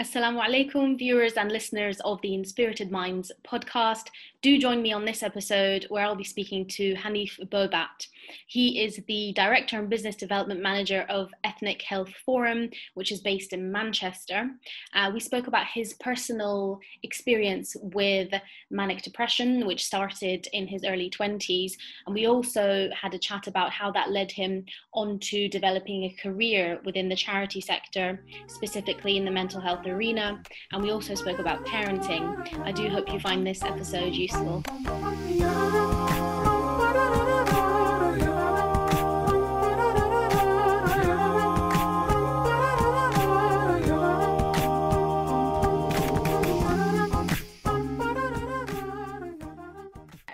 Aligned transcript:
Assalamu 0.00 0.42
alaikum, 0.42 0.96
viewers 0.96 1.34
and 1.34 1.52
listeners 1.52 2.00
of 2.06 2.22
the 2.22 2.32
Inspirited 2.32 2.90
Minds 2.90 3.30
podcast. 3.46 4.06
Do 4.40 4.56
join 4.56 4.80
me 4.80 4.94
on 4.94 5.04
this 5.04 5.22
episode 5.22 5.84
where 5.90 6.06
I'll 6.06 6.16
be 6.16 6.24
speaking 6.24 6.66
to 6.68 6.94
Hanif 6.94 7.38
Bobat. 7.50 8.06
He 8.46 8.82
is 8.82 8.98
the 9.06 9.34
Director 9.34 9.78
and 9.78 9.90
Business 9.90 10.16
Development 10.16 10.62
Manager 10.62 11.04
of 11.10 11.30
Ethnic 11.44 11.82
Health 11.82 12.14
Forum, 12.24 12.70
which 12.94 13.12
is 13.12 13.20
based 13.20 13.52
in 13.52 13.70
Manchester. 13.70 14.48
Uh, 14.94 15.10
we 15.12 15.20
spoke 15.20 15.46
about 15.46 15.66
his 15.66 15.92
personal 16.00 16.80
experience 17.02 17.76
with 17.82 18.32
manic 18.70 19.02
depression, 19.02 19.66
which 19.66 19.84
started 19.84 20.48
in 20.54 20.66
his 20.66 20.82
early 20.86 21.10
20s. 21.10 21.72
And 22.06 22.14
we 22.14 22.26
also 22.26 22.88
had 22.98 23.12
a 23.12 23.18
chat 23.18 23.46
about 23.46 23.72
how 23.72 23.90
that 23.92 24.10
led 24.10 24.32
him 24.32 24.64
onto 24.94 25.48
developing 25.48 26.04
a 26.04 26.16
career 26.22 26.80
within 26.86 27.10
the 27.10 27.16
charity 27.16 27.60
sector, 27.60 28.24
specifically 28.46 29.18
in 29.18 29.26
the 29.26 29.30
mental 29.30 29.60
health 29.60 29.84
arena, 29.90 30.42
and 30.72 30.82
we 30.82 30.90
also 30.90 31.14
spoke 31.14 31.38
about 31.38 31.64
parenting. 31.66 32.24
I 32.64 32.72
do 32.72 32.88
hope 32.88 33.12
you 33.12 33.20
find 33.20 33.46
this 33.46 33.62
episode 33.62 34.14
useful. 34.14 34.62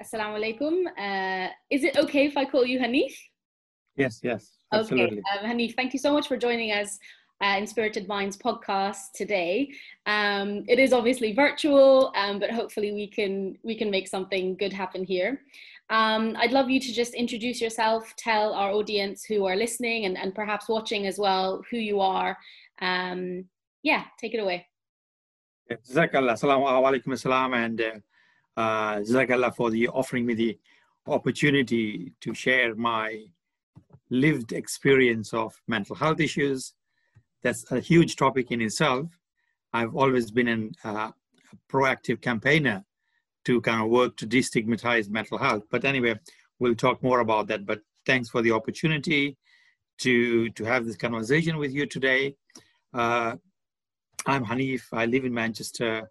Assalamu 0.07 0.39
alaikum. 0.39 0.85
Uh, 0.97 1.51
is 1.71 1.83
it 1.83 1.97
okay 1.97 2.27
if 2.27 2.37
I 2.37 2.45
call 2.45 2.65
you 2.65 2.79
Hanif? 2.79 3.13
Yes, 3.97 4.21
yes, 4.23 4.59
absolutely. 4.73 5.19
Okay, 5.19 5.47
um, 5.47 5.51
Hanif, 5.51 5.75
thank 5.75 5.93
you 5.93 5.99
so 5.99 6.13
much 6.13 6.29
for 6.29 6.37
joining 6.37 6.71
us 6.71 6.99
uh, 7.43 7.57
Inspirited 7.59 8.09
Minds 8.09 8.37
podcast 8.37 9.13
today. 9.15 9.71
Um, 10.07 10.65
it 10.69 10.79
is 10.79 10.93
obviously 10.93 11.33
virtual, 11.33 12.13
um, 12.17 12.39
but 12.39 12.51
hopefully 12.51 12.93
we 12.93 13.07
can 13.07 13.59
we 13.63 13.77
can 13.77 13.91
make 13.91 14.09
something 14.09 14.57
good 14.57 14.73
happen 14.73 15.05
here. 15.05 15.43
Um, 15.89 16.35
I'd 16.39 16.53
love 16.53 16.69
you 16.69 16.81
to 16.81 16.93
just 16.93 17.15
introduce 17.15 17.61
yourself, 17.61 18.13
tell 18.17 18.53
our 18.55 18.73
audience 18.73 19.25
who 19.25 19.45
are 19.47 19.55
listening 19.55 20.07
and, 20.07 20.19
and 20.19 20.35
perhaps 20.35 20.69
watching 20.69 21.07
as 21.07 21.19
well 21.19 21.63
who 21.71 21.77
you 21.77 22.01
are. 22.01 22.37
Um, 22.81 23.45
yeah, 23.83 24.05
take 24.19 24.35
it 24.35 24.39
away. 24.39 24.67
Jazakallah, 25.71 26.41
alaikum 26.41 27.09
assalam, 27.09 27.55
and 27.55 27.81
uh, 28.57 29.41
uh, 29.47 29.51
for 29.53 29.71
the 29.71 29.89
offering 29.89 30.27
me 30.27 30.35
the 30.35 30.59
opportunity 31.07 32.13
to 32.21 32.35
share 32.35 32.75
my 32.75 33.25
lived 34.11 34.53
experience 34.53 35.33
of 35.35 35.61
mental 35.69 35.95
health 35.95 36.21
issues 36.21 36.73
that's 37.43 37.71
a 37.71 37.81
huge 37.81 38.17
topic 38.17 38.51
in 38.51 38.61
itself. 38.61 39.09
I've 39.73 39.95
always 39.95 40.31
been 40.31 40.49
an, 40.49 40.73
uh, 40.85 41.11
a 41.11 41.73
proactive 41.73 42.21
campaigner 42.21 42.85
to 43.45 43.61
kind 43.61 43.83
of 43.83 43.89
work 43.91 44.17
to 44.17 44.27
destigmatize 44.27 45.09
mental 45.09 45.39
health. 45.39 45.65
But 45.71 45.85
anyway, 45.85 46.19
we'll 46.59 46.75
talk 46.75 47.03
more 47.03 47.21
about 47.21 47.47
that. 47.49 47.67
But 47.67 47.81
thanks 48.05 48.29
for 48.29 48.43
the 48.43 48.53
opportunity 48.53 49.37
to 49.99 50.51
to 50.51 50.65
have 50.65 50.85
this 50.85 50.97
conversation 50.97 51.57
with 51.59 51.73
you 51.73 51.87
today. 51.87 52.35
Uh, 52.93 53.37
I'm 54.27 54.45
Hanif. 54.45 54.83
I 54.93 55.07
live 55.07 55.25
in 55.25 55.33
Manchester. 55.33 56.11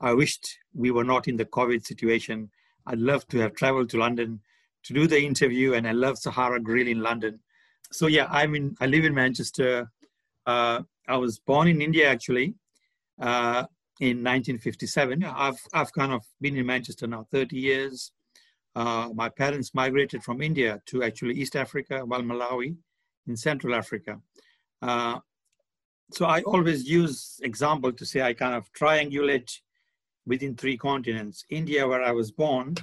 I 0.00 0.14
wished 0.14 0.58
we 0.74 0.90
were 0.90 1.04
not 1.04 1.28
in 1.28 1.36
the 1.36 1.44
COVID 1.44 1.84
situation. 1.84 2.50
I'd 2.86 2.98
love 2.98 3.26
to 3.28 3.38
have 3.38 3.54
traveled 3.54 3.90
to 3.90 3.98
London 3.98 4.40
to 4.84 4.94
do 4.94 5.06
the 5.06 5.20
interview, 5.20 5.74
and 5.74 5.86
I 5.86 5.92
love 5.92 6.18
Sahara 6.18 6.60
Grill 6.60 6.88
in 6.88 7.00
London. 7.00 7.40
So 7.92 8.06
yeah, 8.06 8.26
I'm 8.30 8.54
in. 8.54 8.74
I 8.80 8.86
live 8.86 9.04
in 9.04 9.14
Manchester. 9.14 9.90
Uh, 10.46 10.82
I 11.08 11.16
was 11.16 11.38
born 11.38 11.68
in 11.68 11.82
India 11.82 12.08
actually 12.08 12.54
uh, 13.20 13.64
in 14.00 14.18
1957. 14.18 15.24
I've, 15.24 15.60
I've 15.72 15.92
kind 15.92 16.12
of 16.12 16.24
been 16.40 16.56
in 16.56 16.66
Manchester 16.66 17.06
now 17.06 17.26
30 17.30 17.56
years. 17.56 18.12
Uh, 18.74 19.08
my 19.14 19.28
parents 19.28 19.74
migrated 19.74 20.22
from 20.22 20.40
India 20.40 20.80
to 20.86 21.02
actually 21.02 21.34
East 21.34 21.56
Africa, 21.56 22.04
well, 22.06 22.22
Malawi 22.22 22.76
in 23.26 23.36
Central 23.36 23.74
Africa. 23.74 24.20
Uh, 24.80 25.18
so 26.12 26.26
I 26.26 26.42
always 26.42 26.88
use 26.88 27.40
example 27.42 27.92
to 27.92 28.06
say 28.06 28.22
I 28.22 28.32
kind 28.32 28.54
of 28.54 28.72
triangulate 28.72 29.60
within 30.26 30.54
three 30.54 30.76
continents, 30.76 31.44
India 31.50 31.86
where 31.86 32.02
I 32.02 32.12
was 32.12 32.30
born, 32.30 32.74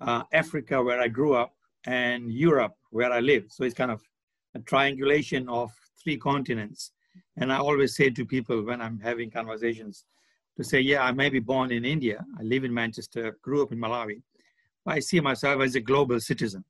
uh, 0.00 0.22
Africa 0.32 0.82
where 0.82 1.00
I 1.00 1.08
grew 1.08 1.34
up, 1.34 1.54
and 1.86 2.30
Europe 2.30 2.76
where 2.90 3.12
I 3.12 3.20
live. 3.20 3.46
So 3.48 3.64
it's 3.64 3.74
kind 3.74 3.90
of 3.90 4.02
a 4.54 4.60
triangulation 4.60 5.48
of 5.48 5.72
three 6.02 6.16
continents. 6.16 6.92
And 7.36 7.52
I 7.52 7.58
always 7.58 7.96
say 7.96 8.10
to 8.10 8.24
people 8.24 8.64
when 8.64 8.80
I'm 8.80 9.00
having 9.00 9.30
conversations 9.30 10.04
to 10.56 10.64
say, 10.64 10.80
yeah, 10.80 11.02
I 11.02 11.12
may 11.12 11.30
be 11.30 11.40
born 11.40 11.72
in 11.72 11.84
India. 11.84 12.24
I 12.38 12.42
live 12.42 12.64
in 12.64 12.74
Manchester, 12.74 13.38
grew 13.42 13.62
up 13.62 13.72
in 13.72 13.78
Malawi. 13.78 14.22
but 14.84 14.94
I 14.94 15.00
see 15.00 15.20
myself 15.20 15.62
as 15.62 15.74
a 15.74 15.80
global 15.80 16.20
citizen. 16.20 16.64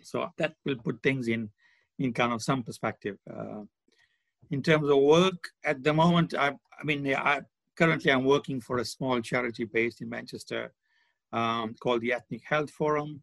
So 0.00 0.28
that 0.38 0.54
will 0.64 0.76
put 0.76 1.02
things 1.02 1.28
in, 1.28 1.50
in 1.98 2.12
kind 2.12 2.32
of 2.32 2.42
some 2.42 2.62
perspective. 2.62 3.18
Uh, 3.28 3.62
in 4.50 4.62
terms 4.62 4.88
of 4.88 4.98
work, 4.98 5.50
at 5.64 5.82
the 5.82 5.92
moment, 5.92 6.34
I, 6.34 6.48
I 6.48 6.84
mean, 6.84 7.14
I, 7.14 7.40
currently 7.76 8.12
I'm 8.12 8.24
working 8.24 8.60
for 8.60 8.78
a 8.78 8.84
small 8.84 9.20
charity 9.20 9.64
based 9.64 10.00
in 10.00 10.08
Manchester 10.08 10.72
um, 11.32 11.74
called 11.80 12.00
the 12.00 12.12
Ethnic 12.12 12.42
Health 12.44 12.70
Forum. 12.70 13.22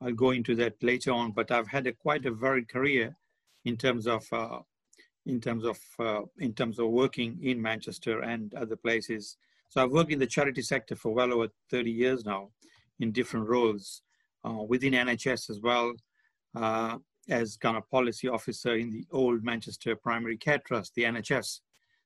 I'll 0.00 0.12
go 0.12 0.30
into 0.30 0.54
that 0.56 0.82
later 0.82 1.12
on, 1.12 1.32
but 1.32 1.50
I've 1.50 1.68
had 1.68 1.86
a 1.86 1.92
quite 1.92 2.24
a 2.26 2.30
varied 2.30 2.68
career 2.68 3.16
in 3.64 3.76
terms 3.76 4.06
of 4.06 4.26
uh, 4.32 4.60
in 5.26 5.40
terms 5.40 5.64
of 5.64 5.78
uh, 5.98 6.22
in 6.38 6.52
terms 6.54 6.78
of 6.78 6.88
working 6.88 7.38
in 7.42 7.60
Manchester 7.60 8.20
and 8.20 8.54
other 8.54 8.76
places. 8.76 9.36
So 9.68 9.82
I've 9.82 9.92
worked 9.92 10.10
in 10.10 10.18
the 10.18 10.26
charity 10.26 10.62
sector 10.62 10.96
for 10.96 11.12
well 11.12 11.32
over 11.32 11.48
30 11.70 11.90
years 11.90 12.24
now, 12.24 12.48
in 12.98 13.12
different 13.12 13.48
roles 13.48 14.02
uh, 14.44 14.62
within 14.66 14.94
NHS 14.94 15.50
as 15.50 15.60
well, 15.60 15.92
as 17.28 17.56
kind 17.56 17.76
of 17.76 17.88
policy 17.88 18.28
officer 18.28 18.74
in 18.74 18.90
the 18.90 19.06
old 19.12 19.44
Manchester 19.44 19.94
Primary 19.94 20.36
Care 20.36 20.60
Trust, 20.66 20.94
the 20.94 21.04
NHS. 21.04 21.60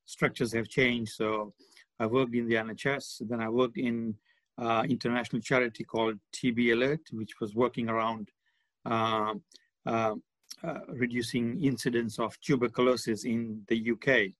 Structures 0.06 0.52
have 0.52 0.68
changed, 0.68 1.12
so 1.12 1.54
I 1.98 2.04
worked 2.06 2.34
in 2.34 2.46
the 2.46 2.56
NHS. 2.56 3.26
Then 3.26 3.40
I 3.40 3.48
worked 3.48 3.78
in 3.78 4.14
uh, 4.58 4.84
international 4.88 5.40
charity 5.40 5.84
called 5.84 6.18
TB 6.32 6.72
Alert, 6.72 7.00
which 7.12 7.40
was 7.40 7.54
working 7.54 7.88
around 7.88 8.28
uh, 8.84 9.34
uh, 9.86 10.14
uh, 10.62 10.80
reducing 10.88 11.62
incidence 11.62 12.18
of 12.18 12.38
tuberculosis 12.40 13.24
in 13.24 13.62
the 13.68 13.90
UK 13.92 14.32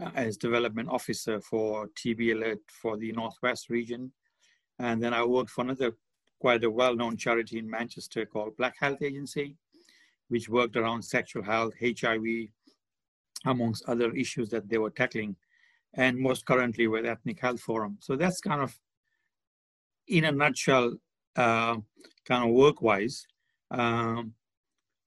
uh, 0.00 0.10
as 0.14 0.36
development 0.36 0.88
officer 0.88 1.40
for 1.40 1.88
TB 1.88 2.32
Alert 2.32 2.60
for 2.68 2.96
the 2.96 3.12
Northwest 3.12 3.68
region. 3.68 4.12
And 4.78 5.02
then 5.02 5.12
I 5.12 5.24
worked 5.24 5.50
for 5.50 5.62
another 5.62 5.92
quite 6.40 6.64
a 6.64 6.70
well-known 6.70 7.16
charity 7.16 7.58
in 7.58 7.70
Manchester 7.70 8.26
called 8.26 8.56
Black 8.56 8.74
Health 8.80 9.02
Agency, 9.02 9.56
which 10.28 10.48
worked 10.48 10.76
around 10.76 11.02
sexual 11.02 11.42
health, 11.42 11.74
HIV, 11.80 12.48
amongst 13.44 13.84
other 13.88 14.12
issues 14.14 14.48
that 14.50 14.68
they 14.68 14.78
were 14.78 14.90
tackling, 14.90 15.36
and 15.94 16.18
most 16.18 16.46
currently 16.46 16.86
with 16.88 17.06
Ethnic 17.06 17.40
Health 17.40 17.60
Forum. 17.60 17.98
So 18.00 18.16
that's 18.16 18.40
kind 18.40 18.62
of, 18.62 18.76
in 20.08 20.24
a 20.24 20.32
nutshell, 20.32 20.94
uh, 21.36 21.76
kind 22.24 22.48
of 22.48 22.50
work-wise. 22.50 23.26
Um, 23.70 24.34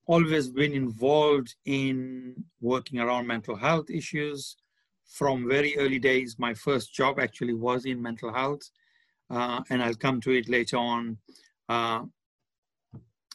always 0.08 0.50
been 0.50 0.74
involved 0.74 1.56
in 1.66 2.36
working 2.62 3.00
around 3.00 3.28
mental 3.28 3.56
health 3.56 3.90
issues 3.90 4.58
from 5.08 5.48
very 5.48 5.78
early 5.78 6.00
days. 6.00 6.38
My 6.38 6.54
first 6.54 6.94
job 6.94 7.20
actually 7.20 7.54
was 7.54 7.86
in 7.86 8.02
mental 8.02 8.34
health, 8.34 8.62
uh, 9.30 9.62
and 9.70 9.82
I'll 9.82 9.96
come 9.96 10.22
to 10.22 10.32
it 10.32 10.50
later 10.50 10.78
on. 10.78 11.18
Uh, 11.70 12.04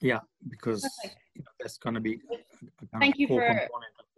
yeah, 0.00 0.20
because 0.48 0.82
you 1.34 1.42
know, 1.42 1.50
that's 1.58 1.78
going 1.78 1.94
to 1.94 2.00
be. 2.00 2.20
Thank 2.98 3.18
you 3.18 3.26
for. 3.28 3.40
Component. 3.40 3.70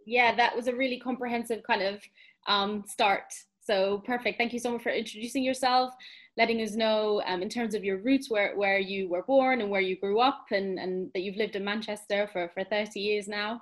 Yeah, 0.05 0.35
that 0.35 0.55
was 0.55 0.67
a 0.67 0.75
really 0.75 0.99
comprehensive 0.99 1.63
kind 1.63 1.81
of 1.81 2.01
um, 2.47 2.83
start. 2.87 3.33
So 3.63 3.99
perfect. 4.05 4.37
Thank 4.37 4.53
you 4.53 4.59
so 4.59 4.71
much 4.71 4.83
for 4.83 4.91
introducing 4.91 5.43
yourself 5.43 5.93
letting 6.37 6.61
us 6.61 6.73
know 6.73 7.21
um, 7.25 7.41
in 7.41 7.49
terms 7.49 7.75
of 7.75 7.83
your 7.83 7.97
roots, 7.97 8.29
where, 8.29 8.55
where 8.55 8.79
you 8.79 9.07
were 9.07 9.23
born 9.23 9.61
and 9.61 9.69
where 9.69 9.81
you 9.81 9.97
grew 9.99 10.19
up, 10.19 10.45
and, 10.51 10.79
and 10.79 11.11
that 11.13 11.21
you've 11.21 11.37
lived 11.37 11.55
in 11.55 11.63
Manchester 11.63 12.27
for, 12.31 12.49
for 12.53 12.63
30 12.63 12.99
years 12.99 13.27
now. 13.27 13.61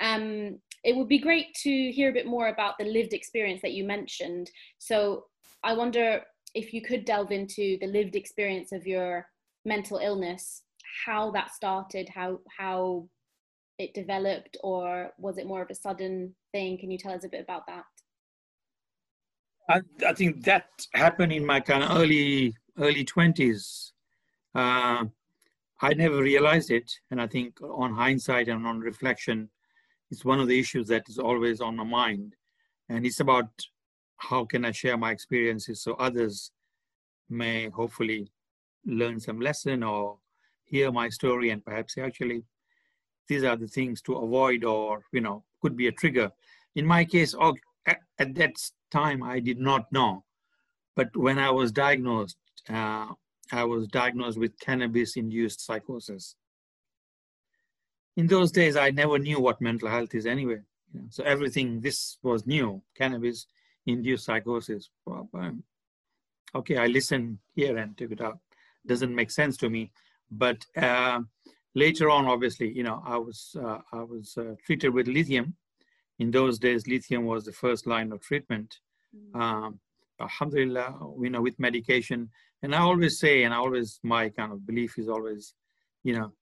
Um, 0.00 0.58
it 0.84 0.96
would 0.96 1.08
be 1.08 1.18
great 1.18 1.54
to 1.62 1.70
hear 1.92 2.10
a 2.10 2.14
bit 2.14 2.26
more 2.26 2.48
about 2.48 2.76
the 2.78 2.84
lived 2.84 3.12
experience 3.12 3.62
that 3.62 3.72
you 3.72 3.84
mentioned. 3.84 4.50
So 4.78 5.26
I 5.62 5.74
wonder 5.74 6.22
if 6.54 6.74
you 6.74 6.82
could 6.82 7.04
delve 7.04 7.30
into 7.30 7.78
the 7.80 7.86
lived 7.86 8.16
experience 8.16 8.72
of 8.72 8.86
your 8.86 9.26
mental 9.64 9.98
illness, 9.98 10.62
how 11.06 11.30
that 11.30 11.54
started, 11.54 12.08
how 12.08 12.40
how 12.58 13.08
it 13.78 13.94
developed, 13.94 14.56
or 14.62 15.10
was 15.18 15.38
it 15.38 15.46
more 15.46 15.62
of 15.62 15.70
a 15.70 15.74
sudden 15.74 16.34
thing? 16.52 16.78
Can 16.78 16.90
you 16.90 16.98
tell 16.98 17.12
us 17.12 17.24
a 17.24 17.28
bit 17.28 17.40
about 17.42 17.66
that? 17.68 17.84
I, 19.72 19.80
I 20.06 20.12
think 20.12 20.44
that 20.44 20.66
happened 20.94 21.32
in 21.32 21.44
my 21.46 21.60
kind 21.60 21.82
of 21.84 21.90
early 22.00 22.54
early 22.78 23.04
twenties. 23.04 23.92
Uh, 24.54 25.04
I 25.80 25.94
never 25.94 26.18
realized 26.22 26.70
it, 26.70 26.88
and 27.10 27.20
I 27.20 27.26
think 27.26 27.60
on 27.62 27.92
hindsight 27.94 28.48
and 28.48 28.66
on 28.66 28.80
reflection, 28.80 29.48
it's 30.10 30.24
one 30.24 30.40
of 30.40 30.48
the 30.48 30.58
issues 30.58 30.86
that 30.88 31.08
is 31.08 31.18
always 31.18 31.60
on 31.60 31.76
my 31.76 31.84
mind. 31.84 32.36
and 32.88 33.06
it's 33.06 33.20
about 33.20 33.50
how 34.28 34.44
can 34.44 34.64
I 34.64 34.72
share 34.72 34.96
my 34.96 35.10
experiences 35.16 35.82
so 35.82 35.94
others 35.94 36.52
may 37.42 37.68
hopefully 37.70 38.30
learn 38.84 39.20
some 39.20 39.40
lesson 39.40 39.82
or 39.82 40.18
hear 40.72 40.92
my 40.92 41.08
story 41.08 41.50
and 41.50 41.64
perhaps 41.64 41.96
actually 41.98 42.40
these 43.28 43.44
are 43.44 43.56
the 43.56 43.68
things 43.78 44.02
to 44.02 44.12
avoid 44.16 44.64
or 44.64 44.88
you 45.12 45.22
know 45.26 45.38
could 45.62 45.76
be 45.76 45.88
a 45.88 45.92
trigger 46.02 46.28
in 46.74 46.86
my 46.86 47.02
case 47.04 47.34
at 47.86 48.34
that 48.34 48.54
time 48.90 49.22
i 49.22 49.40
did 49.40 49.58
not 49.58 49.90
know. 49.92 50.24
But 50.94 51.16
when 51.16 51.38
i 51.38 51.50
was 51.50 51.72
diagnosed 51.72 52.36
uh, 52.68 53.06
i 53.52 53.64
was 53.64 53.86
diagnosed 53.88 54.38
with 54.38 54.58
cannabis 54.60 55.16
induced 55.16 55.64
psychosis. 55.64 56.36
In 58.16 58.26
those 58.26 58.52
days 58.52 58.76
i 58.76 58.90
never 58.90 59.18
knew 59.18 59.40
what 59.40 59.60
mental 59.60 59.88
health 59.88 60.14
is 60.14 60.26
anyway 60.26 60.60
so 61.08 61.24
everything 61.24 61.80
this 61.80 62.18
was 62.22 62.46
new 62.46 62.82
cannabis 62.94 63.46
induced 63.86 64.26
psychosis 64.26 64.90
um, 65.06 65.62
okay 66.54 66.76
i 66.76 66.86
listened 66.86 67.38
here 67.54 67.76
and 67.78 67.96
took 67.96 68.12
it 68.12 68.20
out. 68.20 68.38
Doesn't 68.84 69.14
make 69.14 69.30
sense 69.30 69.56
to 69.58 69.70
me. 69.70 69.92
But 70.28 70.66
uh, 70.76 71.20
later 71.74 72.10
on 72.10 72.26
obviously 72.26 72.70
you 72.72 72.82
know 72.82 73.02
i 73.06 73.16
was 73.16 73.56
uh, 73.62 73.78
i 73.92 74.02
was 74.02 74.36
uh, 74.36 74.54
treated 74.64 74.90
with 74.92 75.06
lithium 75.06 75.54
in 76.18 76.30
those 76.30 76.58
days 76.58 76.86
lithium 76.86 77.24
was 77.24 77.44
the 77.44 77.52
first 77.52 77.86
line 77.86 78.12
of 78.12 78.20
treatment 78.20 78.78
mm. 79.14 79.40
um, 79.40 79.78
alhamdulillah 80.20 80.94
you 81.20 81.30
know 81.30 81.40
with 81.40 81.58
medication 81.58 82.28
and 82.62 82.74
i 82.74 82.78
always 82.78 83.18
say 83.18 83.42
and 83.44 83.54
i 83.54 83.56
always 83.56 83.98
my 84.02 84.28
kind 84.28 84.52
of 84.52 84.66
belief 84.66 84.98
is 84.98 85.08
always 85.08 85.54
you 86.04 86.14
know 86.16 86.32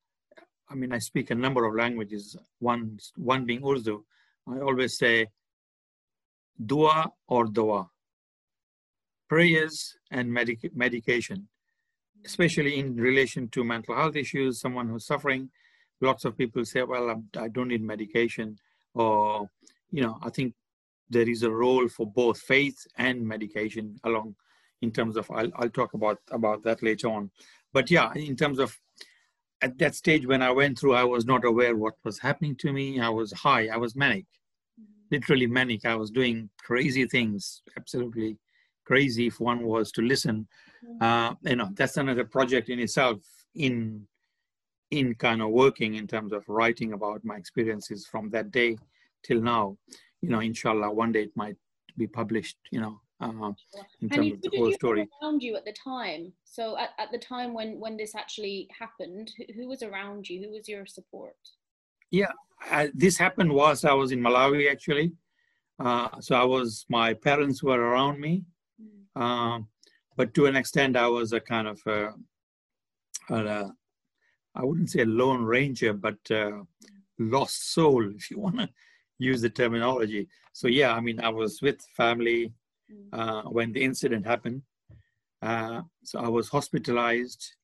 i 0.68 0.74
mean 0.74 0.92
i 0.92 0.98
speak 0.98 1.30
a 1.30 1.34
number 1.34 1.64
of 1.64 1.74
languages 1.74 2.36
one 2.58 2.98
one 3.16 3.44
being 3.44 3.64
urdu 3.64 4.04
i 4.48 4.58
always 4.60 4.96
say 4.98 5.26
dua 6.72 7.10
or 7.28 7.46
dua 7.46 7.88
prayers 9.28 9.96
and 10.10 10.30
medic- 10.30 10.74
medication 10.74 11.48
especially 12.24 12.78
in 12.78 12.96
relation 12.96 13.48
to 13.48 13.64
mental 13.64 13.96
health 13.96 14.16
issues, 14.16 14.60
someone 14.60 14.88
who's 14.88 15.06
suffering. 15.06 15.50
Lots 16.00 16.24
of 16.24 16.36
people 16.36 16.64
say, 16.64 16.82
well, 16.82 17.22
I 17.38 17.48
don't 17.48 17.68
need 17.68 17.82
medication. 17.82 18.58
Or, 18.94 19.48
you 19.90 20.02
know, 20.02 20.18
I 20.22 20.30
think 20.30 20.54
there 21.08 21.28
is 21.28 21.42
a 21.42 21.50
role 21.50 21.88
for 21.88 22.06
both 22.06 22.40
faith 22.40 22.86
and 22.96 23.26
medication 23.26 23.98
along 24.04 24.36
in 24.82 24.90
terms 24.90 25.16
of, 25.16 25.30
I'll, 25.30 25.50
I'll 25.56 25.70
talk 25.70 25.94
about, 25.94 26.18
about 26.30 26.62
that 26.64 26.82
later 26.82 27.08
on. 27.08 27.30
But 27.72 27.90
yeah, 27.90 28.12
in 28.14 28.36
terms 28.36 28.58
of 28.58 28.76
at 29.62 29.78
that 29.78 29.94
stage 29.94 30.26
when 30.26 30.42
I 30.42 30.50
went 30.50 30.78
through, 30.78 30.94
I 30.94 31.04
was 31.04 31.26
not 31.26 31.44
aware 31.44 31.76
what 31.76 31.94
was 32.04 32.18
happening 32.18 32.56
to 32.56 32.72
me. 32.72 33.00
I 33.00 33.10
was 33.10 33.32
high, 33.32 33.68
I 33.68 33.76
was 33.76 33.94
manic, 33.94 34.26
literally 35.10 35.46
manic. 35.46 35.84
I 35.84 35.96
was 35.96 36.10
doing 36.10 36.48
crazy 36.62 37.06
things, 37.06 37.62
absolutely 37.76 38.38
crazy 38.86 39.26
if 39.26 39.38
one 39.38 39.62
was 39.62 39.92
to 39.92 40.02
listen 40.02 40.48
uh, 41.00 41.34
you 41.42 41.56
know 41.56 41.68
that's 41.74 41.96
another 41.96 42.24
project 42.24 42.68
in 42.68 42.78
itself 42.78 43.18
in 43.54 44.06
in 44.90 45.14
kind 45.14 45.40
of 45.42 45.50
working 45.50 45.94
in 45.94 46.06
terms 46.06 46.32
of 46.32 46.48
writing 46.48 46.92
about 46.92 47.24
my 47.24 47.36
experiences 47.36 48.06
from 48.06 48.30
that 48.30 48.50
day 48.50 48.76
till 49.22 49.40
now. 49.40 49.76
You 50.22 50.28
know 50.28 50.40
inshallah 50.40 50.90
one 50.92 51.12
day 51.12 51.24
it 51.24 51.36
might 51.36 51.56
be 51.96 52.06
published 52.06 52.56
you 52.70 52.80
know 52.80 53.00
uh, 53.20 53.52
in 54.00 54.08
terms 54.08 54.26
you, 54.26 54.34
of 54.34 54.42
the 54.42 54.50
whole 54.56 54.72
story. 54.72 55.08
around 55.22 55.42
you 55.42 55.56
at 55.56 55.64
the 55.64 55.74
time? 55.84 56.32
So 56.44 56.76
at, 56.78 56.90
at 56.98 57.10
the 57.12 57.18
time 57.18 57.54
when 57.54 57.78
when 57.80 57.96
this 57.96 58.14
actually 58.14 58.68
happened 58.78 59.30
who, 59.36 59.44
who 59.54 59.68
was 59.68 59.82
around 59.82 60.28
you? 60.28 60.42
Who 60.42 60.50
was 60.50 60.68
your 60.68 60.86
support? 60.86 61.36
Yeah 62.10 62.32
uh, 62.70 62.88
this 62.92 63.16
happened 63.16 63.50
whilst 63.50 63.86
i 63.86 63.94
was 63.94 64.12
in 64.12 64.20
malawi 64.20 64.70
actually. 64.70 65.12
Uh, 65.78 66.20
so 66.20 66.34
i 66.34 66.44
was 66.44 66.84
my 66.88 67.14
parents 67.14 67.62
were 67.62 67.80
around 67.80 68.20
me. 68.20 68.44
Mm. 68.80 69.22
um, 69.22 69.68
but 70.20 70.34
to 70.34 70.44
an 70.44 70.54
extent, 70.54 70.98
I 70.98 71.06
was 71.06 71.32
a 71.32 71.40
kind 71.40 71.66
of, 71.66 71.80
a, 71.86 72.10
a, 73.30 73.72
I 74.54 74.64
wouldn't 74.64 74.90
say 74.90 75.02
a 75.02 75.06
lone 75.06 75.44
ranger, 75.44 75.92
but 75.92 76.18
lost 77.18 77.72
soul, 77.72 78.10
if 78.14 78.30
you 78.30 78.38
want 78.46 78.58
to 78.58 78.68
use 79.18 79.42
the 79.42 79.50
terminology. 79.50 80.28
So 80.52 80.66
yeah, 80.66 80.92
I 80.92 81.00
mean, 81.00 81.20
I 81.20 81.28
was 81.28 81.62
with 81.62 81.80
family 81.96 82.52
mm. 82.90 83.06
uh, 83.12 83.42
when 83.48 83.72
the 83.72 83.82
incident 83.82 84.26
happened. 84.26 84.62
Uh, 85.42 85.82
so 86.02 86.20
I 86.20 86.28
was 86.28 86.48
hospitalized, 86.48 87.54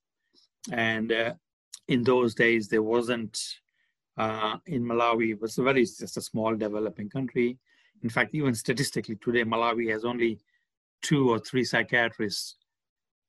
and 0.72 1.12
uh, 1.12 1.34
in 1.88 2.02
those 2.04 2.34
days 2.34 2.68
there 2.68 2.82
wasn't 2.82 3.38
uh, 4.16 4.56
in 4.66 4.82
Malawi. 4.82 5.32
It 5.32 5.40
was 5.40 5.58
a 5.58 5.62
very 5.62 5.84
just 5.84 6.16
a 6.16 6.22
small 6.22 6.54
developing 6.54 7.10
country. 7.10 7.58
In 8.02 8.10
fact, 8.10 8.34
even 8.34 8.54
statistically 8.54 9.16
today, 9.16 9.44
Malawi 9.44 9.90
has 9.90 10.04
only 10.04 10.38
two 11.02 11.30
or 11.30 11.38
three 11.38 11.64
psychiatrists 11.64 12.56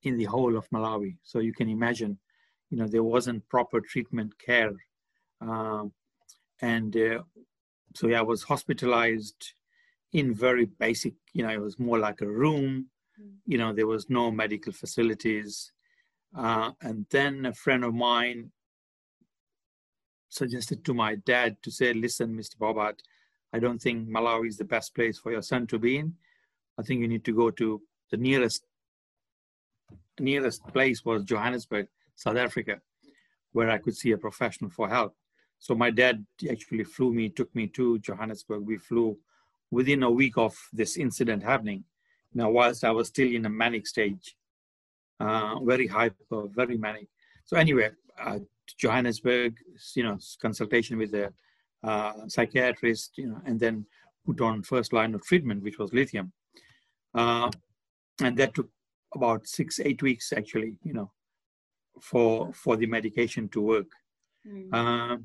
in 0.04 0.18
the 0.18 0.26
whole 0.26 0.56
of 0.56 0.70
Malawi. 0.70 1.18
So 1.24 1.40
you 1.40 1.54
can 1.54 1.70
imagine, 1.70 2.18
you 2.70 2.78
know, 2.78 2.88
there 2.88 3.04
wasn't 3.04 3.48
proper 3.50 3.82
treatment 3.82 4.38
care. 4.40 4.74
Um, 5.42 5.94
and 6.62 6.96
uh, 6.96 7.24
so 7.96 8.08
yeah, 8.08 8.20
I 8.20 8.24
was 8.24 8.44
hospitalized 8.44 9.54
in 10.14 10.34
very 10.34 10.66
basic, 10.66 11.14
you 11.34 11.44
know, 11.44 11.50
it 11.50 11.62
was 11.62 11.80
more 11.80 12.00
like 12.00 12.22
a 12.22 12.28
room. 12.28 12.88
Mm. 13.22 13.36
You 13.46 13.58
know, 13.58 13.74
there 13.74 13.88
was 13.88 14.10
no 14.10 14.32
medical 14.32 14.74
facilities. 14.74 15.72
Uh, 16.38 16.72
and 16.82 17.06
then 17.10 17.46
a 17.46 17.54
friend 17.54 17.84
of 17.84 17.94
mine 17.94 18.52
suggested 20.30 20.84
to 20.86 20.94
my 20.94 21.16
dad 21.16 21.58
to 21.64 21.72
say, 21.72 21.94
listen, 21.94 22.36
Mr. 22.36 22.58
Bobat, 22.58 23.00
I 23.54 23.60
don't 23.60 23.82
think 23.82 24.10
Malawi 24.10 24.50
is 24.50 24.58
the 24.58 24.66
best 24.66 24.94
place 24.94 25.18
for 25.18 25.32
your 25.32 25.42
son 25.42 25.68
to 25.68 25.80
be 25.80 25.98
in. 25.98 26.14
I 26.78 26.84
think 26.84 27.02
you 27.02 27.08
need 27.08 27.26
to 27.26 27.34
go 27.34 27.50
to 27.52 27.82
the 28.12 28.18
nearest 28.18 28.66
nearest 30.20 30.66
place 30.68 31.06
was 31.06 31.24
Johannesburg, 31.24 31.88
South 32.18 32.36
Africa, 32.36 32.82
where 33.54 33.70
I 33.70 33.78
could 33.78 33.96
see 33.96 34.12
a 34.12 34.18
professional 34.18 34.70
for 34.70 34.90
help. 34.90 35.16
So 35.60 35.74
my 35.76 35.92
dad 35.92 36.26
actually 36.52 36.84
flew 36.84 37.14
me, 37.14 37.30
took 37.30 37.54
me 37.56 37.68
to 37.68 38.00
Johannesburg. 38.00 38.64
We 38.66 38.78
flew 38.78 39.18
within 39.72 40.04
a 40.04 40.12
week 40.12 40.38
of 40.38 40.54
this 40.74 40.98
incident 40.98 41.44
happening. 41.44 41.84
Now, 42.34 42.50
whilst 42.50 42.84
I 42.84 42.92
was 42.92 43.08
still 43.08 43.32
in 43.32 43.46
a 43.46 43.50
manic 43.50 43.88
stage, 43.88 44.36
uh, 45.20 45.60
very 45.62 45.88
hyper, 45.88 46.48
very 46.48 46.78
manic. 46.78 47.08
So 47.46 47.58
anyway, 47.58 47.92
uh, 48.20 48.40
Johannesburg, 48.78 49.56
you 49.96 50.04
know, 50.04 50.18
consultation 50.42 50.98
with 50.98 51.14
a 51.14 51.32
uh, 51.84 52.28
psychiatrist, 52.28 53.18
you 53.18 53.28
know, 53.30 53.42
and 53.46 53.60
then 53.60 53.86
put 54.26 54.42
on 54.42 54.62
first 54.64 54.92
line 54.94 55.14
of 55.16 55.24
treatment, 55.24 55.64
which 55.64 55.80
was 55.80 55.94
lithium. 55.94 56.32
Uh, 57.14 57.50
and 58.22 58.38
that 58.38 58.54
took 58.54 58.70
about 59.16 59.48
six, 59.48 59.80
eight 59.80 60.02
weeks 60.02 60.34
actually, 60.34 60.78
you 60.84 60.94
know, 60.94 61.12
for 62.02 62.52
for 62.54 62.76
the 62.78 62.86
medication 62.86 63.50
to 63.50 63.62
work. 63.62 63.88
Mm. 64.48 64.70
Uh, 64.72 65.18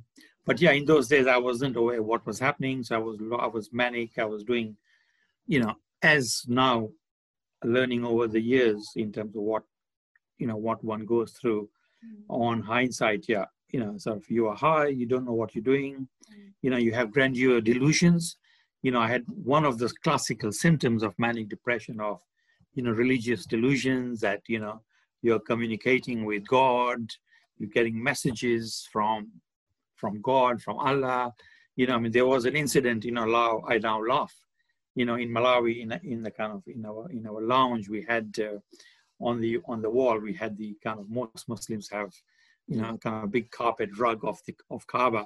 but 0.44 0.60
yeah, 0.60 0.72
in 0.72 0.84
those 0.84 1.08
days 1.08 1.26
I 1.26 1.38
wasn't 1.38 1.76
aware 1.76 2.02
what 2.02 2.26
was 2.26 2.38
happening. 2.38 2.82
So 2.82 2.96
I 2.96 2.98
was 2.98 3.18
I 3.38 3.46
was 3.46 3.72
manic. 3.72 4.18
I 4.18 4.24
was 4.24 4.44
doing, 4.44 4.76
you 5.46 5.60
know, 5.60 5.74
as 6.02 6.44
now 6.48 6.90
learning 7.64 8.04
over 8.04 8.26
the 8.26 8.40
years 8.40 8.90
in 8.96 9.12
terms 9.12 9.36
of 9.36 9.42
what, 9.42 9.62
you 10.38 10.46
know, 10.46 10.56
what 10.56 10.82
one 10.82 11.06
goes 11.06 11.32
through. 11.32 11.68
Mm. 12.04 12.24
On 12.28 12.62
hindsight, 12.62 13.26
yeah, 13.28 13.44
you 13.70 13.78
know, 13.80 13.96
sort 13.96 14.16
of 14.16 14.28
you 14.28 14.48
are 14.48 14.56
high, 14.56 14.88
you 14.88 15.06
don't 15.06 15.24
know 15.24 15.32
what 15.32 15.54
you're 15.54 15.62
doing, 15.62 16.08
mm. 16.32 16.52
you 16.62 16.70
know, 16.70 16.76
you 16.76 16.92
have 16.92 17.12
grandeur 17.12 17.60
delusions, 17.60 18.36
you 18.82 18.90
know, 18.90 19.00
I 19.00 19.08
had 19.08 19.24
one 19.28 19.64
of 19.64 19.78
those 19.78 19.92
classical 19.92 20.50
symptoms 20.50 21.02
of 21.04 21.14
manic 21.18 21.48
depression 21.48 22.00
of, 22.00 22.20
you 22.74 22.82
know, 22.82 22.90
religious 22.90 23.46
delusions 23.46 24.20
that, 24.20 24.42
you 24.48 24.58
know, 24.58 24.82
you're 25.22 25.40
communicating 25.40 26.24
with 26.24 26.46
God, 26.46 27.00
you're 27.58 27.70
getting 27.70 28.02
messages 28.02 28.88
from 28.92 29.30
from 29.96 30.20
God, 30.20 30.60
from 30.60 30.78
Allah. 30.78 31.32
You 31.76 31.86
know, 31.86 31.94
I 31.94 31.98
mean, 31.98 32.12
there 32.12 32.26
was 32.26 32.44
an 32.44 32.56
incident 32.56 33.04
in 33.04 33.16
Allah, 33.16 33.60
I 33.68 33.78
now 33.78 34.02
laugh. 34.04 34.34
You 34.94 35.06
know, 35.06 35.14
in 35.14 35.30
Malawi, 35.30 35.80
in, 35.80 35.92
in 36.02 36.22
the 36.22 36.30
kind 36.30 36.52
of 36.52 36.62
in 36.66 36.84
our 36.84 37.08
in 37.10 37.26
our 37.26 37.40
lounge, 37.40 37.88
we 37.88 38.02
had 38.02 38.34
uh, 38.40 38.58
on 39.20 39.40
the 39.40 39.60
on 39.66 39.80
the 39.80 39.88
wall, 39.88 40.18
we 40.18 40.34
had 40.34 40.58
the 40.58 40.76
kind 40.84 40.98
of 40.98 41.08
most 41.08 41.48
Muslims 41.48 41.88
have, 41.90 42.12
you 42.66 42.76
know, 42.76 42.98
kind 42.98 43.24
of 43.24 43.30
big 43.30 43.50
carpet 43.50 43.90
rug 43.96 44.24
of 44.24 44.38
the 44.46 44.54
of 44.70 44.86
Kaaba, 44.86 45.24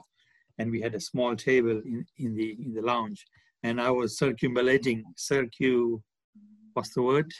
and 0.58 0.70
we 0.70 0.80
had 0.80 0.94
a 0.94 1.00
small 1.00 1.34
table 1.34 1.82
in, 1.84 2.06
in 2.18 2.34
the 2.34 2.56
in 2.64 2.74
the 2.74 2.82
lounge, 2.82 3.26
and 3.64 3.80
I 3.80 3.90
was 3.90 4.18
circumambulating, 4.18 5.02
circu, 5.16 6.00
what's 6.74 6.94
the 6.94 7.02
word? 7.02 7.32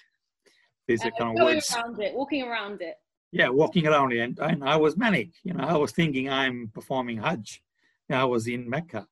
There's 0.87 1.05
a 1.05 1.11
kind 1.11 1.39
of 1.39 1.45
words. 1.45 1.75
around 1.75 2.01
it, 2.01 2.15
walking 2.15 2.43
around 2.43 2.81
it. 2.81 2.97
Yeah, 3.33 3.49
walking 3.49 3.87
around 3.87 4.13
it, 4.13 4.21
and, 4.21 4.39
and 4.39 4.65
I 4.65 4.77
was 4.77 4.97
manic. 4.97 5.31
You 5.43 5.55
know, 5.55 5.65
I 5.65 5.77
was 5.77 5.93
thinking 5.93 6.31
I'm 6.31 6.71
performing 6.73 7.19
Hajj. 7.19 7.63
I 8.09 8.25
was 8.25 8.47
in 8.47 8.71
Mecca, 8.71 9.09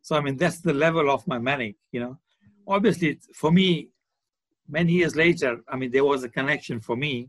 so 0.00 0.16
I 0.16 0.20
mean 0.20 0.36
that's 0.36 0.60
the 0.60 0.72
level 0.72 1.10
of 1.10 1.26
my 1.26 1.38
manic. 1.38 1.76
You 1.92 2.00
know, 2.00 2.18
obviously 2.66 3.18
for 3.34 3.52
me, 3.52 3.90
many 4.66 4.92
years 4.92 5.14
later, 5.16 5.60
I 5.68 5.76
mean 5.76 5.90
there 5.90 6.04
was 6.04 6.24
a 6.24 6.30
connection 6.30 6.80
for 6.80 6.96
me 6.96 7.28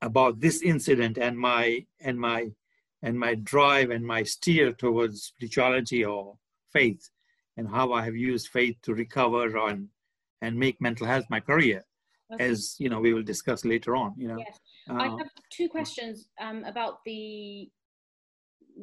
about 0.00 0.40
this 0.40 0.62
incident 0.62 1.18
and 1.18 1.38
my 1.38 1.84
and 2.00 2.18
my 2.18 2.50
and 3.02 3.18
my 3.18 3.34
drive 3.34 3.90
and 3.90 4.04
my 4.04 4.22
steer 4.22 4.72
towards 4.72 5.22
spirituality 5.22 6.04
or 6.04 6.36
faith 6.72 7.10
and 7.56 7.68
how 7.68 7.92
I 7.92 8.04
have 8.04 8.16
used 8.16 8.48
faith 8.48 8.76
to 8.82 8.94
recover 8.94 9.58
on 9.58 9.88
and 10.40 10.56
make 10.56 10.80
mental 10.80 11.06
health 11.06 11.26
my 11.28 11.40
career, 11.40 11.84
okay. 12.32 12.44
as 12.44 12.76
you 12.78 12.88
know 12.88 13.00
we 13.00 13.12
will 13.14 13.22
discuss 13.22 13.64
later 13.64 13.96
on. 13.96 14.14
You 14.16 14.28
know, 14.28 14.38
yes. 14.38 14.58
Uh, 14.88 14.94
I 14.94 15.08
have 15.08 15.30
two 15.50 15.68
questions 15.68 16.28
um, 16.40 16.64
about 16.64 17.04
the 17.04 17.70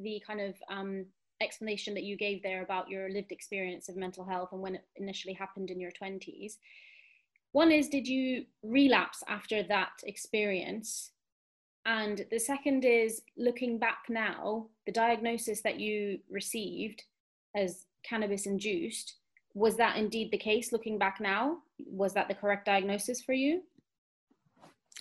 the 0.02 0.22
kind 0.26 0.42
of 0.42 0.56
um, 0.70 1.06
explanation 1.42 1.94
that 1.94 2.04
you 2.04 2.18
gave 2.18 2.44
there 2.44 2.64
about 2.64 2.90
your 2.90 3.10
lived 3.10 3.32
experience 3.32 3.90
of 3.90 3.96
mental 3.96 4.26
health 4.26 4.50
and 4.52 4.62
when 4.62 4.76
it 4.76 4.86
initially 4.98 5.34
happened 5.34 5.72
in 5.72 5.80
your 5.80 5.92
twenties. 5.92 6.58
One 7.52 7.72
is, 7.72 7.88
did 7.88 8.06
you 8.06 8.46
relapse 8.64 9.24
after 9.30 9.64
that 9.64 9.92
experience? 10.04 11.12
And 11.86 12.26
the 12.30 12.40
second 12.40 12.84
is, 12.84 13.22
looking 13.38 13.80
back 13.80 14.00
now, 14.10 14.68
the 14.86 14.92
diagnosis 14.92 15.62
that 15.62 15.80
you 15.80 16.20
received 16.30 17.04
as 17.56 17.86
cannabis 18.04 18.46
induced, 18.46 19.16
was 19.56 19.78
that 19.78 19.98
indeed 19.98 20.30
the 20.32 20.38
case 20.38 20.72
looking 20.72 21.00
back 21.00 21.20
now? 21.20 21.58
Was 21.88 22.14
that 22.14 22.28
the 22.28 22.36
correct 22.36 22.66
diagnosis 22.66 23.22
for 23.22 23.34
you? 23.34 23.64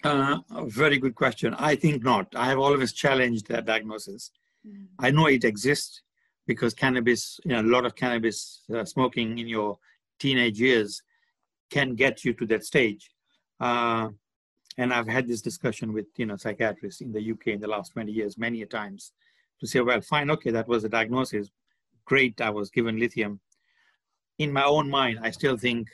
Uh, 0.02 0.38
very 0.66 0.98
good 0.98 1.14
question. 1.14 1.54
I 1.54 1.74
think 1.74 2.02
not. 2.02 2.32
I 2.36 2.46
have 2.46 2.58
always 2.58 2.92
challenged 2.92 3.48
that 3.48 3.66
diagnosis. 3.66 4.30
Mm. 4.66 4.86
I 4.98 5.10
know 5.10 5.26
it 5.26 5.44
exists 5.44 6.02
because 6.46 6.72
cannabis, 6.72 7.40
you 7.44 7.52
know, 7.52 7.62
a 7.62 7.72
lot 7.74 7.84
of 7.84 7.96
cannabis 7.96 8.62
uh, 8.74 8.84
smoking 8.84 9.38
in 9.38 9.48
your 9.48 9.78
teenage 10.20 10.60
years 10.60 11.02
can 11.70 11.96
get 11.96 12.24
you 12.24 12.32
to 12.34 12.46
that 12.46 12.64
stage. 12.64 13.10
Uh, 13.58 14.10
and 14.78 14.92
I've 14.92 15.08
had 15.08 15.26
this 15.26 15.42
discussion 15.42 15.92
with 15.92 16.06
you 16.16 16.26
know 16.26 16.36
psychiatrists 16.36 17.00
in 17.00 17.12
the 17.12 17.30
UK 17.32 17.48
in 17.48 17.60
the 17.60 17.68
last 17.68 17.92
20 17.92 18.12
years 18.12 18.36
many 18.36 18.62
a 18.62 18.66
times 18.66 19.12
to 19.60 19.66
say, 19.66 19.80
well, 19.80 20.00
fine, 20.00 20.30
okay, 20.30 20.50
that 20.50 20.68
was 20.68 20.84
a 20.84 20.88
diagnosis. 20.88 21.50
Great, 22.04 22.40
I 22.40 22.50
was 22.50 22.70
given 22.70 22.98
lithium. 22.98 23.40
In 24.38 24.52
my 24.52 24.64
own 24.64 24.90
mind, 24.90 25.18
I 25.22 25.30
still 25.30 25.56
think 25.56 25.88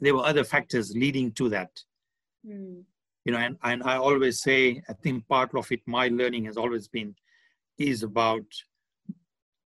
there 0.00 0.14
were 0.14 0.24
other 0.24 0.44
factors 0.44 0.92
leading 0.96 1.32
to 1.32 1.48
that. 1.50 1.70
Mm. 2.46 2.82
You 3.24 3.32
know, 3.32 3.38
and, 3.38 3.56
and 3.62 3.82
I 3.84 3.96
always 3.96 4.42
say, 4.42 4.82
I 4.88 4.94
think 4.94 5.26
part 5.28 5.54
of 5.54 5.70
it, 5.70 5.80
my 5.86 6.08
learning 6.08 6.44
has 6.46 6.56
always 6.56 6.88
been, 6.88 7.14
is 7.78 8.02
about 8.02 8.44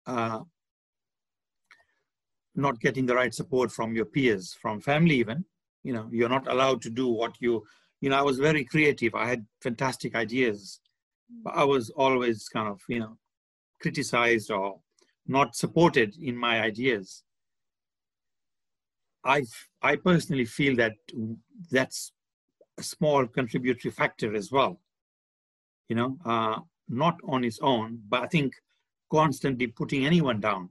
uh, 0.05 0.41
not 2.55 2.79
getting 2.79 3.05
the 3.05 3.15
right 3.15 3.33
support 3.33 3.71
from 3.71 3.95
your 3.95 4.05
peers, 4.05 4.55
from 4.61 4.81
family 4.81 5.15
even. 5.15 5.45
You 5.83 5.93
know, 5.93 6.09
you're 6.11 6.29
not 6.29 6.47
allowed 6.47 6.81
to 6.83 6.89
do 6.89 7.07
what 7.07 7.35
you, 7.39 7.63
you 8.01 8.09
know, 8.09 8.17
I 8.17 8.21
was 8.21 8.37
very 8.37 8.65
creative. 8.65 9.15
I 9.15 9.27
had 9.27 9.45
fantastic 9.61 10.15
ideas, 10.15 10.79
but 11.43 11.55
I 11.55 11.63
was 11.63 11.89
always 11.91 12.47
kind 12.49 12.67
of, 12.67 12.81
you 12.87 12.99
know, 12.99 13.17
criticized 13.81 14.51
or 14.51 14.79
not 15.25 15.55
supported 15.55 16.15
in 16.21 16.35
my 16.35 16.61
ideas. 16.61 17.23
I, 19.23 19.43
I 19.81 19.95
personally 19.95 20.45
feel 20.45 20.75
that 20.77 20.93
that's 21.71 22.11
a 22.77 22.83
small 22.83 23.27
contributory 23.27 23.91
factor 23.91 24.35
as 24.35 24.51
well. 24.51 24.79
You 25.87 25.95
know, 25.95 26.17
uh, 26.25 26.59
not 26.87 27.19
on 27.27 27.43
its 27.43 27.59
own, 27.61 27.99
but 28.07 28.23
I 28.23 28.27
think 28.27 28.53
constantly 29.11 29.67
putting 29.67 30.05
anyone 30.05 30.39
down 30.39 30.69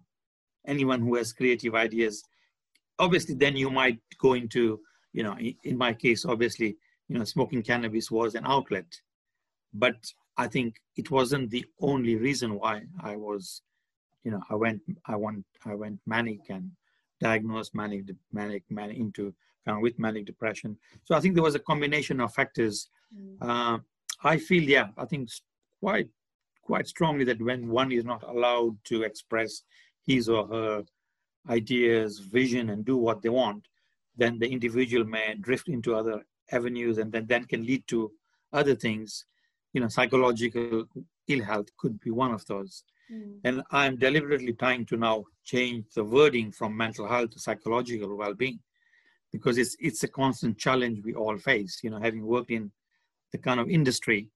anyone 0.69 1.01
who 1.01 1.17
has 1.17 1.33
creative 1.33 1.75
ideas. 1.75 2.23
Obviously, 2.99 3.35
then 3.35 3.57
you 3.57 3.71
might 3.71 3.99
go 4.19 4.35
into, 4.35 4.81
you 5.13 5.23
know, 5.23 5.37
in 5.65 5.77
my 5.77 5.93
case, 5.95 6.25
obviously, 6.25 6.77
you 7.09 7.19
know, 7.19 7.25
smoking 7.25 7.63
cannabis 7.63 8.11
was 8.11 8.35
an 8.35 8.45
outlet. 8.47 8.87
But 9.73 9.97
I 10.37 10.47
think 10.47 10.77
it 10.97 11.11
wasn't 11.11 11.51
the 11.51 11.65
only 11.81 12.17
reason 12.17 12.59
why 12.59 12.83
I 13.03 13.17
was, 13.17 13.63
you 14.25 14.31
know, 14.31 14.43
I 14.51 14.55
went, 14.55 14.83
I 15.07 15.17
went, 15.17 15.45
I 15.65 15.75
went 15.75 15.99
manic 16.07 16.41
and 16.51 16.71
diagnosed 17.21 17.75
manic, 17.75 18.05
manic, 18.33 18.63
manic 18.71 18.97
into 18.97 19.35
kind 19.65 19.77
of 19.77 19.83
with 19.83 19.99
manic 19.99 20.25
depression. 20.27 20.77
So 21.05 21.15
I 21.15 21.21
think 21.21 21.35
there 21.35 21.43
was 21.43 21.55
a 21.55 21.61
combination 21.61 22.21
of 22.21 22.33
factors. 22.33 22.89
Mm. 23.15 23.37
Uh, 23.41 23.79
I 24.23 24.37
feel, 24.37 24.63
yeah, 24.63 24.89
I 24.97 25.05
think 25.05 25.29
quite, 25.81 26.09
quite 26.63 26.87
strongly 26.87 27.25
that 27.25 27.41
when 27.41 27.69
one 27.69 27.93
is 27.93 28.05
not 28.05 28.23
allowed 28.23 28.77
to 28.85 29.03
express 29.03 29.63
his 30.07 30.29
or 30.29 30.47
her 30.49 30.85
ideas, 31.49 32.19
vision, 32.19 32.71
and 32.71 32.85
do 32.85 32.97
what 32.97 33.23
they 33.23 33.29
want, 33.29 33.67
then 34.17 34.39
the 34.39 34.49
individual 34.49 35.05
may 35.05 35.35
drift 35.41 35.69
into 35.69 35.95
other 35.95 36.25
avenues 36.51 36.99
and 36.99 37.13
then 37.13 37.27
that 37.27 37.49
can 37.49 37.65
lead 37.65 37.87
to 37.89 38.11
other 38.53 38.75
things. 38.75 39.25
You 39.73 39.81
know, 39.81 39.89
psychological 39.89 40.87
ill 41.29 41.45
health 41.45 41.69
could 41.77 42.01
be 42.01 42.11
one 42.11 42.33
of 42.33 42.45
those. 42.47 42.85
Mm. 43.13 43.41
And 43.45 43.63
I'm 43.71 43.97
deliberately 43.97 44.53
trying 44.53 44.87
to 44.87 44.97
now 44.97 45.25
change 45.45 45.87
the 45.95 46.05
wording 46.05 46.53
from 46.53 46.77
mental 46.77 47.09
health 47.09 47.31
to 47.31 47.41
psychological 47.41 48.15
well-being 48.17 48.61
because 49.33 49.59
it's 49.59 49.77
it's 49.81 50.03
a 50.05 50.09
constant 50.09 50.59
challenge 50.59 51.01
we 51.05 51.15
all 51.15 51.37
face. 51.39 51.81
You 51.83 51.91
know, 51.91 52.01
having 52.01 52.25
worked 52.25 52.51
in 52.51 52.71
the 53.33 53.39
kind 53.39 53.61
of 53.61 53.69
industry, 53.69 54.29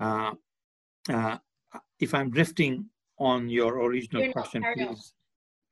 uh, 0.00 0.32
uh, 1.08 1.38
if 1.98 2.14
I'm 2.14 2.30
drifting 2.30 2.86
on 3.18 3.48
your 3.48 3.80
original 3.80 4.22
You're 4.22 4.32
question, 4.32 4.64
please, 4.74 5.12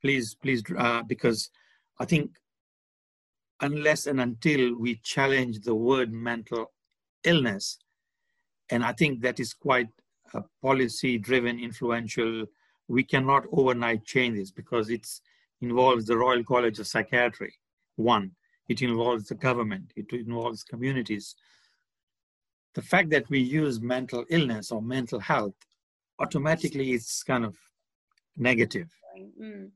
please, 0.01 0.35
please, 0.35 0.63
uh, 0.77 1.01
because 1.03 1.49
I 1.99 2.05
think 2.05 2.31
unless 3.61 4.07
and 4.07 4.21
until 4.21 4.75
we 4.75 4.95
challenge 5.03 5.61
the 5.61 5.75
word 5.75 6.11
mental 6.11 6.71
illness, 7.23 7.79
and 8.69 8.83
I 8.83 8.93
think 8.93 9.21
that 9.21 9.39
is 9.39 9.53
quite 9.53 9.89
a 10.33 10.43
policy-driven, 10.61 11.59
influential. 11.59 12.45
We 12.87 13.03
cannot 13.03 13.45
overnight 13.51 14.05
change 14.05 14.37
this 14.37 14.51
because 14.51 14.89
it 14.89 15.07
involves 15.61 16.05
the 16.05 16.17
Royal 16.17 16.43
College 16.43 16.79
of 16.79 16.87
Psychiatry. 16.87 17.53
One, 17.95 18.31
it 18.67 18.81
involves 18.81 19.27
the 19.27 19.35
government. 19.35 19.91
It 19.95 20.11
involves 20.13 20.63
communities. 20.63 21.35
The 22.75 22.81
fact 22.81 23.09
that 23.09 23.29
we 23.29 23.39
use 23.39 23.81
mental 23.81 24.25
illness 24.29 24.71
or 24.71 24.81
mental 24.81 25.19
health 25.19 25.55
automatically 26.19 26.91
it's 26.91 27.23
kind 27.23 27.45
of 27.45 27.57
negative. 28.37 28.89
Mm. 29.41 29.69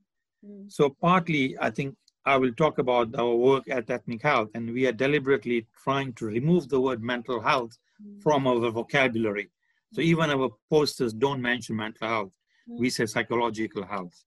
Mm. 0.46 0.72
So 0.72 0.90
partly, 1.00 1.56
I 1.60 1.70
think 1.70 1.96
I 2.26 2.36
will 2.36 2.52
talk 2.52 2.78
about 2.78 3.14
our 3.18 3.34
work 3.34 3.64
at 3.68 3.90
Ethnic 3.90 4.22
Health, 4.22 4.50
and 4.54 4.72
we 4.72 4.86
are 4.86 4.92
deliberately 4.92 5.66
trying 5.82 6.12
to 6.14 6.26
remove 6.26 6.68
the 6.68 6.80
word 6.80 7.02
mental 7.02 7.40
health 7.40 7.76
mm. 8.02 8.22
from 8.22 8.46
our 8.46 8.70
vocabulary. 8.70 9.50
So 9.94 10.00
even 10.00 10.30
our 10.30 10.50
posters 10.68 11.12
don't 11.12 11.40
mention 11.40 11.76
mental 11.76 12.08
health. 12.08 12.32
Mm. 12.68 12.80
We 12.80 12.90
say 12.90 13.06
psychological 13.06 13.84
health. 13.84 14.24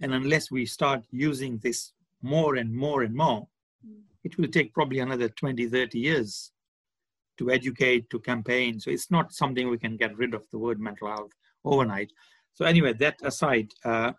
And 0.00 0.12
unless 0.14 0.50
we 0.50 0.66
start 0.66 1.04
using 1.10 1.58
this 1.58 1.92
more 2.22 2.56
and 2.56 2.74
more 2.74 3.02
and 3.02 3.14
more, 3.14 3.46
mm. 3.86 4.00
it 4.24 4.36
will 4.36 4.48
take 4.48 4.74
probably 4.74 4.98
another 4.98 5.28
20, 5.28 5.68
30 5.68 5.98
years 5.98 6.50
to 7.38 7.50
educate, 7.50 8.10
to 8.10 8.18
campaign. 8.18 8.80
So 8.80 8.90
it's 8.90 9.10
not 9.10 9.32
something 9.32 9.70
we 9.70 9.78
can 9.78 9.96
get 9.96 10.16
rid 10.18 10.34
of 10.34 10.44
the 10.50 10.58
word 10.58 10.80
mental 10.80 11.08
health 11.08 11.30
overnight. 11.64 12.12
So 12.54 12.64
anyway, 12.64 12.92
that 12.94 13.16
aside, 13.22 13.70
uh, 13.84 14.12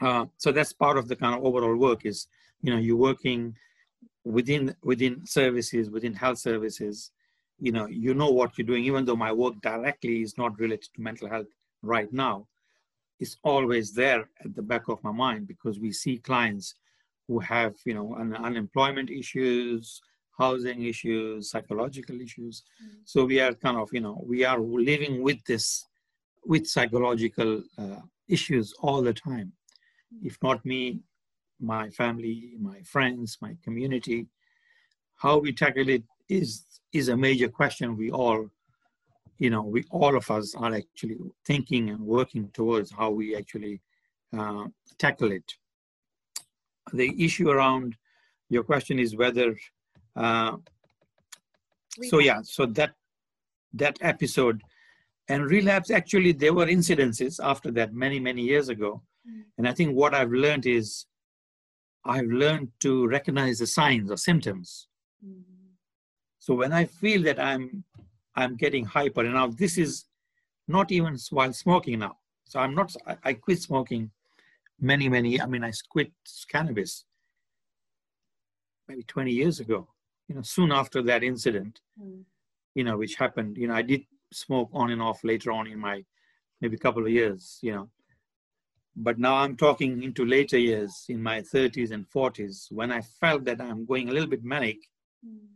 uh, 0.00 0.26
so 0.36 0.52
that's 0.52 0.72
part 0.72 0.96
of 0.98 1.08
the 1.08 1.16
kind 1.16 1.34
of 1.34 1.44
overall 1.44 1.76
work 1.76 2.06
is, 2.06 2.28
you 2.62 2.72
know, 2.72 2.78
you're 2.78 2.96
working 2.96 3.56
within 4.24 4.74
within 4.82 5.26
services, 5.26 5.90
within 5.90 6.14
health 6.14 6.38
services, 6.38 7.10
you 7.60 7.72
know, 7.72 7.86
you 7.86 8.14
know 8.14 8.30
what 8.30 8.56
you're 8.56 8.66
doing, 8.66 8.84
even 8.84 9.04
though 9.04 9.16
my 9.16 9.32
work 9.32 9.60
directly 9.60 10.22
is 10.22 10.36
not 10.38 10.58
related 10.58 10.88
to 10.94 11.02
mental 11.02 11.28
health 11.28 11.46
right 11.82 12.12
now, 12.12 12.46
it's 13.18 13.36
always 13.44 13.92
there 13.92 14.28
at 14.44 14.54
the 14.54 14.62
back 14.62 14.88
of 14.88 15.02
my 15.04 15.12
mind 15.12 15.46
because 15.46 15.78
we 15.78 15.92
see 15.92 16.16
clients 16.16 16.74
who 17.28 17.38
have, 17.38 17.74
you 17.84 17.94
know, 17.94 18.14
un- 18.14 18.34
unemployment 18.34 19.10
issues, 19.10 20.00
housing 20.38 20.84
issues, 20.84 21.50
psychological 21.50 22.18
issues. 22.20 22.62
Mm-hmm. 22.82 23.00
So 23.04 23.26
we 23.26 23.40
are 23.40 23.52
kind 23.52 23.76
of, 23.76 23.90
you 23.92 24.00
know, 24.00 24.24
we 24.26 24.44
are 24.44 24.58
living 24.58 25.22
with 25.22 25.44
this, 25.44 25.84
with 26.46 26.66
psychological 26.66 27.62
uh, 27.76 28.00
issues 28.26 28.72
all 28.80 29.02
the 29.02 29.12
time. 29.12 29.52
If 30.22 30.38
not 30.42 30.64
me, 30.64 31.00
my 31.60 31.90
family, 31.90 32.54
my 32.58 32.80
friends, 32.82 33.36
my 33.42 33.54
community, 33.62 34.26
how 35.16 35.38
we 35.38 35.52
tackle 35.52 35.88
it 35.90 36.04
is 36.30 36.64
is 36.92 37.08
a 37.08 37.16
major 37.16 37.48
question 37.48 37.96
we 37.96 38.10
all, 38.10 38.48
you 39.38 39.50
know, 39.50 39.62
we 39.62 39.84
all 39.90 40.16
of 40.16 40.30
us 40.30 40.54
are 40.54 40.74
actually 40.74 41.18
thinking 41.46 41.90
and 41.90 42.00
working 42.00 42.48
towards 42.52 42.90
how 42.90 43.10
we 43.10 43.36
actually 43.36 43.80
uh, 44.36 44.64
tackle 44.98 45.32
it. 45.32 45.52
The 46.92 47.12
issue 47.24 47.50
around 47.50 47.96
your 48.48 48.64
question 48.64 48.98
is 48.98 49.16
whether 49.16 49.54
uh, 50.16 50.56
so 52.02 52.18
yeah, 52.18 52.40
so 52.42 52.66
that 52.66 52.94
that 53.74 53.98
episode 54.00 54.62
and 55.28 55.44
relapse 55.44 55.90
actually 55.90 56.32
there 56.32 56.54
were 56.54 56.66
incidences 56.66 57.38
after 57.42 57.70
that 57.72 57.92
many 57.92 58.18
many 58.18 58.42
years 58.42 58.68
ago, 58.68 59.02
mm. 59.28 59.42
and 59.58 59.68
I 59.68 59.72
think 59.72 59.94
what 59.94 60.14
I've 60.14 60.32
learned 60.32 60.66
is 60.66 61.06
I've 62.04 62.26
learned 62.28 62.68
to 62.80 63.06
recognize 63.06 63.58
the 63.58 63.66
signs 63.66 64.10
or 64.10 64.16
symptoms. 64.16 64.88
Mm. 65.24 65.42
So 66.40 66.54
when 66.54 66.72
I 66.72 66.86
feel 66.86 67.22
that 67.22 67.38
I'm 67.38 67.84
I'm 68.34 68.56
getting 68.56 68.84
hyper, 68.84 69.24
and 69.24 69.34
now 69.34 69.46
this 69.46 69.78
is 69.78 70.06
not 70.66 70.90
even 70.90 71.16
while 71.30 71.52
smoking 71.52 72.00
now. 72.00 72.16
So 72.44 72.58
I'm 72.58 72.74
not. 72.74 72.94
I, 73.06 73.16
I 73.24 73.32
quit 73.34 73.60
smoking 73.60 74.10
many, 74.80 75.08
many, 75.08 75.40
I 75.40 75.46
mean, 75.46 75.62
I 75.62 75.72
quit 75.88 76.12
cannabis 76.48 77.04
maybe 78.88 79.02
20 79.04 79.30
years 79.30 79.60
ago, 79.60 79.86
you 80.28 80.34
know, 80.34 80.42
soon 80.42 80.72
after 80.72 81.00
that 81.02 81.22
incident, 81.22 81.80
mm. 82.00 82.22
you 82.74 82.82
know, 82.82 82.96
which 82.96 83.14
happened, 83.14 83.56
you 83.56 83.68
know, 83.68 83.74
I 83.74 83.82
did 83.82 84.02
smoke 84.32 84.70
on 84.72 84.90
and 84.90 85.00
off 85.00 85.22
later 85.22 85.52
on 85.52 85.68
in 85.68 85.78
my 85.78 86.04
maybe 86.60 86.76
couple 86.76 87.04
of 87.04 87.12
years, 87.12 87.58
you 87.62 87.72
know. 87.72 87.88
But 88.96 89.18
now 89.18 89.36
I'm 89.36 89.56
talking 89.56 90.02
into 90.02 90.24
later 90.24 90.58
years 90.58 91.04
in 91.08 91.22
my 91.22 91.40
30s 91.40 91.92
and 91.92 92.04
40s 92.10 92.72
when 92.72 92.90
I 92.90 93.00
felt 93.00 93.44
that 93.44 93.60
I'm 93.60 93.86
going 93.86 94.08
a 94.08 94.12
little 94.12 94.28
bit 94.28 94.42
manic. 94.42 94.78
Mm. 95.24 95.46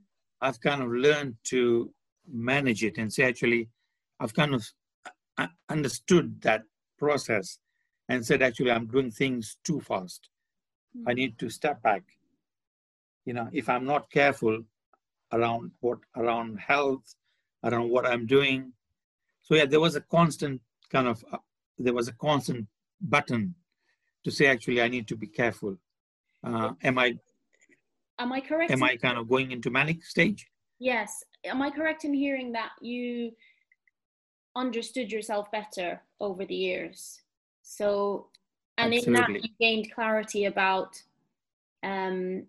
I've 0.45 0.61
kind 0.61 0.83
of 0.83 0.91
learned 0.91 1.37
to 1.45 1.91
manage 2.31 2.85
it 2.85 2.99
and 2.99 3.11
say, 3.11 3.25
actually, 3.25 3.71
I've 4.21 4.35
kind 4.35 4.55
of 4.55 4.63
uh, 5.39 5.47
understood 5.71 6.43
that 6.43 6.65
process 6.99 7.59
and 8.11 8.25
said, 8.25 8.43
actually, 8.43 8.71
I'm 8.71 8.87
doing 8.87 9.11
things 9.11 9.57
too 9.65 9.81
fast. 9.81 10.29
Mm. 10.97 11.05
I 11.09 11.15
need 11.15 11.39
to 11.39 11.49
step 11.49 11.83
back. 11.83 12.03
You 13.25 13.33
know, 13.33 13.49
if 13.53 13.71
I'm 13.71 13.87
not 13.87 14.11
careful 14.11 14.63
around 15.33 15.71
what 15.81 15.99
around 16.15 16.61
health, 16.61 17.15
around 17.65 17.89
what 17.89 18.07
I'm 18.07 18.27
doing. 18.27 18.73
So 19.43 19.55
yeah, 19.55 19.65
there 19.65 19.81
was 19.81 19.97
a 19.97 20.03
constant 20.03 20.61
kind 20.93 21.09
of 21.09 21.25
uh, 21.33 21.39
there 21.79 21.95
was 21.95 22.09
a 22.09 22.13
constant 22.13 22.67
button 23.01 23.55
to 24.25 24.31
say 24.31 24.47
actually 24.47 24.83
I 24.83 24.89
need 24.89 25.09
to 25.09 25.17
be 25.17 25.27
careful. 25.27 25.79
Uh, 26.47 26.73
am 26.83 26.99
I? 26.99 27.19
Am 28.19 28.33
I 28.33 28.41
correct? 28.41 28.71
Am 28.71 28.83
I 28.83 28.97
kind 28.97 29.19
of 29.19 29.29
going 29.29 29.51
into 29.51 29.71
manic 29.71 30.05
stage? 30.05 30.47
Yes. 30.79 31.25
Am 31.45 31.61
I 31.63 31.71
correct 31.71 32.05
in 32.05 32.15
hearing 32.15 32.53
that 32.53 32.71
you 32.81 33.33
understood 34.57 35.11
yourself 35.11 35.51
better 35.51 36.01
over 36.21 36.45
the 36.45 36.55
years? 36.55 37.21
So, 37.63 38.29
and 38.79 38.95
Absolutely. 38.95 39.25
in 39.25 39.33
that 39.33 39.43
you 39.43 39.51
gained 39.61 39.93
clarity 39.93 40.45
about 40.45 41.03
um, 41.83 42.45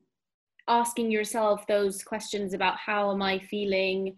asking 0.68 1.12
yourself 1.12 1.66
those 1.68 2.04
questions 2.04 2.54
about 2.54 2.78
how 2.78 3.12
am 3.12 3.22
I 3.22 3.40
feeling, 3.40 4.16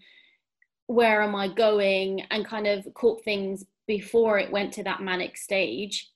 where 0.88 1.22
am 1.22 1.36
I 1.36 1.48
going, 1.48 2.22
and 2.32 2.46
kind 2.46 2.68
of 2.68 2.88
caught 2.94 3.24
things 3.24 3.66
before 3.88 4.38
it 4.38 4.52
went 4.52 4.74
to 4.74 4.84
that 4.84 5.02
manic 5.02 5.38
stage. 5.38 6.12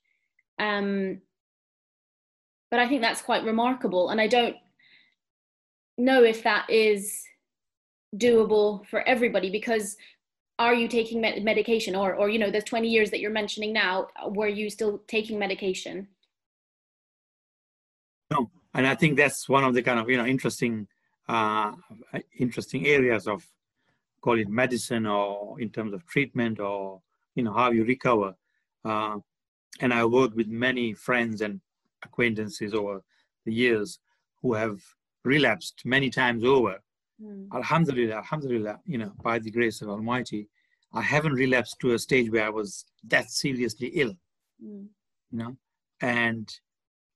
Um, 0.60 1.22
but 2.70 2.80
I 2.80 2.88
think 2.88 3.02
that's 3.02 3.22
quite 3.22 3.44
remarkable, 3.44 4.10
and 4.10 4.22
I 4.22 4.28
don't 4.28 4.56
know 5.98 6.24
if 6.24 6.44
that 6.44 6.70
is 6.70 7.24
doable 8.16 8.86
for 8.88 9.08
everybody 9.08 9.50
because 9.50 9.96
are 10.60 10.74
you 10.74 10.88
taking 10.88 11.22
med- 11.22 11.44
medication? 11.44 11.96
Or 11.96 12.16
or 12.16 12.30
you 12.30 12.40
know 12.40 12.52
the 12.52 12.62
20 12.62 12.88
years 12.88 13.10
that 13.12 13.20
you're 13.20 13.32
mentioning 13.32 13.74
now 13.74 14.08
were 14.28 14.48
you 14.48 14.70
still 14.70 15.02
taking 15.08 15.40
medication? 15.40 16.08
No 18.32 18.50
and 18.74 18.88
i 18.88 18.96
think 18.96 19.18
that's 19.18 19.50
one 19.50 19.64
of 19.64 19.74
the 19.74 19.82
kind 19.82 20.00
of 20.00 20.10
you 20.10 20.18
know 20.18 20.26
interesting 20.26 20.88
uh, 21.30 21.72
interesting 22.38 22.88
areas 22.88 23.28
of 23.28 23.46
call 24.22 24.38
it 24.38 24.50
medicine 24.50 25.06
or 25.06 25.60
in 25.60 25.70
terms 25.70 25.94
of 25.94 26.06
treatment 26.06 26.60
or 26.60 27.02
you 27.36 27.44
know 27.44 27.54
how 27.54 27.72
you 27.72 27.86
recover. 27.86 28.36
Uh, 28.84 29.18
and 29.80 29.94
i 29.94 30.04
work 30.04 30.36
with 30.36 30.48
many 30.48 30.94
friends 30.94 31.42
and 31.42 31.62
acquaintances 32.04 32.74
over 32.74 33.02
the 33.46 33.54
years 33.54 34.00
who 34.42 34.54
have 34.54 34.80
relapsed 35.24 35.82
many 35.86 36.10
times 36.10 36.44
over 36.44 36.78
Mm. 37.24 37.48
Alhamdulillah, 37.54 38.16
Alhamdulillah, 38.16 38.80
you 38.86 38.98
know, 38.98 39.12
by 39.24 39.38
the 39.40 39.52
grace 39.52 39.82
of 39.82 39.90
Almighty, 39.90 40.48
I 40.94 41.02
haven't 41.02 41.34
relapsed 41.34 41.78
to 41.82 41.94
a 41.94 42.00
stage 42.00 42.32
where 42.32 42.46
I 42.46 42.50
was 42.50 42.86
that 43.08 43.30
seriously 43.30 43.88
ill, 43.88 44.14
mm. 44.64 44.88
you 45.32 45.38
know, 45.38 45.56
and 46.02 46.50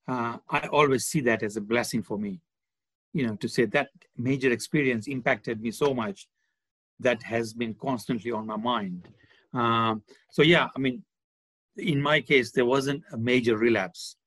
uh, 0.08 0.38
I 0.50 0.68
always 0.68 1.06
see 1.06 1.22
that 1.22 1.42
as 1.44 1.58
a 1.58 1.62
blessing 1.62 2.04
for 2.04 2.18
me, 2.18 2.40
you 3.14 3.26
know, 3.26 3.36
to 3.38 3.48
say 3.48 3.66
that 3.66 3.90
major 4.16 4.52
experience 4.52 5.08
impacted 5.08 5.62
me 5.62 5.72
so 5.72 5.94
much 5.94 6.28
that 7.00 7.24
has 7.24 7.54
been 7.54 7.74
constantly 7.74 8.32
on 8.32 8.46
my 8.46 8.58
mind. 8.58 9.08
Um, 9.54 10.04
so 10.32 10.44
yeah, 10.44 10.68
I 10.76 10.80
mean, 10.80 11.04
in 11.78 12.02
my 12.02 12.22
case, 12.22 12.52
there 12.52 12.66
wasn't 12.66 13.04
a 13.12 13.18
major 13.18 13.58
relapse, 13.58 14.18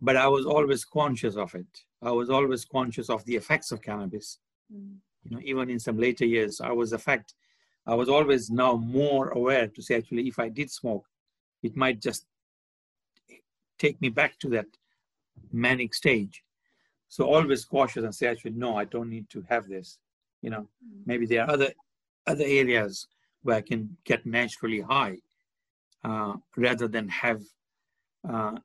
but 0.00 0.16
I 0.16 0.28
was 0.28 0.46
always 0.46 0.84
conscious 0.84 1.36
of 1.36 1.54
it. 1.54 1.66
I 2.02 2.10
was 2.10 2.30
always 2.30 2.64
conscious 2.64 3.08
of 3.08 3.24
the 3.24 3.36
effects 3.36 3.70
of 3.72 3.80
cannabis. 3.82 4.38
Mm. 4.74 4.96
You 5.24 5.36
know, 5.36 5.42
even 5.44 5.70
in 5.70 5.78
some 5.78 5.98
later 5.98 6.26
years, 6.26 6.60
I 6.60 6.72
was 6.72 6.92
affect. 6.92 7.34
I 7.86 7.94
was 7.94 8.08
always 8.08 8.50
now 8.50 8.74
more 8.74 9.30
aware 9.30 9.68
to 9.68 9.82
say 9.82 9.96
actually, 9.96 10.28
if 10.28 10.38
I 10.38 10.48
did 10.48 10.70
smoke, 10.70 11.06
it 11.62 11.76
might 11.76 12.00
just 12.00 12.26
take 13.78 14.00
me 14.00 14.08
back 14.08 14.38
to 14.40 14.48
that 14.50 14.66
manic 15.52 15.94
stage. 15.94 16.42
So 17.08 17.26
always 17.26 17.64
cautious 17.64 18.04
and 18.04 18.14
say 18.14 18.26
actually, 18.26 18.52
no, 18.52 18.76
I 18.76 18.84
don't 18.84 19.10
need 19.10 19.28
to 19.30 19.44
have 19.48 19.68
this. 19.68 19.98
You 20.40 20.50
know, 20.50 20.68
mm. 20.84 21.02
maybe 21.06 21.26
there 21.26 21.42
are 21.44 21.50
other 21.50 21.72
other 22.26 22.44
areas 22.44 23.06
where 23.42 23.56
I 23.56 23.60
can 23.60 23.96
get 24.04 24.24
naturally 24.24 24.80
high 24.80 25.18
uh, 26.04 26.34
rather 26.56 26.88
than 26.88 27.08
have 27.08 27.42
uh, 28.28 28.58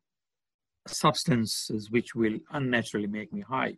substances 0.89 1.91
which 1.91 2.15
will 2.15 2.37
unnaturally 2.51 3.07
make 3.07 3.31
me 3.33 3.41
high. 3.41 3.77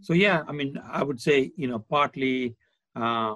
So 0.00 0.12
yeah, 0.12 0.42
I 0.46 0.52
mean, 0.52 0.78
I 0.90 1.02
would 1.02 1.20
say, 1.20 1.50
you 1.56 1.68
know, 1.68 1.78
partly 1.78 2.56
uh, 2.94 3.34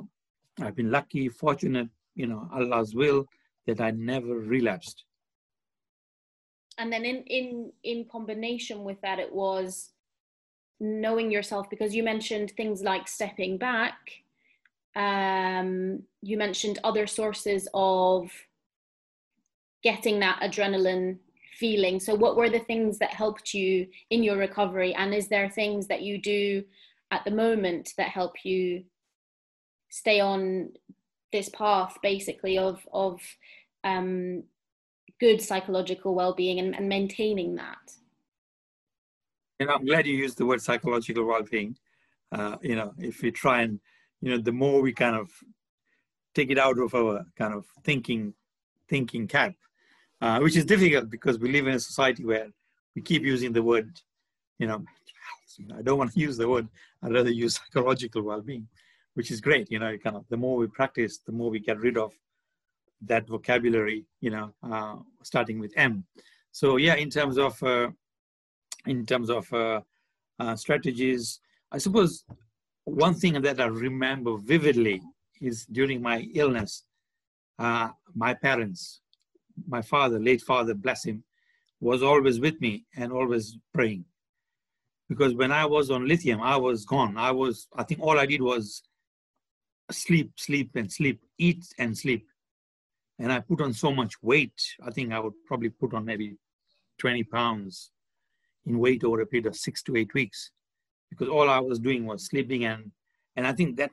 I've 0.61 0.77
been 0.77 0.90
lucky, 0.90 1.29
fortunate, 1.29 1.88
you 2.14 2.27
know, 2.27 2.49
Allah's 2.53 2.94
will 2.94 3.27
that 3.66 3.81
I 3.81 3.90
never 3.90 4.35
relapsed. 4.38 5.05
And 6.79 6.92
then 6.92 7.05
in 7.05 7.23
in 7.25 7.73
in 7.83 8.07
combination 8.11 8.85
with 8.85 9.01
that, 9.03 9.18
it 9.18 9.33
was 9.33 9.90
knowing 10.79 11.31
yourself 11.31 11.68
because 11.68 11.94
you 11.94 12.03
mentioned 12.03 12.53
things 12.57 12.83
like 12.83 13.07
stepping 13.07 13.59
back. 13.59 13.99
Um, 14.96 16.03
you 16.23 16.37
mentioned 16.37 16.79
other 16.83 17.07
sources 17.07 17.68
of 17.75 18.31
getting 19.83 20.20
that 20.20 20.40
adrenaline 20.42 21.18
feeling. 21.59 22.01
So, 22.01 22.15
what 22.15 22.37
were 22.37 22.51
the 22.51 22.61
things 22.61 22.99
that 22.99 23.11
helped 23.11 23.55
you 23.55 23.87
in 24.11 24.23
your 24.23 24.37
recovery? 24.37 24.95
And 24.95 25.15
is 25.15 25.29
there 25.29 25.49
things 25.49 25.87
that 25.89 26.03
you 26.03 26.19
do 26.19 26.65
at 27.11 27.25
the 27.25 27.31
moment 27.31 27.91
that 27.97 28.09
help 28.09 28.45
you 28.45 28.85
stay 29.91 30.21
on 30.21 30.71
this 31.33 31.49
path, 31.49 31.97
basically, 32.03 32.59
of 32.59 32.87
of 32.93 33.21
um, 33.85 34.45
good 35.19 35.41
psychological 35.41 36.15
well-being 36.15 36.59
and, 36.59 36.75
and 36.75 36.89
maintaining 36.89 37.57
that? 37.57 37.79
And 39.59 39.71
I'm 39.71 39.85
glad 39.85 40.07
you 40.07 40.15
used 40.15 40.39
the 40.39 40.47
word 40.47 40.63
psychological 40.63 41.25
well-being. 41.25 41.77
Uh, 42.33 42.57
you 42.63 42.77
know, 42.77 42.95
if 42.99 43.23
we 43.23 43.31
try 43.31 43.63
and 43.63 43.81
you 44.21 44.31
know, 44.31 44.39
the 44.39 44.53
more 44.53 44.81
we 44.81 44.93
kind 44.93 45.17
of 45.17 45.31
take 46.35 46.51
it 46.51 46.59
out 46.59 46.79
of 46.79 46.95
our 46.95 47.25
kind 47.37 47.55
of 47.55 47.67
thinking 47.85 48.35
thinking 48.89 49.27
cap, 49.27 49.55
uh, 50.20 50.38
which 50.40 50.56
is 50.56 50.64
difficult 50.64 51.11
because 51.11 51.38
we 51.38 51.50
live 51.50 51.66
in 51.66 51.74
a 51.74 51.80
society 51.80 52.24
where 52.24 52.48
we 52.94 53.02
keep 53.02 53.22
using 53.22 53.52
the 53.52 53.62
word, 53.62 54.00
you 54.59 54.66
know, 54.66 54.85
I 55.76 55.83
don't 55.83 55.98
want 55.98 56.12
to 56.12 56.20
use 56.20 56.37
the 56.37 56.48
word. 56.48 56.68
I'd 57.02 57.12
rather 57.12 57.30
use 57.30 57.54
psychological 57.72 58.22
well-being, 58.22 58.68
which 59.14 59.30
is 59.30 59.40
great. 59.40 59.70
You 59.70 59.78
know, 59.78 59.96
kind 59.98 60.16
of 60.16 60.24
the 60.28 60.37
more 60.37 60.56
we 60.56 60.66
practice, 60.66 61.18
the 61.18 61.33
more 61.33 61.50
we 61.50 61.61
get 61.61 61.78
rid 61.78 61.96
of 61.96 62.12
that 63.02 63.26
vocabulary. 63.26 64.06
You 64.20 64.30
know, 64.30 64.54
uh, 64.62 64.96
starting 65.22 65.59
with 65.59 65.72
M. 65.76 66.04
So 66.52 66.76
yeah, 66.76 66.94
in 66.94 67.11
terms 67.11 67.38
of 67.38 67.62
uh, 67.62 67.88
in 68.87 69.06
terms 69.06 69.30
of 69.30 69.52
uh, 69.52 69.80
uh 70.38 70.56
strategies, 70.56 71.40
I 71.72 71.78
suppose 71.78 72.24
one 72.85 73.14
thing 73.14 73.40
that 73.40 73.61
I 73.61 73.66
remember 73.66 74.37
vividly 74.37 75.02
is 75.40 75.64
during 75.66 76.02
my 76.02 76.28
illness, 76.35 76.85
uh, 77.59 77.88
my 78.14 78.35
parents 78.35 79.00
my 79.66 79.83
father, 79.83 80.18
late 80.18 80.42
father, 80.42 80.75
bless 80.75 81.05
him, 81.05 81.25
was 81.81 82.03
always 82.03 82.40
with 82.40 82.61
me 82.61 82.85
and 82.96 83.12
always 83.12 83.59
praying. 83.73 84.05
Because 85.09 85.35
when 85.35 85.51
I 85.51 85.66
was 85.66 85.90
on 85.90 86.07
lithium, 86.07 86.40
I 86.40 86.57
was 86.57 86.85
gone. 86.85 87.16
I 87.16 87.33
was, 87.33 87.66
I 87.75 87.83
think 87.83 88.01
all 88.01 88.18
I 88.18 88.27
did 88.27 88.42
was 88.42 88.83
sleep, 89.90 90.33
sleep, 90.37 90.70
and 90.77 90.90
sleep, 90.90 91.20
eat 91.38 91.64
and 91.79 91.96
sleep. 91.96 92.27
And 93.18 93.33
I 93.33 93.40
put 93.40 93.61
on 93.61 93.73
so 93.73 93.92
much 93.92 94.14
weight. 94.23 94.61
I 94.83 94.90
think 94.90 95.12
I 95.12 95.18
would 95.18 95.35
probably 95.46 95.70
put 95.70 95.94
on 95.94 96.05
maybe 96.05 96.37
20 96.99 97.25
pounds 97.25 97.90
in 98.66 98.79
weight 98.79 99.05
over 99.05 99.20
a 99.20 99.27
period 99.27 99.46
of 99.46 99.57
six 99.57 99.83
to 99.85 99.96
eight 99.96 100.14
weeks 100.14 100.53
because 101.11 101.29
all 101.29 101.49
I 101.49 101.59
was 101.59 101.79
doing 101.79 102.07
was 102.07 102.27
sleeping. 102.27 102.64
And, 102.64 102.92
and 103.37 103.46
I 103.46 103.53
think 103.53 103.77
that 103.79 103.90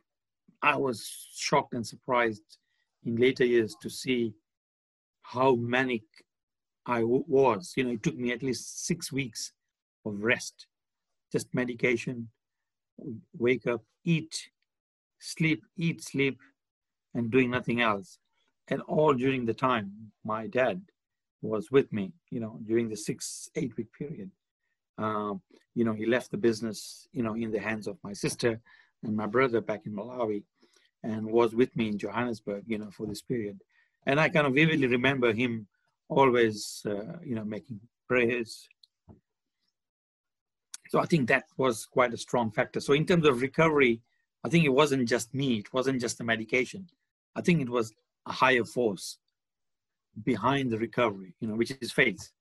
I 0.61 0.75
was 0.75 1.27
shocked 1.35 1.73
and 1.73 1.85
surprised 1.85 2.57
in 3.03 3.15
later 3.15 3.45
years 3.45 3.75
to 3.81 3.89
see 3.89 4.33
how 5.27 5.55
manic 5.55 6.03
I 6.85 7.03
was. 7.03 7.73
You 7.75 7.83
know, 7.83 7.91
it 7.91 8.03
took 8.03 8.17
me 8.17 8.31
at 8.31 8.43
least 8.43 8.85
six 8.85 9.11
weeks 9.11 9.51
of 10.05 10.23
rest, 10.23 10.67
just 11.31 11.53
medication, 11.53 12.29
wake 13.37 13.67
up, 13.67 13.83
eat, 14.05 14.49
sleep, 15.19 15.63
eat, 15.75 16.01
sleep, 16.01 16.39
and 17.13 17.29
doing 17.29 17.51
nothing 17.51 17.81
else. 17.81 18.19
And 18.69 18.81
all 18.83 19.13
during 19.13 19.45
the 19.45 19.53
time, 19.53 19.91
my 20.23 20.47
dad 20.47 20.81
was 21.41 21.71
with 21.71 21.91
me, 21.91 22.13
you 22.31 22.39
know, 22.39 22.59
during 22.65 22.87
the 22.87 22.95
six, 22.95 23.49
eight 23.55 23.75
week 23.75 23.91
period. 23.97 24.31
Um, 24.97 25.41
you 25.75 25.83
know, 25.83 25.93
he 25.93 26.05
left 26.05 26.31
the 26.31 26.37
business, 26.37 27.07
you 27.11 27.21
know, 27.21 27.35
in 27.35 27.51
the 27.51 27.59
hands 27.59 27.87
of 27.87 27.97
my 28.03 28.13
sister 28.13 28.61
and 29.03 29.15
my 29.15 29.27
brother 29.27 29.59
back 29.59 29.85
in 29.85 29.93
Malawi 29.93 30.43
and 31.03 31.25
was 31.25 31.53
with 31.53 31.75
me 31.75 31.89
in 31.89 31.97
Johannesburg, 31.97 32.63
you 32.65 32.77
know, 32.77 32.89
for 32.91 33.05
this 33.05 33.21
period. 33.21 33.59
And 34.07 34.21
I 34.21 34.29
kind 34.29 34.47
of 34.47 34.53
vividly 34.53 34.87
remember 34.87 35.33
him 35.33 35.67
always, 36.07 36.81
uh, 36.85 37.17
you 37.23 37.35
know, 37.35 37.43
making 37.43 37.81
prayers. 38.07 38.67
So 40.87 40.99
I 40.99 41.05
think 41.05 41.27
that 41.27 41.43
was 41.57 41.85
quite 41.85 42.13
a 42.13 42.17
strong 42.17 42.49
factor. 42.49 42.79
So 42.79 42.93
in 42.93 43.05
terms 43.05 43.27
of 43.27 43.41
recovery, 43.41 44.01
I 44.45 44.49
think 44.49 44.63
it 44.63 44.69
wasn't 44.69 45.09
just 45.09 45.33
me, 45.33 45.57
it 45.57 45.73
wasn't 45.73 45.99
just 45.99 46.17
the 46.17 46.23
medication. 46.23 46.87
I 47.35 47.41
think 47.41 47.61
it 47.61 47.69
was 47.69 47.93
a 48.25 48.31
higher 48.31 48.63
force 48.63 49.17
behind 50.23 50.71
the 50.71 50.77
recovery, 50.77 51.35
you 51.41 51.49
know, 51.49 51.55
which 51.55 51.73
is 51.81 51.91
faith. 51.91 52.31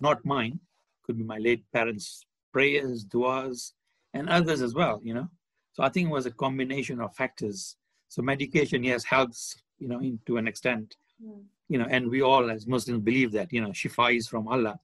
Not 0.00 0.24
mine, 0.24 0.58
could 1.04 1.16
be 1.16 1.22
my 1.24 1.38
late 1.38 1.62
parents' 1.72 2.24
prayers, 2.52 3.04
duas, 3.04 3.74
and 4.12 4.28
others 4.28 4.60
as 4.60 4.74
well, 4.74 5.00
you 5.04 5.14
know. 5.14 5.28
So 5.72 5.84
I 5.84 5.88
think 5.88 6.08
it 6.08 6.12
was 6.12 6.26
a 6.26 6.32
combination 6.32 7.00
of 7.00 7.14
factors. 7.14 7.76
So 8.08 8.22
medication, 8.22 8.82
yes, 8.82 9.04
helps, 9.04 9.62
you 9.80 9.88
know, 9.88 10.00
in, 10.00 10.20
to 10.26 10.36
an 10.36 10.46
extent, 10.46 10.96
mm. 11.22 11.42
you 11.68 11.78
know, 11.78 11.86
and 11.90 12.08
we 12.08 12.22
all 12.22 12.50
as 12.50 12.66
Muslims 12.66 13.02
believe 13.02 13.32
that, 13.32 13.52
you 13.52 13.60
know, 13.60 13.70
shifa 13.70 14.16
is 14.16 14.28
from 14.28 14.46
Allah. 14.46 14.78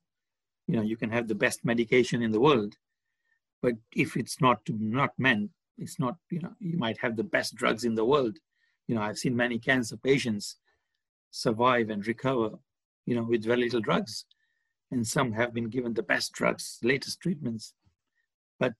You 0.66 0.76
know, 0.76 0.82
you 0.82 0.96
can 0.96 1.11
have 1.11 1.28
the 1.28 1.35
best 1.35 1.64
medication 1.64 2.22
in 2.22 2.32
the 2.32 2.40
world, 2.40 2.74
but 3.62 3.74
if 3.94 4.16
it's 4.16 4.40
not 4.40 4.61
not 4.68 5.11
meant, 5.18 5.50
it's 5.78 5.98
not, 5.98 6.16
you 6.30 6.40
know, 6.40 6.54
you 6.59 6.76
might 6.76 6.98
have 6.98 7.14
the 7.16 7.30
best 7.37 7.54
drugs 7.54 7.85
in 7.85 7.94
the 7.94 8.04
world. 8.04 8.37
You 8.88 8.94
know, 8.94 9.02
I've 9.02 9.18
seen 9.18 9.37
many 9.37 9.59
cancer 9.59 9.96
patients 9.96 10.56
survive 11.30 11.90
and 11.90 12.06
recover, 12.06 12.50
you 13.04 13.14
know, 13.14 13.24
with 13.24 13.44
very 13.44 13.61
little 13.61 13.80
drugs. 13.80 14.24
And 14.90 15.06
some 15.06 15.32
have 15.32 15.52
been 15.52 15.68
given 15.68 15.94
the 15.94 16.02
best 16.02 16.32
drugs, 16.32 16.78
latest 16.82 17.20
treatments, 17.20 17.74
but, 18.61 18.72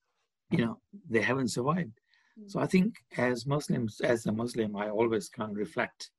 you 0.51 0.65
know, 0.65 0.79
they 1.11 1.21
haven't 1.21 1.49
survived. 1.49 1.99
So 2.47 2.61
I 2.61 2.67
think 2.67 2.97
as 3.17 3.47
Muslims, 3.47 4.01
as 4.01 4.27
a 4.27 4.33
Muslim, 4.33 4.77
I 4.77 4.91
always 4.91 5.29
can 5.29 5.55
reflect 5.55 6.11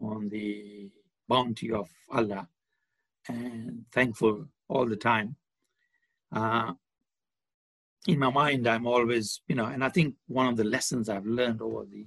on 0.00 0.28
the 0.30 0.90
bounty 1.28 1.70
of 1.70 1.88
Allah 2.10 2.48
and 3.28 3.84
thankful 3.92 4.46
all 4.68 4.86
the 4.86 4.96
time. 4.96 5.36
Uh, 6.32 6.72
in 8.06 8.18
my 8.18 8.30
mind, 8.30 8.66
I'm 8.66 8.86
always, 8.86 9.42
you 9.46 9.54
know, 9.54 9.66
and 9.66 9.84
I 9.84 9.90
think 9.90 10.14
one 10.26 10.46
of 10.46 10.56
the 10.56 10.64
lessons 10.64 11.08
I've 11.08 11.26
learned 11.26 11.60
over 11.60 11.84
the 11.84 12.06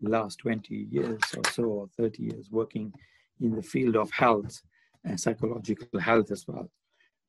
last 0.00 0.38
20 0.38 0.88
years 0.90 1.20
or 1.36 1.42
so, 1.52 1.64
or 1.64 1.88
30 1.96 2.22
years 2.22 2.50
working 2.50 2.92
in 3.40 3.54
the 3.54 3.62
field 3.62 3.96
of 3.96 4.10
health 4.10 4.62
and 5.04 5.20
psychological 5.20 6.00
health 6.00 6.30
as 6.30 6.46
well, 6.48 6.70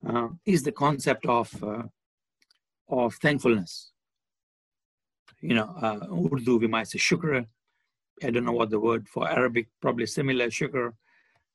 uh, 0.08 0.30
is 0.46 0.64
the 0.64 0.72
concept 0.72 1.26
of, 1.26 1.64
uh, 1.64 1.84
of 2.88 3.16
thankfulness. 3.16 3.92
You 5.42 5.56
know, 5.56 5.74
uh, 5.82 6.00
Urdu, 6.34 6.58
we 6.58 6.68
might 6.68 6.88
say 6.88 7.00
shukr. 7.00 7.46
I 8.24 8.30
don't 8.30 8.44
know 8.44 8.52
what 8.52 8.70
the 8.70 8.80
word 8.80 9.08
for 9.08 9.30
Arabic, 9.30 9.68
probably 9.82 10.06
similar, 10.06 10.48
shukr, 10.48 10.94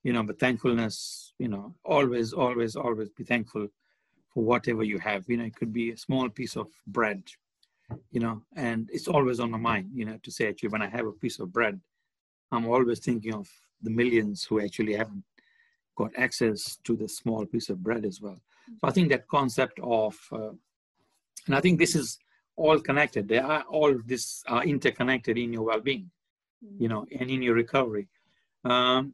you 0.02 0.12
know, 0.12 0.22
but 0.22 0.38
thankfulness, 0.38 1.34
you 1.38 1.48
know, 1.48 1.74
always, 1.84 2.32
always, 2.32 2.76
always 2.76 3.10
be 3.10 3.24
thankful 3.24 3.68
for 4.32 4.42
whatever 4.42 4.82
you 4.82 4.98
have. 4.98 5.24
You 5.28 5.36
know, 5.36 5.44
it 5.44 5.54
could 5.54 5.72
be 5.72 5.90
a 5.90 5.96
small 5.96 6.28
piece 6.30 6.56
of 6.56 6.68
bread, 6.86 7.22
you 8.10 8.20
know, 8.20 8.42
and 8.56 8.88
it's 8.92 9.08
always 9.08 9.40
on 9.40 9.50
my 9.50 9.58
mind, 9.58 9.90
you 9.94 10.06
know, 10.06 10.18
to 10.22 10.30
say 10.30 10.48
actually 10.48 10.70
when 10.70 10.82
I 10.82 10.88
have 10.88 11.06
a 11.06 11.12
piece 11.12 11.38
of 11.38 11.52
bread, 11.52 11.78
I'm 12.50 12.66
always 12.66 13.00
thinking 13.00 13.34
of 13.34 13.48
the 13.82 13.90
millions 13.90 14.44
who 14.44 14.60
actually 14.60 14.94
haven't 14.94 15.24
got 15.96 16.10
access 16.16 16.78
to 16.84 16.96
the 16.96 17.08
small 17.08 17.44
piece 17.44 17.68
of 17.68 17.82
bread 17.82 18.04
as 18.04 18.20
well. 18.20 18.40
So 18.80 18.88
I 18.88 18.90
think 18.90 19.10
that 19.10 19.28
concept 19.28 19.78
of, 19.82 20.16
uh, 20.32 20.52
and 21.46 21.54
I 21.54 21.60
think 21.60 21.78
this 21.78 21.94
is 21.94 22.18
all 22.56 22.78
connected. 22.80 23.28
They 23.28 23.38
are 23.38 23.62
all 23.62 23.94
this 24.06 24.42
are 24.48 24.64
interconnected 24.64 25.38
in 25.38 25.52
your 25.52 25.62
well-being, 25.62 26.10
you 26.78 26.88
know, 26.88 27.06
and 27.18 27.30
in 27.30 27.42
your 27.42 27.54
recovery. 27.54 28.08
Um, 28.64 29.12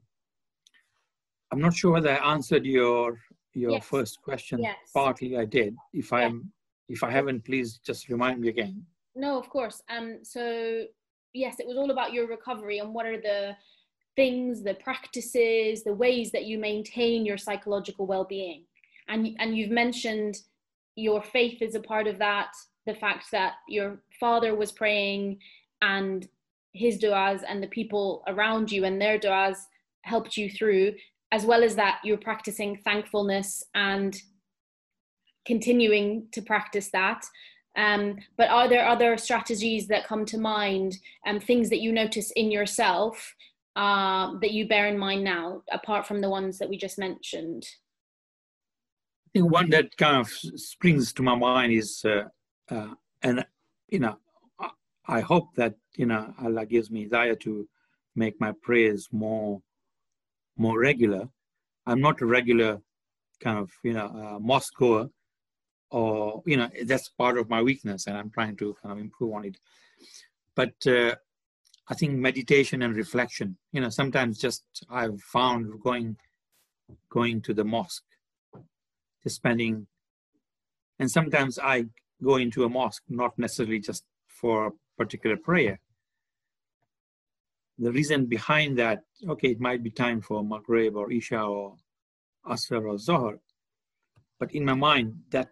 I'm 1.50 1.60
not 1.60 1.74
sure 1.74 1.92
whether 1.92 2.10
I 2.10 2.32
answered 2.32 2.64
your 2.64 3.18
your 3.54 3.72
yes. 3.72 3.84
first 3.84 4.22
question. 4.22 4.60
Yes. 4.62 4.76
Partly 4.94 5.36
I 5.36 5.44
did. 5.44 5.74
If 5.92 6.12
I'm 6.12 6.52
if 6.88 7.02
I 7.02 7.10
haven't, 7.10 7.44
please 7.44 7.80
just 7.84 8.08
remind 8.08 8.40
me 8.40 8.48
again. 8.48 8.84
No, 9.14 9.38
of 9.38 9.48
course. 9.48 9.82
Um, 9.88 10.18
so 10.22 10.84
yes, 11.32 11.58
it 11.58 11.66
was 11.66 11.76
all 11.76 11.90
about 11.90 12.12
your 12.12 12.28
recovery 12.28 12.78
and 12.78 12.92
what 12.94 13.06
are 13.06 13.20
the 13.20 13.56
things, 14.16 14.62
the 14.62 14.74
practices, 14.74 15.82
the 15.82 15.94
ways 15.94 16.30
that 16.32 16.44
you 16.44 16.58
maintain 16.58 17.24
your 17.24 17.38
psychological 17.38 18.06
well-being. 18.06 18.64
And 19.08 19.36
and 19.38 19.56
you've 19.56 19.70
mentioned 19.70 20.42
your 20.94 21.22
faith 21.22 21.62
is 21.62 21.74
a 21.74 21.80
part 21.80 22.06
of 22.06 22.18
that. 22.18 22.52
The 22.86 22.94
fact 22.94 23.26
that 23.32 23.54
your 23.68 24.02
father 24.18 24.54
was 24.54 24.72
praying 24.72 25.38
and 25.82 26.28
his 26.72 26.98
du'as 26.98 27.42
and 27.48 27.62
the 27.62 27.68
people 27.68 28.22
around 28.26 28.70
you 28.70 28.84
and 28.84 29.00
their 29.00 29.18
du'as 29.18 29.58
helped 30.02 30.36
you 30.36 30.48
through, 30.48 30.94
as 31.32 31.44
well 31.44 31.62
as 31.62 31.76
that 31.76 32.00
you're 32.04 32.16
practicing 32.16 32.76
thankfulness 32.76 33.62
and 33.74 34.20
continuing 35.46 36.26
to 36.32 36.42
practice 36.42 36.90
that. 36.92 37.24
Um, 37.76 38.16
but 38.36 38.50
are 38.50 38.68
there 38.68 38.86
other 38.86 39.16
strategies 39.16 39.86
that 39.88 40.06
come 40.06 40.24
to 40.26 40.38
mind 40.38 40.96
and 41.24 41.38
um, 41.38 41.40
things 41.40 41.70
that 41.70 41.80
you 41.80 41.92
notice 41.92 42.32
in 42.32 42.50
yourself 42.50 43.34
uh, 43.76 44.38
that 44.40 44.50
you 44.50 44.66
bear 44.66 44.88
in 44.88 44.98
mind 44.98 45.22
now, 45.22 45.62
apart 45.70 46.06
from 46.06 46.20
the 46.20 46.28
ones 46.28 46.58
that 46.58 46.68
we 46.68 46.76
just 46.76 46.98
mentioned? 46.98 47.64
I 49.28 49.38
think 49.38 49.52
one 49.52 49.70
that 49.70 49.96
kind 49.96 50.16
of 50.16 50.28
springs 50.60 51.12
to 51.12 51.22
my 51.22 51.36
mind 51.36 51.72
is, 51.72 52.04
uh, 52.04 52.24
uh, 52.70 52.94
and 53.22 53.44
you 53.88 53.98
know, 53.98 54.16
I 55.06 55.20
hope 55.20 55.54
that 55.56 55.74
you 55.96 56.06
know 56.06 56.32
Allah 56.42 56.66
gives 56.66 56.90
me 56.90 57.04
desire 57.04 57.34
to 57.36 57.68
make 58.14 58.40
my 58.40 58.52
prayers 58.62 59.08
more, 59.12 59.62
more 60.56 60.78
regular. 60.78 61.28
I'm 61.86 62.00
not 62.00 62.20
a 62.20 62.26
regular 62.26 62.80
kind 63.40 63.58
of 63.58 63.70
you 63.82 63.92
know 63.92 64.06
uh, 64.06 64.38
mosque 64.38 64.74
goer, 64.76 65.08
or 65.90 66.42
you 66.46 66.56
know 66.56 66.68
that's 66.84 67.08
part 67.08 67.36
of 67.36 67.48
my 67.48 67.62
weakness 67.62 68.06
and 68.06 68.16
i'm 68.16 68.30
trying 68.30 68.56
to 68.56 68.74
kind 68.82 68.92
of 68.92 68.98
improve 68.98 69.34
on 69.34 69.44
it 69.44 69.56
but 70.54 70.74
uh, 70.86 71.14
i 71.88 71.94
think 71.94 72.12
meditation 72.12 72.82
and 72.82 72.96
reflection 72.96 73.56
you 73.72 73.80
know 73.80 73.88
sometimes 73.88 74.38
just 74.38 74.64
i've 74.90 75.20
found 75.20 75.80
going 75.82 76.16
going 77.10 77.40
to 77.40 77.52
the 77.52 77.64
mosque 77.64 78.04
just 79.22 79.36
spending 79.36 79.86
and 80.98 81.10
sometimes 81.10 81.58
i 81.58 81.84
go 82.22 82.36
into 82.36 82.64
a 82.64 82.68
mosque 82.68 83.02
not 83.08 83.38
necessarily 83.38 83.80
just 83.80 84.04
for 84.26 84.66
a 84.68 84.72
particular 84.96 85.36
prayer 85.36 85.80
the 87.78 87.92
reason 87.92 88.26
behind 88.26 88.78
that 88.78 89.02
okay 89.28 89.50
it 89.50 89.60
might 89.60 89.82
be 89.82 89.90
time 89.90 90.20
for 90.20 90.44
maghrib 90.44 90.96
or 90.96 91.10
isha 91.12 91.40
or 91.40 91.74
asr 92.46 92.82
or 92.86 92.98
zohar 92.98 93.38
but 94.38 94.52
in 94.54 94.64
my 94.64 94.74
mind 94.74 95.14
that 95.30 95.50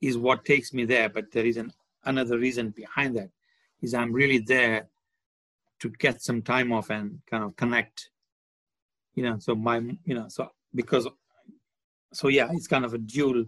is 0.00 0.16
what 0.16 0.44
takes 0.44 0.72
me 0.72 0.84
there. 0.84 1.08
But 1.08 1.30
there 1.32 1.46
is 1.46 1.56
an, 1.56 1.72
another 2.04 2.38
reason 2.38 2.70
behind 2.70 3.16
that 3.16 3.30
is 3.80 3.94
I'm 3.94 4.12
really 4.12 4.38
there 4.38 4.88
to 5.80 5.90
get 5.90 6.22
some 6.22 6.42
time 6.42 6.72
off 6.72 6.90
and 6.90 7.20
kind 7.30 7.44
of 7.44 7.56
connect. 7.56 8.10
You 9.14 9.24
know, 9.24 9.38
so 9.38 9.54
my, 9.54 9.78
you 10.04 10.14
know, 10.14 10.26
so 10.28 10.48
because, 10.74 11.08
so 12.12 12.28
yeah, 12.28 12.48
it's 12.52 12.66
kind 12.66 12.84
of 12.84 12.94
a 12.94 12.98
dual, 12.98 13.44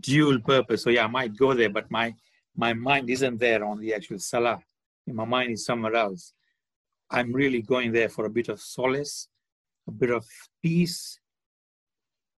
dual 0.00 0.40
purpose. 0.40 0.82
So 0.82 0.90
yeah, 0.90 1.04
I 1.04 1.08
might 1.08 1.36
go 1.36 1.54
there, 1.54 1.70
but 1.70 1.90
my, 1.90 2.14
my 2.56 2.72
mind 2.72 3.10
isn't 3.10 3.38
there 3.38 3.64
on 3.64 3.80
the 3.80 3.94
actual 3.94 4.18
salah. 4.18 4.60
My 5.06 5.24
mind 5.24 5.52
is 5.52 5.64
somewhere 5.64 5.94
else. 5.94 6.32
I'm 7.10 7.32
really 7.32 7.62
going 7.62 7.92
there 7.92 8.08
for 8.08 8.24
a 8.24 8.30
bit 8.30 8.48
of 8.48 8.60
solace, 8.60 9.28
a 9.86 9.92
bit 9.92 10.10
of 10.10 10.24
peace, 10.62 11.20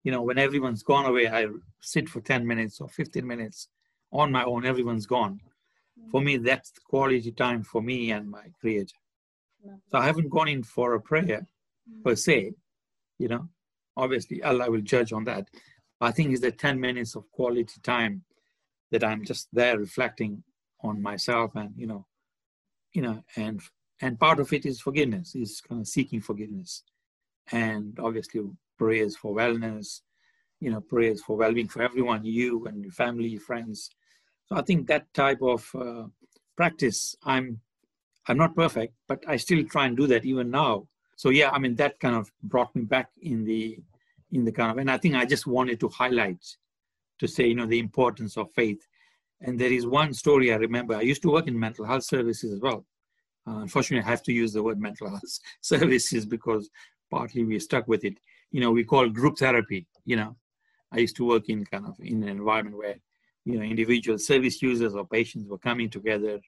you 0.04 0.12
know, 0.12 0.22
when 0.22 0.38
everyone's 0.38 0.82
gone 0.82 1.06
away, 1.06 1.28
I 1.28 1.46
sit 1.80 2.08
for 2.08 2.20
10 2.20 2.46
minutes 2.46 2.80
or 2.80 2.88
15 2.88 3.26
minutes 3.26 3.68
on 4.12 4.30
my 4.30 4.44
own, 4.44 4.64
everyone's 4.66 5.06
gone. 5.06 5.40
For 6.10 6.20
me, 6.20 6.36
that's 6.36 6.70
the 6.70 6.80
quality 6.86 7.32
time 7.32 7.64
for 7.64 7.82
me 7.82 8.12
and 8.12 8.30
my 8.30 8.44
creator. 8.60 8.94
So 9.90 9.98
I 9.98 10.04
haven't 10.04 10.28
gone 10.28 10.48
in 10.48 10.62
for 10.62 10.94
a 10.94 11.00
prayer 11.00 11.46
per 12.04 12.14
se, 12.14 12.52
you 13.18 13.28
know. 13.28 13.48
Obviously, 13.96 14.42
Allah 14.42 14.70
will 14.70 14.82
judge 14.82 15.12
on 15.12 15.24
that. 15.24 15.48
I 16.04 16.12
think 16.12 16.32
it's 16.32 16.40
the 16.40 16.52
10 16.52 16.80
minutes 16.80 17.14
of 17.16 17.30
quality 17.30 17.80
time 17.82 18.24
that 18.90 19.04
I'm 19.04 19.24
just 19.24 19.48
there 19.52 19.78
reflecting 19.78 20.42
on 20.82 21.02
myself 21.02 21.52
and, 21.54 21.72
you 21.76 21.86
know, 21.86 22.06
you 22.92 23.02
know, 23.02 23.24
and 23.36 23.60
and 24.00 24.18
part 24.18 24.40
of 24.40 24.52
it 24.52 24.66
is 24.66 24.80
forgiveness, 24.80 25.34
is 25.34 25.60
kind 25.60 25.80
of 25.80 25.88
seeking 25.88 26.20
forgiveness. 26.20 26.82
And 27.52 27.98
obviously 28.00 28.42
prayers 28.76 29.16
for 29.16 29.34
wellness, 29.34 30.00
you 30.60 30.70
know, 30.70 30.80
prayers 30.80 31.22
for 31.22 31.36
well-being 31.36 31.68
for 31.68 31.82
everyone, 31.82 32.24
you 32.24 32.66
and 32.66 32.82
your 32.82 32.92
family, 32.92 33.28
your 33.28 33.40
friends. 33.40 33.90
So 34.46 34.56
I 34.56 34.62
think 34.62 34.86
that 34.88 35.12
type 35.14 35.42
of 35.42 35.70
uh, 35.74 36.04
practice, 36.56 37.16
I'm, 37.24 37.60
I'm 38.26 38.36
not 38.36 38.56
perfect, 38.56 38.94
but 39.08 39.22
I 39.28 39.36
still 39.36 39.64
try 39.64 39.86
and 39.86 39.96
do 39.96 40.06
that 40.08 40.24
even 40.24 40.50
now. 40.50 40.88
So 41.16 41.30
yeah, 41.30 41.50
I 41.50 41.58
mean 41.58 41.76
that 41.76 42.00
kind 42.00 42.16
of 42.16 42.30
brought 42.42 42.74
me 42.74 42.82
back 42.82 43.10
in 43.22 43.44
the, 43.44 43.78
in 44.32 44.44
the 44.44 44.52
kind 44.52 44.70
of, 44.70 44.78
and 44.78 44.90
I 44.90 44.98
think 44.98 45.14
I 45.14 45.24
just 45.24 45.46
wanted 45.46 45.80
to 45.80 45.88
highlight 45.88 46.44
to 47.20 47.28
say, 47.28 47.46
you 47.46 47.54
know, 47.54 47.66
the 47.66 47.78
importance 47.78 48.36
of 48.36 48.52
faith. 48.52 48.86
And 49.40 49.58
there 49.58 49.72
is 49.72 49.86
one 49.86 50.12
story 50.14 50.52
I 50.52 50.56
remember. 50.56 50.94
I 50.94 51.02
used 51.02 51.22
to 51.22 51.30
work 51.30 51.46
in 51.46 51.58
mental 51.58 51.84
health 51.84 52.04
services 52.04 52.52
as 52.52 52.60
well. 52.60 52.84
Uh, 53.46 53.58
unfortunately, 53.58 54.04
I 54.04 54.10
have 54.10 54.22
to 54.24 54.32
use 54.32 54.52
the 54.52 54.62
word 54.62 54.80
mental 54.80 55.08
health 55.08 55.38
services 55.60 56.24
because 56.24 56.70
partly 57.10 57.44
we're 57.44 57.60
stuck 57.60 57.86
with 57.86 58.04
it. 58.04 58.18
You 58.50 58.60
know, 58.60 58.70
we 58.70 58.84
call 58.84 59.08
group 59.08 59.38
therapy. 59.38 59.86
You 60.04 60.16
know, 60.16 60.36
I 60.92 60.98
used 60.98 61.16
to 61.16 61.26
work 61.26 61.48
in 61.48 61.64
kind 61.64 61.86
of 61.86 61.96
in 62.00 62.22
an 62.22 62.28
environment 62.28 62.78
where, 62.78 62.96
you 63.44 63.58
know, 63.58 63.62
individual 63.62 64.18
service 64.18 64.62
users 64.62 64.94
or 64.94 65.06
patients 65.06 65.48
were 65.48 65.58
coming 65.58 65.90
together, 65.90 66.40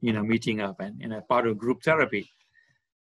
you 0.00 0.12
know, 0.12 0.22
meeting 0.22 0.60
up 0.60 0.80
and 0.80 1.00
in 1.00 1.12
a 1.12 1.22
part 1.22 1.46
of 1.46 1.56
group 1.56 1.82
therapy. 1.82 2.28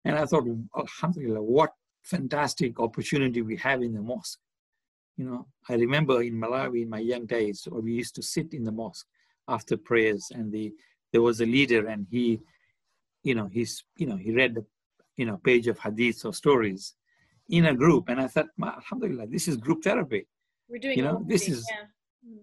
And 0.04 0.18
I 0.18 0.26
thought, 0.26 0.44
Alhamdulillah, 0.76 1.42
what 1.42 1.72
fantastic 2.02 2.80
opportunity 2.80 3.42
we 3.42 3.56
have 3.56 3.82
in 3.82 3.92
the 3.94 4.00
mosque. 4.02 4.38
You 5.16 5.26
know, 5.26 5.46
I 5.68 5.74
remember 5.74 6.22
in 6.22 6.34
Malawi 6.34 6.82
in 6.82 6.90
my 6.90 6.98
young 6.98 7.26
days, 7.26 7.68
or 7.70 7.80
we 7.80 7.92
used 7.92 8.14
to 8.16 8.22
sit 8.22 8.54
in 8.54 8.64
the 8.64 8.72
mosque 8.72 9.06
after 9.48 9.76
prayers, 9.76 10.32
and 10.34 10.50
the 10.52 10.72
there 11.12 11.22
was 11.22 11.40
a 11.40 11.46
leader, 11.46 11.86
and 11.86 12.06
he, 12.10 12.40
you 13.22 13.34
know, 13.34 13.48
he's 13.52 13.84
you 13.96 14.06
know 14.06 14.16
he 14.16 14.32
read 14.32 14.54
the 14.54 14.64
you 15.16 15.26
know 15.26 15.36
page 15.36 15.66
of 15.66 15.78
hadiths 15.78 16.24
or 16.24 16.32
stories 16.32 16.94
in 17.48 17.66
a 17.66 17.74
group, 17.74 18.08
and 18.08 18.20
I 18.20 18.28
thought, 18.28 18.48
Alhamdulillah, 18.62 19.26
this 19.26 19.48
is 19.48 19.56
group 19.56 19.84
therapy. 19.84 20.26
We're 20.68 20.78
doing 20.78 20.96
you 20.96 21.04
know 21.04 21.22
this 21.26 21.48
is 21.48 21.66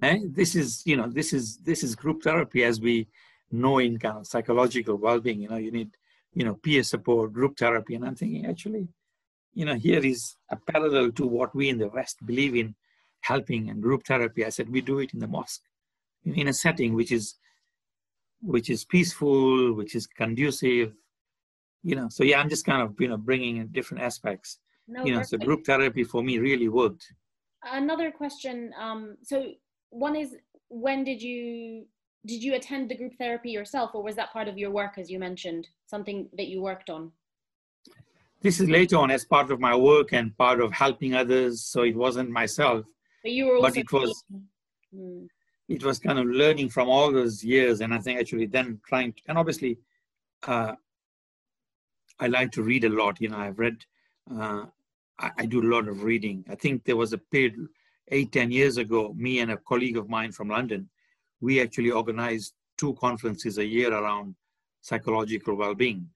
yeah. 0.01 0.09
eh, 0.09 0.19
this 0.31 0.55
is 0.55 0.83
you 0.85 0.95
know 0.95 1.07
this 1.07 1.33
is 1.33 1.57
this 1.57 1.83
is 1.83 1.95
group 1.95 2.21
therapy 2.21 2.63
as 2.63 2.79
we 2.79 3.07
know 3.51 3.79
in 3.79 3.97
kind 3.97 4.17
of 4.17 4.27
psychological 4.27 4.95
well-being. 4.95 5.41
You 5.41 5.49
know, 5.49 5.57
you 5.57 5.71
need 5.71 5.89
you 6.33 6.45
know 6.45 6.53
peer 6.53 6.83
support, 6.83 7.33
group 7.33 7.57
therapy, 7.57 7.95
and 7.95 8.05
I'm 8.05 8.15
thinking 8.15 8.45
actually 8.45 8.87
you 9.53 9.65
know, 9.65 9.75
here 9.75 10.03
is 10.05 10.35
a 10.51 10.55
parallel 10.55 11.11
to 11.13 11.25
what 11.25 11.55
we 11.55 11.69
in 11.69 11.77
the 11.77 11.89
West 11.89 12.17
believe 12.25 12.55
in 12.55 12.75
helping 13.21 13.69
and 13.69 13.81
group 13.81 14.05
therapy. 14.05 14.45
I 14.45 14.49
said 14.49 14.69
we 14.69 14.81
do 14.81 14.99
it 14.99 15.13
in 15.13 15.19
the 15.19 15.27
mosque, 15.27 15.63
in 16.25 16.47
a 16.47 16.53
setting 16.53 16.93
which 16.93 17.11
is 17.11 17.35
which 18.41 18.69
is 18.69 18.85
peaceful, 18.85 19.73
which 19.73 19.95
is 19.95 20.07
conducive. 20.07 20.93
You 21.83 21.95
know, 21.95 22.07
so 22.09 22.23
yeah, 22.23 22.39
I'm 22.39 22.49
just 22.49 22.65
kind 22.65 22.81
of 22.81 22.95
you 22.99 23.07
know 23.07 23.17
bringing 23.17 23.57
in 23.57 23.67
different 23.67 24.03
aspects. 24.03 24.59
No, 24.87 25.05
you 25.05 25.11
know, 25.11 25.19
perfect. 25.19 25.41
so 25.41 25.45
group 25.45 25.65
therapy 25.65 26.03
for 26.03 26.23
me 26.23 26.39
really 26.39 26.67
worked. 26.67 27.05
Another 27.63 28.11
question. 28.11 28.71
Um, 28.79 29.17
so 29.21 29.51
one 29.89 30.15
is, 30.15 30.35
when 30.69 31.03
did 31.03 31.21
you 31.21 31.85
did 32.25 32.43
you 32.43 32.55
attend 32.55 32.89
the 32.89 32.95
group 32.95 33.13
therapy 33.17 33.51
yourself, 33.51 33.91
or 33.93 34.03
was 34.03 34.15
that 34.15 34.33
part 34.33 34.47
of 34.47 34.57
your 34.57 34.71
work, 34.71 34.97
as 34.97 35.09
you 35.09 35.19
mentioned, 35.19 35.67
something 35.85 36.29
that 36.37 36.47
you 36.47 36.61
worked 36.61 36.89
on? 36.89 37.11
This 38.41 38.59
is 38.59 38.69
later 38.69 38.97
on 38.97 39.11
as 39.11 39.25
part 39.25 39.51
of 39.51 39.59
my 39.59 39.75
work 39.75 40.13
and 40.13 40.37
part 40.37 40.61
of 40.61 40.71
helping 40.71 41.13
others. 41.13 41.63
So 41.63 41.83
it 41.83 41.95
wasn't 41.95 42.29
myself, 42.29 42.85
but, 43.23 43.31
you 43.31 43.47
were 43.47 43.61
but 43.61 43.77
it 43.77 43.91
was 43.91 44.23
hmm. 44.93 45.25
it 45.67 45.83
was 45.83 45.99
kind 45.99 46.19
of 46.19 46.25
learning 46.25 46.69
from 46.69 46.89
all 46.89 47.11
those 47.11 47.43
years, 47.43 47.81
and 47.81 47.93
I 47.93 47.99
think 47.99 48.19
actually 48.19 48.47
then 48.47 48.79
trying 48.85 49.13
to, 49.13 49.21
and 49.27 49.37
obviously, 49.37 49.77
uh, 50.47 50.73
I 52.19 52.27
like 52.27 52.51
to 52.53 52.63
read 52.63 52.83
a 52.85 52.89
lot. 52.89 53.19
You 53.19 53.29
know, 53.29 53.37
I've 53.37 53.59
read. 53.59 53.85
Uh, 54.31 54.65
I, 55.19 55.31
I 55.39 55.45
do 55.45 55.61
a 55.61 55.71
lot 55.73 55.87
of 55.87 56.03
reading. 56.03 56.45
I 56.49 56.55
think 56.55 56.85
there 56.85 56.95
was 56.95 57.13
a 57.13 57.17
period 57.17 57.55
eight 58.09 58.31
ten 58.31 58.51
years 58.51 58.77
ago. 58.77 59.13
Me 59.17 59.39
and 59.39 59.51
a 59.51 59.57
colleague 59.57 59.97
of 59.97 60.09
mine 60.09 60.31
from 60.31 60.49
London, 60.49 60.89
we 61.41 61.61
actually 61.61 61.91
organized 61.91 62.53
two 62.77 62.93
conferences 62.93 63.57
a 63.57 63.65
year 63.65 63.93
around 63.93 64.35
psychological 64.81 65.55
well-being 65.55 66.07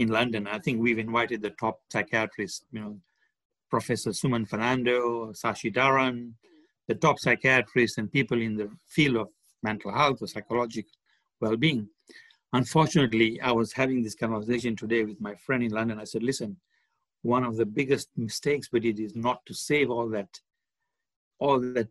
in 0.00 0.08
London. 0.08 0.46
I 0.46 0.58
think 0.58 0.80
we've 0.80 0.98
invited 0.98 1.42
the 1.42 1.50
top 1.50 1.80
psychiatrists, 1.92 2.64
you 2.72 2.80
know, 2.80 2.98
Professor 3.68 4.10
Suman 4.10 4.48
Fernando, 4.48 5.32
Sashidharan, 5.32 6.32
the 6.88 6.94
top 6.94 7.18
psychiatrists 7.18 7.98
and 7.98 8.10
people 8.10 8.40
in 8.40 8.56
the 8.56 8.70
field 8.88 9.16
of 9.16 9.28
mental 9.62 9.92
health 9.92 10.22
or 10.22 10.26
psychological 10.26 10.90
well-being. 11.40 11.86
Unfortunately, 12.54 13.38
I 13.42 13.52
was 13.52 13.74
having 13.74 14.02
this 14.02 14.14
conversation 14.14 14.74
today 14.74 15.04
with 15.04 15.20
my 15.20 15.34
friend 15.34 15.62
in 15.62 15.70
London. 15.70 16.00
I 16.00 16.04
said, 16.04 16.22
listen, 16.22 16.56
one 17.22 17.44
of 17.44 17.58
the 17.58 17.66
biggest 17.66 18.08
mistakes 18.16 18.72
we 18.72 18.80
did 18.80 18.98
is 18.98 19.14
not 19.14 19.44
to 19.46 19.54
save 19.54 19.90
all 19.90 20.08
that, 20.08 20.40
all 21.38 21.60
that 21.60 21.88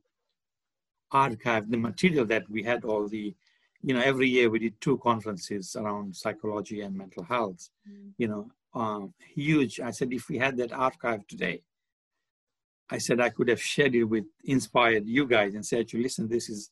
archive, 1.11 1.69
the 1.69 1.77
material 1.77 2.25
that 2.25 2.49
we 2.49 2.63
had, 2.63 2.83
all 2.83 3.07
the 3.07 3.35
you 3.81 3.93
know, 3.93 4.01
every 4.01 4.27
year 4.27 4.49
we 4.49 4.59
did 4.59 4.79
two 4.81 4.97
conferences 4.97 5.75
around 5.75 6.15
psychology 6.15 6.81
and 6.81 6.95
mental 6.95 7.23
health. 7.23 7.69
Mm. 7.89 8.11
You 8.17 8.27
know, 8.27 8.51
um, 8.73 9.13
huge. 9.33 9.79
I 9.79 9.91
said, 9.91 10.11
if 10.11 10.29
we 10.29 10.37
had 10.37 10.57
that 10.57 10.73
archive 10.73 11.25
today, 11.27 11.61
I 12.89 12.97
said 12.97 13.21
I 13.21 13.29
could 13.29 13.47
have 13.47 13.61
shared 13.61 13.95
it 13.95 14.03
with, 14.03 14.25
inspired 14.43 15.05
you 15.05 15.25
guys, 15.25 15.53
and 15.53 15.65
said, 15.65 15.93
you 15.93 16.01
listen, 16.01 16.27
this 16.27 16.49
is 16.49 16.71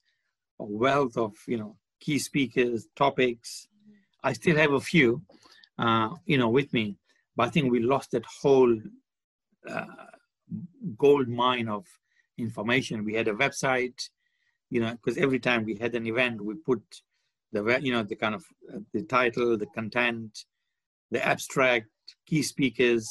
a 0.59 0.65
wealth 0.65 1.17
of 1.17 1.33
you 1.47 1.57
know 1.57 1.77
key 1.99 2.19
speakers, 2.19 2.87
topics. 2.95 3.67
Mm. 3.89 3.95
I 4.23 4.33
still 4.33 4.57
have 4.57 4.73
a 4.73 4.79
few, 4.79 5.21
uh, 5.79 6.09
you 6.25 6.37
know, 6.37 6.49
with 6.49 6.73
me, 6.73 6.97
but 7.35 7.47
I 7.47 7.49
think 7.51 7.71
we 7.71 7.79
lost 7.79 8.11
that 8.11 8.25
whole 8.25 8.75
uh, 9.69 9.85
gold 10.97 11.27
mine 11.27 11.69
of 11.69 11.85
information. 12.37 13.05
We 13.05 13.13
had 13.13 13.27
a 13.27 13.33
website 13.33 14.09
you 14.69 14.81
know, 14.81 14.91
because 14.91 15.17
every 15.17 15.39
time 15.39 15.63
we 15.63 15.75
had 15.75 15.95
an 15.95 16.07
event, 16.07 16.43
we 16.43 16.55
put 16.55 16.81
the, 17.51 17.79
you 17.81 17.91
know, 17.91 18.03
the 18.03 18.15
kind 18.15 18.35
of 18.35 18.43
uh, 18.73 18.79
the 18.93 19.03
title, 19.03 19.57
the 19.57 19.67
content, 19.67 20.45
the 21.11 21.25
abstract, 21.25 21.87
key 22.25 22.41
speakers. 22.41 23.09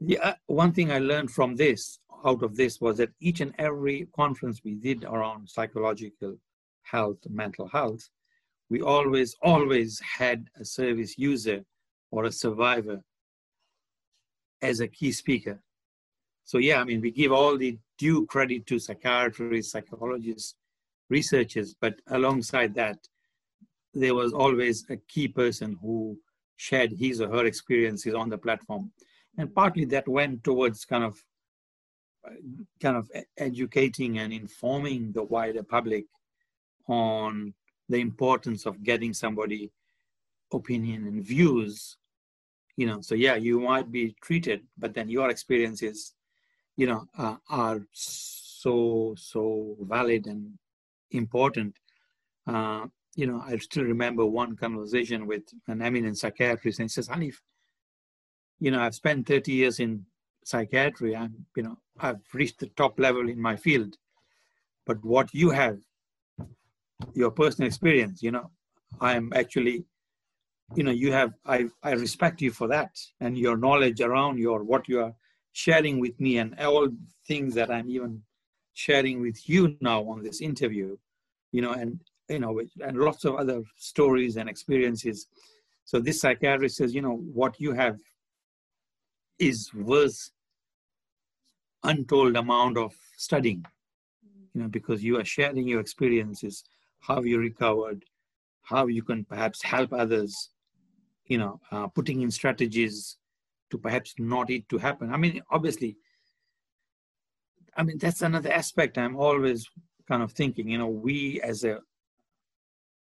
The, 0.00 0.18
uh, 0.18 0.34
one 0.46 0.72
thing 0.72 0.90
I 0.90 0.98
learned 0.98 1.30
from 1.30 1.56
this, 1.56 1.98
out 2.24 2.42
of 2.42 2.56
this, 2.56 2.80
was 2.80 2.98
that 2.98 3.10
each 3.20 3.40
and 3.40 3.54
every 3.58 4.08
conference 4.14 4.60
we 4.64 4.74
did 4.74 5.04
around 5.04 5.48
psychological 5.48 6.36
health, 6.82 7.18
mental 7.28 7.68
health, 7.68 8.08
we 8.68 8.82
always, 8.82 9.36
always 9.42 10.00
had 10.00 10.48
a 10.60 10.64
service 10.64 11.16
user 11.16 11.64
or 12.10 12.24
a 12.24 12.32
survivor 12.32 13.00
as 14.62 14.80
a 14.80 14.88
key 14.88 15.12
speaker. 15.12 15.60
So 16.46 16.58
yeah, 16.58 16.80
I 16.80 16.84
mean, 16.84 17.00
we 17.00 17.10
give 17.10 17.32
all 17.32 17.58
the 17.58 17.76
due 17.98 18.24
credit 18.26 18.66
to 18.66 18.78
psychiatrists, 18.78 19.72
psychologists, 19.72 20.54
researchers, 21.10 21.74
but 21.78 22.00
alongside 22.06 22.72
that, 22.74 22.98
there 23.92 24.14
was 24.14 24.32
always 24.32 24.86
a 24.88 24.96
key 24.96 25.26
person 25.26 25.76
who 25.82 26.16
shared 26.56 26.92
his 26.92 27.20
or 27.20 27.28
her 27.28 27.46
experiences 27.46 28.14
on 28.14 28.28
the 28.28 28.38
platform. 28.38 28.92
And 29.36 29.52
partly 29.52 29.84
that 29.86 30.06
went 30.06 30.44
towards 30.44 30.84
kind 30.84 31.04
of 31.04 31.22
kind 32.80 32.96
of 32.96 33.10
educating 33.36 34.18
and 34.18 34.32
informing 34.32 35.12
the 35.12 35.22
wider 35.22 35.62
public 35.62 36.06
on 36.88 37.54
the 37.88 37.98
importance 37.98 38.66
of 38.66 38.82
getting 38.82 39.12
somebody 39.12 39.70
opinion 40.52 41.06
and 41.06 41.24
views 41.24 41.96
you 42.76 42.86
know 42.86 43.00
so 43.00 43.14
yeah 43.14 43.34
you 43.34 43.60
might 43.60 43.90
be 43.90 44.14
treated 44.22 44.60
but 44.78 44.94
then 44.94 45.08
your 45.08 45.30
experiences 45.30 46.14
you 46.76 46.86
know, 46.86 47.06
uh, 47.18 47.36
are 47.48 47.80
so, 47.92 49.14
so 49.16 49.76
valid 49.80 50.26
and 50.26 50.52
important. 51.10 51.74
Uh, 52.46 52.86
you 53.14 53.26
know, 53.26 53.42
I 53.44 53.56
still 53.56 53.84
remember 53.84 54.26
one 54.26 54.56
conversation 54.56 55.26
with 55.26 55.42
an 55.68 55.80
eminent 55.80 56.18
psychiatrist, 56.18 56.78
and 56.78 56.84
he 56.84 56.88
says, 56.88 57.08
Hanif, 57.08 57.36
you 58.60 58.70
know, 58.70 58.80
I've 58.80 58.94
spent 58.94 59.26
30 59.26 59.52
years 59.52 59.80
in 59.80 60.04
psychiatry. 60.44 61.16
I'm, 61.16 61.46
you 61.56 61.62
know, 61.62 61.78
I've 61.98 62.20
reached 62.32 62.60
the 62.60 62.66
top 62.68 62.98
level 63.00 63.28
in 63.28 63.40
my 63.40 63.56
field. 63.56 63.96
But 64.86 65.04
what 65.04 65.32
you 65.34 65.50
have, 65.50 65.78
your 67.14 67.30
personal 67.30 67.66
experience, 67.66 68.22
you 68.22 68.30
know, 68.30 68.50
I'm 69.00 69.32
actually, 69.34 69.84
you 70.74 70.84
know, 70.84 70.92
you 70.92 71.12
have, 71.12 71.32
I, 71.44 71.66
I 71.82 71.92
respect 71.92 72.40
you 72.40 72.50
for 72.50 72.68
that 72.68 72.90
and 73.20 73.36
your 73.36 73.56
knowledge 73.56 74.00
around 74.00 74.38
your, 74.38 74.62
what 74.62 74.88
you 74.88 75.00
are 75.00 75.14
sharing 75.56 75.98
with 75.98 76.20
me 76.20 76.36
and 76.36 76.54
all 76.60 76.86
things 77.26 77.54
that 77.54 77.70
I'm 77.70 77.88
even 77.88 78.22
sharing 78.74 79.22
with 79.22 79.48
you 79.48 79.74
now 79.80 80.02
on 80.02 80.22
this 80.22 80.42
interview, 80.42 80.98
you 81.50 81.62
know, 81.62 81.72
and 81.72 81.98
you 82.28 82.40
know, 82.40 82.60
and 82.84 82.98
lots 82.98 83.24
of 83.24 83.36
other 83.36 83.62
stories 83.78 84.36
and 84.36 84.50
experiences. 84.50 85.28
So 85.86 85.98
this 85.98 86.20
psychiatrist 86.20 86.76
says, 86.76 86.94
you 86.94 87.00
know, 87.00 87.16
what 87.32 87.58
you 87.58 87.72
have 87.72 87.96
is 89.38 89.72
worth 89.72 90.30
untold 91.84 92.36
amount 92.36 92.76
of 92.76 92.92
studying, 93.16 93.64
you 94.52 94.60
know, 94.60 94.68
because 94.68 95.02
you 95.02 95.18
are 95.18 95.24
sharing 95.24 95.66
your 95.66 95.80
experiences, 95.80 96.64
how 97.00 97.22
you 97.22 97.38
recovered, 97.38 98.04
how 98.62 98.88
you 98.88 99.02
can 99.02 99.24
perhaps 99.24 99.62
help 99.62 99.94
others, 99.94 100.50
you 101.24 101.38
know, 101.38 101.60
uh, 101.72 101.86
putting 101.86 102.20
in 102.20 102.30
strategies 102.30 103.16
to 103.70 103.78
perhaps 103.78 104.14
not 104.18 104.50
it 104.50 104.68
to 104.68 104.78
happen. 104.78 105.12
I 105.12 105.16
mean, 105.16 105.42
obviously, 105.50 105.96
I 107.76 107.82
mean, 107.82 107.98
that's 107.98 108.22
another 108.22 108.52
aspect 108.52 108.98
I'm 108.98 109.16
always 109.16 109.66
kind 110.08 110.22
of 110.22 110.32
thinking, 110.32 110.68
you 110.68 110.78
know, 110.78 110.88
we 110.88 111.40
as 111.42 111.64
a 111.64 111.80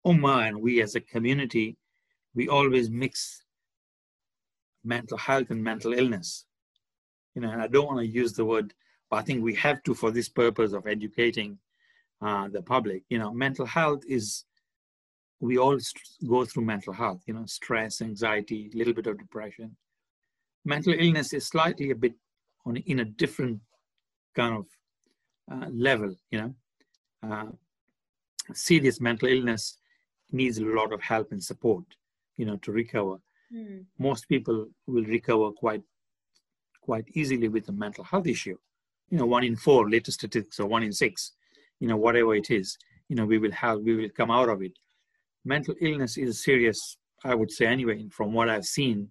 ummah 0.07 0.49
and 0.49 0.61
we 0.61 0.83
as 0.83 0.95
a 0.95 1.01
community, 1.01 1.77
we 2.35 2.49
always 2.49 2.91
mix 2.91 3.43
mental 4.85 5.19
health 5.19 5.51
and 5.51 5.63
mental 5.63 5.93
illness. 5.93 6.45
You 7.35 7.43
know, 7.43 7.51
and 7.51 7.63
I 7.63 7.69
don't 7.69 7.87
want 7.87 8.01
to 8.01 8.07
use 8.07 8.33
the 8.33 8.45
word 8.45 8.75
but 9.11 9.17
I 9.17 9.23
think 9.23 9.43
we 9.43 9.55
have 9.55 9.83
to 9.85 9.95
for 9.95 10.11
this 10.11 10.29
purpose 10.29 10.73
of 10.73 10.87
educating 10.87 11.59
uh, 12.21 12.49
the 12.49 12.63
public. 12.63 13.05
You 13.09 13.19
know, 13.19 13.33
mental 13.33 13.67
health 13.67 14.03
is 14.07 14.45
we 15.41 15.57
all 15.57 15.79
go 16.29 16.45
through 16.45 16.65
mental 16.65 16.93
health. 16.93 17.23
You 17.27 17.35
know, 17.35 17.47
stress, 17.47 18.03
anxiety, 18.03 18.71
a 18.73 18.77
little 18.77 18.93
bit 18.95 19.07
of 19.07 19.19
depression. 19.19 19.77
Mental 20.65 20.93
illness 20.93 21.33
is 21.33 21.47
slightly 21.47 21.91
a 21.91 21.95
bit 21.95 22.15
on 22.67 22.77
in 22.77 23.01
a 23.01 23.05
different 23.05 23.61
kind 24.35 24.55
of 24.57 24.67
uh, 25.51 25.69
level. 25.71 26.15
You 26.31 26.39
know, 26.41 26.55
uh, 27.23 27.51
serious 28.53 29.01
mental 29.01 29.29
illness 29.29 29.79
needs 30.31 30.59
a 30.59 30.65
lot 30.65 30.93
of 30.93 31.01
help 31.01 31.33
and 31.33 31.43
support. 31.43 31.85
You 32.37 32.47
know, 32.47 32.57
to 32.59 32.73
recover. 32.73 33.17
Mm. 33.53 33.85
Most 33.99 34.29
people 34.29 34.69
will 34.87 35.05
recover 35.05 35.51
quite 35.53 35.83
quite 36.89 37.07
easily 37.15 37.49
with 37.49 37.69
a 37.69 37.73
mental 37.73 38.03
health 38.05 38.27
issue. 38.27 38.57
You 39.11 39.19
know, 39.19 39.27
one 39.27 39.45
in 39.45 39.57
four, 39.57 39.91
latest 39.91 40.21
statistics, 40.21 40.59
or 40.59 40.67
one 40.67 40.83
in 40.83 40.93
six, 40.93 41.33
you 41.81 41.89
know, 41.89 41.97
whatever 41.97 42.35
it 42.35 42.51
is, 42.51 42.79
you 43.09 43.17
know, 43.17 43.27
we 43.27 43.39
will 43.39 43.53
have, 43.53 43.81
we 43.81 43.95
will 43.95 44.09
come 44.17 44.31
out 44.31 44.49
of 44.49 44.63
it. 44.63 44.73
Mental 45.45 45.75
illness 45.81 46.17
is 46.17 46.43
serious, 46.43 46.97
I 47.25 47.35
would 47.35 47.51
say 47.51 47.67
anyway, 47.67 48.07
from 48.11 48.33
what 48.33 48.49
I've 48.49 48.65
seen, 48.65 49.11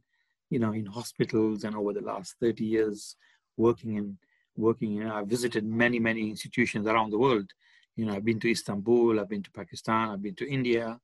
you 0.49 0.59
know, 0.59 0.73
in 0.73 0.85
hospitals 0.85 1.63
and 1.63 1.75
over 1.75 1.93
the 1.93 2.01
last 2.01 2.35
30 2.39 2.63
years 2.63 3.15
working 3.57 3.95
in, 3.95 4.17
working 4.55 4.97
in, 4.97 5.07
I've 5.07 5.27
visited 5.27 5.65
many, 5.65 5.99
many 5.99 6.29
institutions 6.29 6.87
around 6.87 7.11
the 7.11 7.17
world. 7.17 7.49
You 7.95 8.05
know, 8.05 8.13
I've 8.13 8.25
been 8.25 8.39
to 8.41 8.51
Istanbul, 8.51 9.19
I've 9.19 9.29
been 9.29 9.43
to 9.43 9.51
Pakistan, 9.51 10.09
I've 10.09 10.21
been 10.21 10.35
to 10.35 10.49
India, 10.49 10.99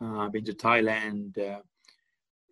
uh, 0.00 0.18
I've 0.18 0.32
been 0.32 0.44
to 0.44 0.52
Thailand, 0.52 1.38
uh, 1.38 1.60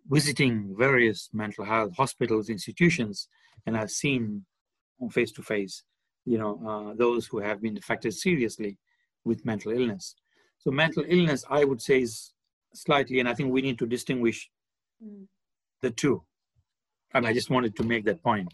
visiting 0.09 0.75
various 0.77 1.29
mental 1.33 1.65
health 1.65 1.95
hospitals, 1.95 2.49
institutions, 2.49 3.27
and 3.65 3.77
I've 3.77 3.91
seen 3.91 4.45
on 5.01 5.09
face 5.09 5.31
to 5.33 5.41
face, 5.41 5.83
you 6.25 6.37
know, 6.37 6.61
uh, 6.67 6.93
those 6.95 7.27
who 7.27 7.39
have 7.39 7.61
been 7.61 7.77
affected 7.77 8.13
seriously 8.13 8.77
with 9.25 9.45
mental 9.45 9.71
illness. 9.71 10.15
So 10.59 10.71
mental 10.71 11.03
illness, 11.07 11.43
I 11.49 11.63
would 11.65 11.81
say, 11.81 12.01
is 12.01 12.33
slightly, 12.73 13.19
and 13.19 13.29
I 13.29 13.33
think 13.33 13.51
we 13.51 13.61
need 13.61 13.79
to 13.79 13.85
distinguish 13.85 14.49
mm. 15.03 15.25
The 15.83 15.91
two. 15.91 16.23
And 17.13 17.27
I 17.27 17.33
just 17.33 17.51
wanted 17.51 17.75
to 17.75 17.83
make 17.83 18.05
that 18.05 18.23
point. 18.23 18.51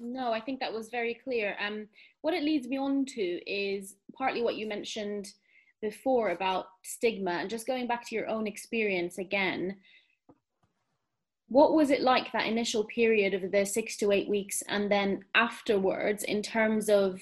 No, 0.00 0.32
I 0.32 0.40
think 0.40 0.58
that 0.58 0.72
was 0.72 0.88
very 0.88 1.14
clear. 1.14 1.56
Um, 1.64 1.86
what 2.22 2.34
it 2.34 2.42
leads 2.42 2.66
me 2.66 2.78
on 2.78 3.04
to 3.14 3.22
is 3.22 3.94
partly 4.18 4.42
what 4.42 4.56
you 4.56 4.66
mentioned 4.66 5.28
before 5.80 6.30
about 6.30 6.66
stigma, 6.82 7.32
and 7.32 7.48
just 7.48 7.68
going 7.68 7.86
back 7.86 8.08
to 8.08 8.16
your 8.16 8.28
own 8.28 8.48
experience 8.48 9.18
again 9.18 9.76
what 11.50 11.74
was 11.74 11.90
it 11.90 12.00
like 12.00 12.30
that 12.30 12.46
initial 12.46 12.84
period 12.84 13.34
of 13.34 13.50
the 13.50 13.66
six 13.66 13.96
to 13.96 14.12
eight 14.12 14.28
weeks 14.28 14.62
and 14.68 14.90
then 14.90 15.20
afterwards 15.34 16.22
in 16.22 16.40
terms 16.42 16.88
of 16.88 17.20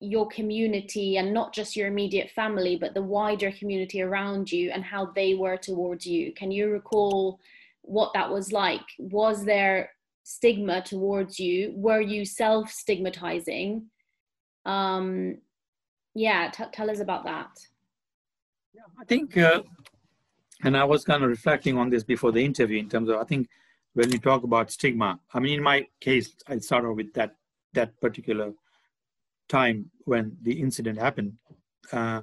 your 0.00 0.26
community 0.28 1.18
and 1.18 1.32
not 1.32 1.52
just 1.52 1.76
your 1.76 1.86
immediate 1.86 2.30
family 2.30 2.76
but 2.76 2.94
the 2.94 3.02
wider 3.02 3.52
community 3.52 4.00
around 4.00 4.50
you 4.50 4.70
and 4.70 4.82
how 4.82 5.04
they 5.14 5.34
were 5.34 5.58
towards 5.58 6.06
you 6.06 6.32
can 6.32 6.50
you 6.50 6.70
recall 6.70 7.38
what 7.86 8.12
that 8.14 8.30
was 8.30 8.52
like. 8.52 8.82
Was 8.98 9.44
there 9.44 9.90
stigma 10.24 10.82
towards 10.82 11.38
you? 11.38 11.72
Were 11.76 12.00
you 12.00 12.24
self 12.24 12.70
stigmatizing 12.70 13.86
um 14.64 15.38
yeah 16.14 16.50
t- 16.50 16.64
tell 16.72 16.90
us 16.90 16.98
about 16.98 17.24
that. 17.24 17.50
Yeah 18.74 18.82
i 19.00 19.04
think 19.04 19.36
uh, 19.36 19.62
and 20.64 20.76
i 20.76 20.82
was 20.82 21.04
kind 21.04 21.22
of 21.22 21.28
reflecting 21.28 21.78
on 21.78 21.88
this 21.88 22.02
before 22.02 22.32
the 22.32 22.44
interview 22.44 22.80
in 22.80 22.88
terms 22.88 23.08
of 23.08 23.16
i 23.18 23.24
think 23.24 23.46
when 23.96 24.12
you 24.12 24.18
talk 24.18 24.42
about 24.42 24.70
stigma, 24.70 25.18
I 25.32 25.40
mean, 25.40 25.54
in 25.54 25.62
my 25.62 25.86
case, 26.00 26.34
I'll 26.46 26.60
start 26.60 26.84
off 26.84 26.96
with 26.96 27.14
that 27.14 27.34
that 27.72 27.98
particular 27.98 28.52
time 29.48 29.90
when 30.04 30.36
the 30.42 30.60
incident 30.60 30.98
happened, 30.98 31.32
uh, 31.92 32.20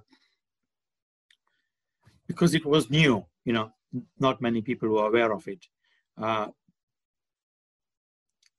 because 2.27 2.53
it 2.53 2.63
was 2.63 2.91
new. 2.91 3.25
You 3.43 3.53
know, 3.53 3.71
not 4.19 4.41
many 4.41 4.61
people 4.61 4.89
were 4.89 5.07
aware 5.07 5.31
of 5.31 5.47
it, 5.47 5.65
uh, 6.21 6.47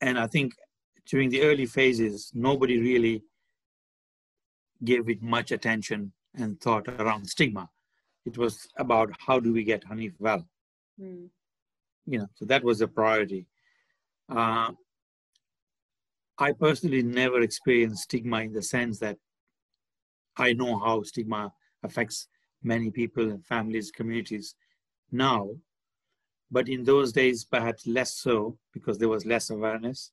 and 0.00 0.18
I 0.18 0.26
think 0.26 0.52
during 1.06 1.30
the 1.30 1.42
early 1.42 1.66
phases, 1.66 2.30
nobody 2.34 2.78
really 2.78 3.22
gave 4.82 5.08
it 5.08 5.22
much 5.22 5.50
attention 5.50 6.12
and 6.34 6.60
thought 6.60 6.88
around 6.88 7.26
stigma. 7.26 7.68
It 8.26 8.38
was 8.38 8.68
about 8.78 9.10
how 9.26 9.38
do 9.40 9.52
we 9.52 9.64
get 9.64 9.84
Hanif 9.84 10.14
well. 10.18 10.46
Mm 11.00 11.28
you 12.06 12.18
know, 12.18 12.26
so 12.34 12.44
that 12.44 12.64
was 12.64 12.80
a 12.80 12.88
priority. 12.88 13.46
Uh, 14.28 14.72
I 16.38 16.52
personally 16.52 17.02
never 17.02 17.40
experienced 17.40 18.04
stigma 18.04 18.40
in 18.40 18.52
the 18.52 18.62
sense 18.62 18.98
that 18.98 19.16
I 20.36 20.52
know 20.52 20.78
how 20.78 21.02
stigma 21.02 21.52
affects 21.82 22.28
many 22.62 22.90
people 22.90 23.30
and 23.30 23.44
families, 23.44 23.90
communities 23.90 24.54
now. 25.14 25.48
But 26.50 26.68
in 26.68 26.84
those 26.84 27.12
days, 27.12 27.44
perhaps 27.44 27.86
less 27.86 28.12
so 28.14 28.58
because 28.72 28.98
there 28.98 29.08
was 29.08 29.24
less 29.24 29.50
awareness. 29.50 30.10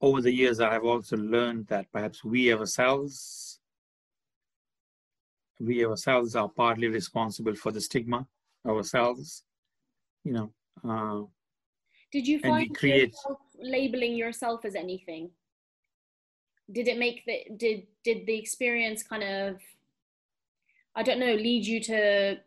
Over 0.00 0.20
the 0.22 0.32
years, 0.32 0.60
I 0.60 0.72
have 0.72 0.84
also 0.84 1.16
learned 1.16 1.66
that 1.66 1.90
perhaps 1.92 2.22
we 2.22 2.52
ourselves, 2.52 3.58
we 5.58 5.84
ourselves 5.84 6.36
are 6.36 6.48
partly 6.48 6.86
responsible 6.86 7.56
for 7.56 7.72
the 7.72 7.80
stigma 7.80 8.26
ourselves 8.64 9.42
you 10.28 10.32
know. 10.32 10.52
Uh, 10.88 11.26
Did 12.12 12.26
you 12.28 12.38
find 12.40 12.74
create... 12.76 13.12
yourself 13.12 13.38
labeling 13.60 14.14
yourself 14.14 14.64
as 14.64 14.74
anything? 14.74 15.30
Did 16.70 16.88
it 16.88 16.98
make 16.98 17.24
the 17.24 17.44
did 17.56 17.86
did 18.04 18.26
the 18.26 18.38
experience 18.38 19.02
kind 19.02 19.22
of 19.22 19.56
I 20.94 21.02
don't 21.02 21.18
know 21.18 21.34
lead 21.34 21.64
you 21.66 21.80
to 21.84 22.38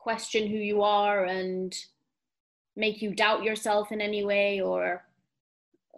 question 0.00 0.46
who 0.46 0.56
you 0.56 0.82
are 0.82 1.24
and 1.24 1.76
make 2.76 3.02
you 3.02 3.14
doubt 3.14 3.42
yourself 3.42 3.92
in 3.92 4.00
any 4.00 4.24
way 4.24 4.60
or 4.60 5.04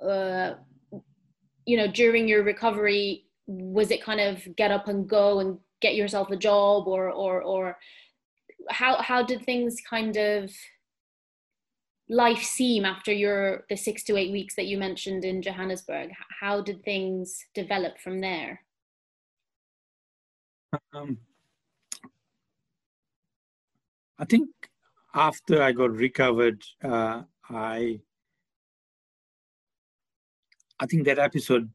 uh, 0.02 0.54
you 1.64 1.76
know 1.76 1.86
during 1.86 2.26
your 2.26 2.42
recovery 2.42 3.24
was 3.46 3.90
it 3.90 4.02
kind 4.02 4.20
of 4.20 4.42
get 4.56 4.70
up 4.70 4.88
and 4.88 5.08
go 5.08 5.40
and 5.40 5.58
get 5.80 5.94
yourself 5.94 6.30
a 6.30 6.36
job 6.36 6.86
or 6.88 7.10
or 7.10 7.42
or 7.42 7.78
how 8.70 9.00
how 9.00 9.22
did 9.22 9.44
things 9.44 9.76
kind 9.88 10.16
of 10.16 10.50
life 12.08 12.42
seem 12.42 12.84
after 12.84 13.12
your 13.12 13.64
the 13.68 13.76
six 13.76 14.02
to 14.04 14.16
eight 14.16 14.32
weeks 14.32 14.54
that 14.56 14.66
you 14.66 14.78
mentioned 14.78 15.24
in 15.24 15.42
Johannesburg? 15.42 16.10
How 16.40 16.60
did 16.60 16.84
things 16.84 17.44
develop 17.54 17.98
from 17.98 18.20
there? 18.20 18.62
Um, 20.94 21.18
I 24.22 24.24
think 24.24 24.48
after 25.14 25.62
I 25.62 25.72
got 25.72 25.90
recovered, 25.90 26.62
uh, 26.82 27.22
I 27.50 28.00
I 30.78 30.86
think 30.86 31.04
that 31.04 31.18
episode 31.18 31.68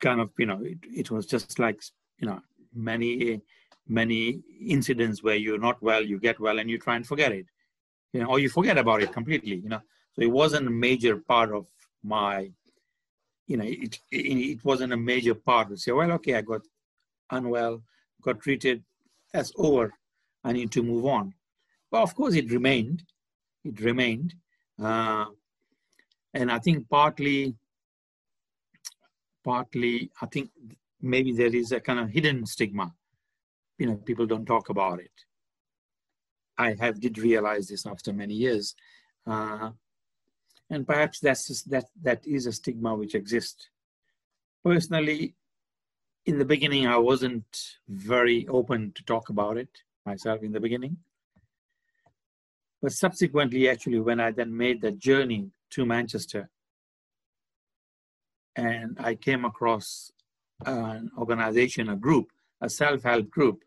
kind 0.00 0.20
of 0.20 0.30
you 0.38 0.46
know 0.46 0.60
it, 0.62 0.78
it 1.02 1.10
was 1.10 1.26
just 1.26 1.58
like 1.58 1.80
you 2.18 2.26
know 2.26 2.40
many 2.74 3.40
many 3.86 4.42
incidents 4.76 5.22
where 5.22 5.36
you're 5.36 5.64
not 5.68 5.82
well, 5.82 6.02
you 6.02 6.18
get 6.18 6.40
well, 6.40 6.58
and 6.58 6.68
you 6.68 6.78
try 6.78 6.96
and 6.96 7.06
forget 7.06 7.32
it 7.32 7.46
you 8.12 8.20
know, 8.20 8.26
or 8.26 8.38
you 8.38 8.48
forget 8.48 8.78
about 8.78 9.02
it 9.02 9.12
completely, 9.12 9.56
you 9.56 9.68
know. 9.68 9.80
So 10.14 10.22
it 10.22 10.30
wasn't 10.30 10.66
a 10.66 10.70
major 10.70 11.16
part 11.16 11.52
of 11.52 11.66
my, 12.02 12.50
you 13.46 13.56
know, 13.56 13.64
it, 13.64 13.98
it, 14.10 14.16
it 14.16 14.64
wasn't 14.64 14.92
a 14.92 14.96
major 14.96 15.34
part 15.34 15.68
to 15.68 15.76
say, 15.76 15.92
well, 15.92 16.10
okay, 16.12 16.34
I 16.34 16.42
got 16.42 16.62
unwell, 17.30 17.82
got 18.22 18.40
treated, 18.40 18.82
that's 19.32 19.52
over, 19.56 19.92
I 20.44 20.52
need 20.52 20.70
to 20.72 20.82
move 20.82 21.06
on. 21.06 21.34
Well, 21.90 22.02
of 22.02 22.14
course, 22.14 22.34
it 22.34 22.50
remained, 22.50 23.02
it 23.64 23.80
remained. 23.80 24.34
Uh, 24.82 25.26
and 26.32 26.50
I 26.50 26.58
think 26.58 26.88
partly, 26.88 27.56
partly, 29.44 30.10
I 30.20 30.26
think 30.26 30.50
maybe 31.00 31.32
there 31.32 31.54
is 31.54 31.72
a 31.72 31.80
kind 31.80 31.98
of 31.98 32.10
hidden 32.10 32.46
stigma. 32.46 32.94
You 33.78 33.86
know, 33.86 33.96
people 33.96 34.26
don't 34.26 34.46
talk 34.46 34.68
about 34.68 35.00
it. 35.00 35.12
I 36.56 36.74
have 36.74 37.00
did 37.00 37.18
realize 37.18 37.68
this 37.68 37.86
after 37.86 38.12
many 38.12 38.34
years. 38.34 38.74
Uh, 39.26 39.70
and 40.68 40.86
perhaps 40.86 41.18
that's 41.18 41.48
just, 41.48 41.70
that 41.70 41.86
that 42.02 42.26
is 42.26 42.46
a 42.46 42.52
stigma 42.52 42.94
which 42.94 43.14
exists. 43.14 43.70
Personally, 44.62 45.34
in 46.26 46.38
the 46.38 46.44
beginning, 46.44 46.86
I 46.86 46.98
wasn't 46.98 47.78
very 47.88 48.46
open 48.48 48.92
to 48.94 49.02
talk 49.04 49.30
about 49.30 49.56
it 49.56 49.70
myself 50.06 50.42
in 50.42 50.52
the 50.52 50.60
beginning. 50.60 50.96
But 52.82 52.92
subsequently, 52.92 53.68
actually, 53.68 54.00
when 54.00 54.20
I 54.20 54.30
then 54.30 54.56
made 54.56 54.80
the 54.80 54.92
journey 54.92 55.50
to 55.70 55.84
Manchester, 55.84 56.48
and 58.56 58.96
I 58.98 59.14
came 59.14 59.44
across 59.44 60.10
an 60.66 61.10
organization, 61.16 61.88
a 61.88 61.96
group, 61.96 62.28
a 62.60 62.68
self-help 62.68 63.30
group, 63.30 63.62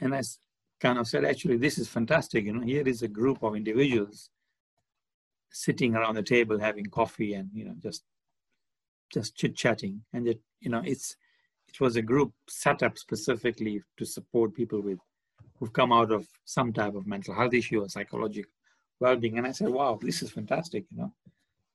and 0.00 0.14
I 0.14 0.22
kind 0.80 0.98
of 0.98 1.06
said, 1.06 1.24
actually, 1.24 1.56
this 1.56 1.78
is 1.78 1.88
fantastic. 1.88 2.44
You 2.44 2.52
know, 2.54 2.60
here 2.60 2.86
is 2.86 3.02
a 3.02 3.08
group 3.08 3.42
of 3.42 3.54
individuals 3.54 4.30
sitting 5.54 5.94
around 5.94 6.16
the 6.16 6.22
table 6.22 6.58
having 6.58 6.86
coffee 6.86 7.34
and 7.34 7.48
you 7.54 7.64
know 7.64 7.74
just 7.80 8.02
just 9.12 9.36
chit 9.36 9.54
chatting 9.56 10.00
and 10.12 10.26
it 10.26 10.40
you 10.60 10.68
know 10.68 10.82
it's 10.84 11.16
it 11.74 11.80
was 11.80 11.96
a 11.96 12.02
group 12.02 12.32
set 12.48 12.82
up 12.82 12.96
specifically 12.96 13.82
to 13.96 14.04
support 14.04 14.54
people 14.54 14.80
with 14.80 14.98
who've 15.58 15.72
come 15.72 15.92
out 15.92 16.12
of 16.12 16.26
some 16.44 16.72
type 16.72 16.94
of 16.94 17.06
mental 17.06 17.34
health 17.34 17.54
issue 17.54 17.82
or 17.82 17.88
psychological 17.88 18.50
well-being. 19.00 19.38
And 19.38 19.46
i 19.46 19.52
said 19.52 19.68
wow 19.68 19.98
this 20.00 20.22
is 20.22 20.30
fantastic 20.30 20.84
you 20.90 20.98
know. 20.98 21.12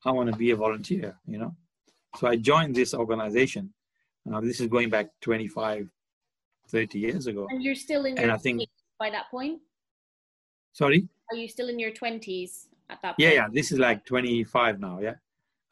I 0.06 0.12
want 0.12 0.32
to 0.32 0.38
be 0.38 0.52
a 0.52 0.56
volunteer 0.56 1.18
you 1.28 1.38
know. 1.38 1.56
So 2.18 2.28
i 2.28 2.36
joined 2.36 2.76
this 2.76 2.94
organization. 2.94 3.74
Uh, 4.32 4.42
this 4.42 4.60
is 4.62 4.68
going 4.68 4.90
back 4.90 5.08
25 5.22 5.90
30 6.70 7.00
years 7.00 7.28
ago. 7.28 7.48
And 7.50 7.64
you're 7.64 7.76
still 7.76 8.06
in 8.06 8.18
and 8.18 8.32
i 8.32 8.38
think 8.38 8.62
by 9.00 9.10
that 9.10 9.30
point? 9.30 9.60
Sorry? 10.74 11.08
Are 11.32 11.36
you 11.36 11.48
still 11.48 11.68
in 11.68 11.80
your 11.80 11.92
20s 11.92 12.68
at 12.90 13.02
that 13.02 13.16
point? 13.16 13.20
yeah 13.20 13.32
yeah 13.32 13.48
this 13.52 13.72
is 13.72 13.80
like 13.80 14.06
25 14.06 14.80
now 14.80 15.00
yeah. 15.02 15.16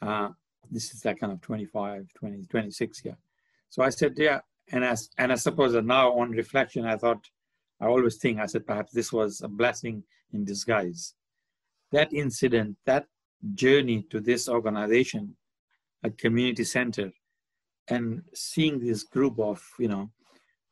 Uh, 0.02 0.30
this 0.70 0.94
is 0.94 1.06
like 1.06 1.20
kind 1.20 1.32
of 1.32 1.40
25 1.42 2.08
20 2.14 2.46
26 2.46 3.02
yeah 3.06 3.14
so 3.70 3.84
i 3.84 3.90
said 3.90 4.14
yeah. 4.18 4.40
And 4.72 4.84
as 4.84 5.10
and 5.18 5.32
i 5.32 5.36
suppose 5.36 5.74
that 5.74 5.86
now 5.86 6.12
on 6.20 6.32
reflection 6.32 6.86
i 6.86 6.98
thought 6.98 7.24
i 7.82 7.86
always 7.86 8.18
think 8.18 8.40
i 8.40 8.46
said 8.46 8.68
perhaps 8.68 8.92
this 8.92 9.14
was 9.14 9.42
a 9.42 9.48
blessing 9.48 10.04
in 10.34 10.44
disguise. 10.44 11.14
That 11.92 12.12
incident 12.12 12.76
that 12.86 13.06
journey 13.54 14.06
to 14.12 14.20
this 14.20 14.50
organization 14.50 15.36
a 16.04 16.10
community 16.10 16.64
center 16.64 17.12
and 17.88 18.22
seeing 18.34 18.80
this 18.80 19.04
group 19.04 19.40
of 19.40 19.62
you 19.80 19.88
know 19.88 20.10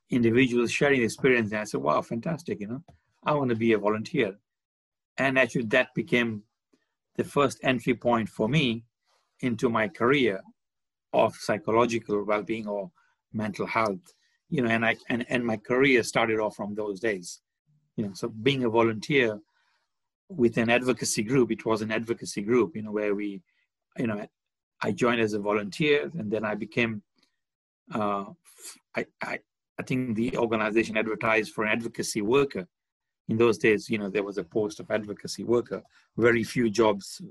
individuals 0.10 0.72
sharing 0.72 1.02
experience 1.04 1.54
i 1.54 1.64
said 1.64 1.82
wow 1.82 2.02
fantastic 2.02 2.60
you 2.60 2.68
know. 2.68 2.84
I 3.26 3.34
want 3.34 3.50
to 3.50 3.56
be 3.56 3.74
a 3.74 3.80
volunteer. 3.80 4.36
And 5.18 5.40
actually 5.40 5.66
that 5.66 5.94
became 5.96 6.44
the 7.16 7.24
first 7.24 7.60
entry 7.64 7.96
point 7.96 8.30
for 8.30 8.48
me 8.48 8.86
into 9.42 9.70
my 9.70 9.88
career 9.88 10.42
of 11.16 11.36
psychological 11.36 12.24
well-being 12.24 12.68
or 12.68 12.92
mental 13.34 13.66
health 13.66 14.14
you 14.50 14.62
know 14.62 14.70
and 14.70 14.86
i 14.86 14.96
and, 15.10 15.26
and 15.30 15.46
my 15.46 15.58
career 15.58 16.04
started 16.04 16.40
off 16.40 16.56
from 16.56 16.76
those 16.76 17.00
days. 17.00 17.42
You 17.98 18.08
know 18.08 18.14
so 18.14 18.28
being 18.30 18.64
a 18.66 18.70
volunteer 18.70 19.40
with 20.30 20.58
an 20.58 20.70
advocacy 20.70 21.24
group 21.24 21.52
it 21.52 21.66
was 21.66 21.82
an 21.82 21.92
advocacy 21.92 22.42
group 22.42 22.76
you 22.76 22.84
know 22.84 22.92
where 22.92 23.16
we 23.16 23.42
you 23.98 24.08
know 24.08 24.26
i 24.82 24.92
joined 24.92 25.22
as 25.22 25.34
a 25.34 25.40
volunteer 25.40 26.12
and 26.20 26.32
then 26.32 26.44
i 26.44 26.56
became 26.56 27.02
uh, 27.94 28.26
I, 28.96 29.06
I 29.22 29.40
i 29.80 29.84
think 29.84 30.16
the 30.16 30.38
organization 30.38 30.98
advertised 30.98 31.52
for 31.54 31.64
an 31.64 31.72
advocacy 31.72 32.22
worker. 32.22 32.68
In 33.28 33.38
those 33.38 33.58
days 33.58 33.90
you 33.90 33.98
know 33.98 34.10
there 34.10 34.28
was 34.30 34.38
a 34.38 34.44
post 34.44 34.80
of 34.80 34.92
advocacy 34.92 35.44
worker. 35.44 35.82
Very 36.18 36.44
few 36.44 36.70
jobs 36.70 37.22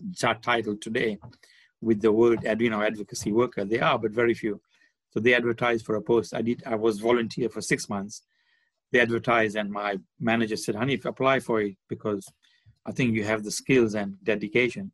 titled 0.43 0.80
today 0.82 1.18
with 1.85 2.01
the 2.01 2.12
word 2.12 2.39
you 2.61 2.70
know 2.70 2.82
advocacy 2.82 3.32
worker. 3.32 3.64
They 3.64 3.80
are 3.80 3.99
but 3.99 4.12
very 4.12 4.35
few. 4.35 4.61
So 5.11 5.20
they 5.20 5.35
advertised 5.35 5.85
for 5.87 5.97
a 5.97 6.03
post. 6.03 6.35
I 6.35 6.43
did 6.43 6.62
i 6.66 6.74
was 6.74 6.99
volunteer 6.99 7.49
for 7.49 7.61
six 7.61 7.89
months. 7.89 8.22
They 8.91 9.01
advertised 9.01 9.57
and 9.57 9.70
my 9.70 9.99
manager 10.20 10.57
said 10.57 10.74
honey 10.74 11.01
apply 11.05 11.41
for 11.41 11.61
it 11.61 11.76
because 11.89 12.24
i 12.87 12.93
think 12.93 13.14
you 13.14 13.24
have 13.24 13.43
the 13.45 13.51
skills 13.62 13.95
and 13.95 14.16
dedication. 14.32 14.93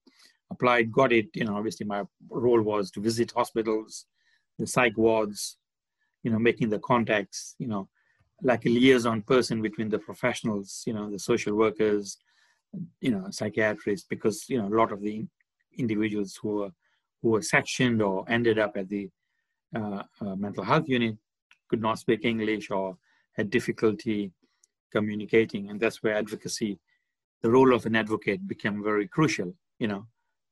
Applied 0.51 0.93
got 1.01 1.13
it. 1.13 1.29
You 1.35 1.45
know 1.47 1.57
obviously 1.57 1.87
my 1.87 2.03
role 2.29 2.63
was 2.73 2.91
to 2.93 3.01
visit 3.01 3.33
hospitals 3.41 4.07
the 4.61 4.67
psych 4.67 4.97
wards 4.97 5.57
you 6.23 6.31
know 6.31 6.39
making 6.39 6.69
the 6.71 6.79
contacts 6.79 7.55
you 7.59 7.67
know 7.67 7.89
like 8.43 8.65
a 8.67 8.69
liaison 8.69 9.23
person 9.23 9.61
between 9.63 9.89
the 9.89 9.99
professionals 9.99 10.83
you 10.87 10.93
know 10.93 11.11
the 11.11 11.19
social 11.19 11.55
workers 11.55 12.19
you 13.01 13.11
know 13.11 13.25
psychiatrists 13.31 14.07
because 14.09 14.49
you 14.49 14.59
know 14.59 14.69
a 14.69 14.77
lot 14.81 14.93
of 14.93 15.01
the 15.01 15.27
individuals 15.79 16.39
who 16.41 16.49
were 16.57 16.71
who 17.23 17.31
were 17.31 17.43
sectioned 17.43 18.03
or 18.03 18.25
ended 18.29 18.59
up 18.59 18.77
at 18.77 18.89
the 18.89 19.09
uh, 19.75 20.03
uh, 20.21 20.37
mental 20.37 20.65
health 20.65 20.89
unit 20.89 21.17
could 21.69 21.81
not 21.81 21.99
speak 21.99 22.25
English 22.25 22.71
or 22.71 22.97
had 23.33 23.51
difficulty 23.51 24.33
communicating, 24.91 25.71
and 25.71 25.79
that's 25.79 26.03
where 26.03 26.17
advocacy, 26.17 26.79
the 27.43 27.51
role 27.51 27.73
of 27.73 27.87
an 27.87 27.95
advocate, 27.95 28.47
became 28.47 28.83
very 28.83 29.07
crucial. 29.07 29.55
You 29.79 29.89
know, 29.89 30.07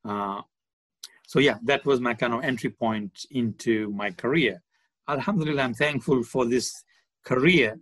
uh, 0.05 0.43
so 1.27 1.41
yeah, 1.41 1.59
that 1.65 1.85
was 1.85 2.01
my 2.01 2.15
kind 2.15 2.33
of 2.33 2.45
entry 2.45 2.71
point 2.71 3.27
into 3.31 3.91
my 3.91 4.11
career. 4.13 4.63
Alhamdulillah, 5.09 5.63
I'm 5.63 5.75
thankful 5.75 6.23
for 6.23 6.47
this 6.47 6.85
career 7.25 7.79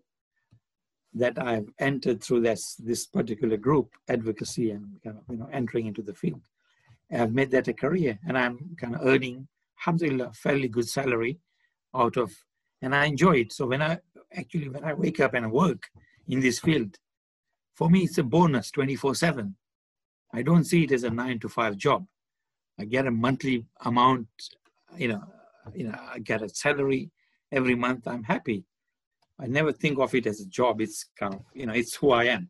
that 1.15 1.39
I've 1.39 1.69
entered 1.79 2.23
through 2.23 2.41
this 2.41 2.77
this 2.77 3.07
particular 3.07 3.57
group, 3.57 3.91
advocacy, 4.09 4.71
and 4.71 5.01
kind 5.05 5.19
of 5.19 5.25
you 5.31 5.37
know 5.37 5.49
entering 5.53 5.87
into 5.87 6.03
the 6.03 6.15
field. 6.15 6.43
I've 7.13 7.33
made 7.33 7.51
that 7.53 7.69
a 7.69 7.73
career 7.73 8.19
and 8.27 8.37
I'm 8.37 8.77
kind 8.81 8.95
of 8.95 9.07
earning, 9.07 9.49
alhamdulillah, 9.81 10.33
fairly 10.35 10.69
good 10.69 10.89
salary 10.89 11.39
out 11.95 12.17
of, 12.17 12.33
and 12.83 12.95
I 12.95 13.07
enjoy 13.07 13.39
it. 13.39 13.53
So 13.53 13.67
when 13.67 13.83
I 13.83 13.99
actually, 14.37 14.69
when 14.69 14.85
I 14.85 14.95
wake 14.95 15.21
up 15.21 15.35
and 15.35 15.51
work 15.53 15.89
in 16.29 16.41
this 16.41 16.59
field, 16.59 16.97
for 17.75 17.91
me, 17.91 18.05
it's 18.05 18.19
a 18.19 18.25
bonus 18.25 18.71
24 18.71 19.15
seven. 19.15 19.57
I 20.33 20.43
don't 20.43 20.65
see 20.65 20.85
it 20.85 20.93
as 20.93 21.05
a 21.05 21.11
nine 21.11 21.39
to 21.41 21.49
five 21.49 21.77
job. 21.77 22.07
I 22.79 22.85
get 22.85 23.07
a 23.07 23.11
monthly 23.11 23.67
amount, 23.81 24.29
you 24.97 25.09
know, 25.09 25.23
you 25.75 25.89
know, 25.89 25.99
I 26.13 26.19
get 26.19 26.43
a 26.43 26.49
salary 26.49 27.11
every 27.53 27.75
month. 27.75 28.07
I'm 28.07 28.23
happy. 28.23 28.65
I 29.39 29.47
never 29.47 29.73
think 29.73 29.99
of 29.99 30.15
it 30.15 30.27
as 30.27 30.41
a 30.41 30.47
job. 30.47 30.81
It's 30.81 31.07
kind 31.19 31.35
of, 31.35 31.43
you 31.55 31.67
know, 31.67 31.73
it's 31.73 31.95
who 31.95 32.11
I 32.11 32.25
am. 32.25 32.49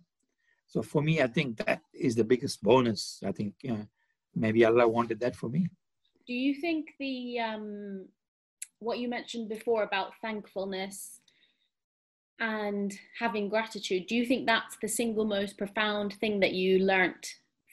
So 0.69 0.83
for 0.83 1.03
me, 1.03 1.23
I 1.23 1.27
think 1.27 1.59
that 1.59 1.81
is 1.93 2.15
the 2.15 2.25
biggest 2.25 2.63
bonus. 2.63 3.21
I 3.25 3.33
think, 3.33 3.55
you 3.63 3.73
know, 3.73 3.87
maybe 4.37 4.65
Allah 4.65 4.87
wanted 4.87 5.19
that 5.21 5.35
for 5.35 5.49
me. 5.49 5.69
Do 6.27 6.35
you 6.35 6.55
think 6.55 6.91
the 7.01 7.41
um, 7.41 8.07
what 8.79 8.99
you 8.99 9.09
mentioned 9.09 9.49
before 9.49 9.83
about 9.83 10.13
thankfulness 10.21 11.21
and 12.39 12.93
having 13.19 13.49
gratitude? 13.49 14.07
Do 14.07 14.15
you 14.15 14.27
think 14.27 14.47
that's 14.47 14.77
the 14.81 14.89
single 14.89 15.25
most 15.25 15.57
profound 15.57 16.15
thing 16.15 16.41
that 16.41 16.53
you 16.53 16.81
learnt 16.81 17.27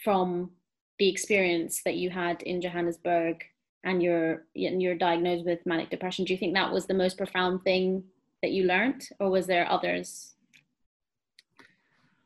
from 0.03 0.51
the 0.99 1.09
experience 1.09 1.81
that 1.83 1.95
you 1.95 2.09
had 2.09 2.41
in 2.43 2.61
Johannesburg 2.61 3.43
and 3.83 4.01
you're 4.01 4.45
and 4.55 4.81
you're 4.81 4.95
diagnosed 4.95 5.45
with 5.45 5.65
manic 5.65 5.89
depression? 5.89 6.25
Do 6.25 6.33
you 6.33 6.39
think 6.39 6.53
that 6.53 6.71
was 6.71 6.85
the 6.85 6.93
most 6.93 7.17
profound 7.17 7.63
thing 7.63 8.03
that 8.41 8.51
you 8.51 8.65
learned, 8.65 9.07
or 9.19 9.29
was 9.29 9.47
there 9.47 9.69
others? 9.69 10.35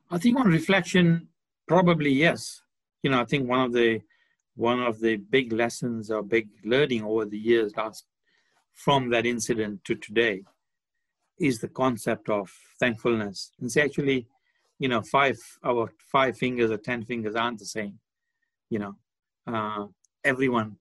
I 0.09 0.17
think 0.17 0.39
on 0.39 0.47
reflection, 0.47 1.27
probably 1.67 2.11
yes. 2.11 2.61
You 3.03 3.11
know, 3.11 3.21
I 3.21 3.25
think 3.25 3.47
one 3.47 3.61
of 3.61 3.73
the 3.73 4.01
one 4.57 4.81
of 4.81 4.99
the 4.99 5.17
big 5.17 5.53
lessons 5.53 6.09
or 6.09 6.23
big 6.23 6.49
learning 6.65 7.03
over 7.03 7.25
the 7.25 7.37
years 7.37 7.71
last 7.77 8.05
from 8.73 9.09
that 9.11 9.25
incident 9.25 9.83
to 9.85 9.95
today 9.95 10.43
is 11.39 11.59
the 11.59 11.67
concept 11.67 12.27
of 12.27 12.51
thankfulness. 12.79 13.51
And 13.59 13.71
say 13.71 13.83
actually, 13.83 14.27
you 14.79 14.89
know, 14.89 15.01
five 15.01 15.37
our 15.63 15.91
five 16.11 16.37
fingers 16.37 16.71
or 16.71 16.77
ten 16.77 17.03
fingers 17.05 17.35
aren't 17.35 17.59
the 17.59 17.65
same. 17.65 17.99
You 18.69 18.79
know, 18.79 18.95
uh, 19.45 19.85
everyone, 20.23 20.77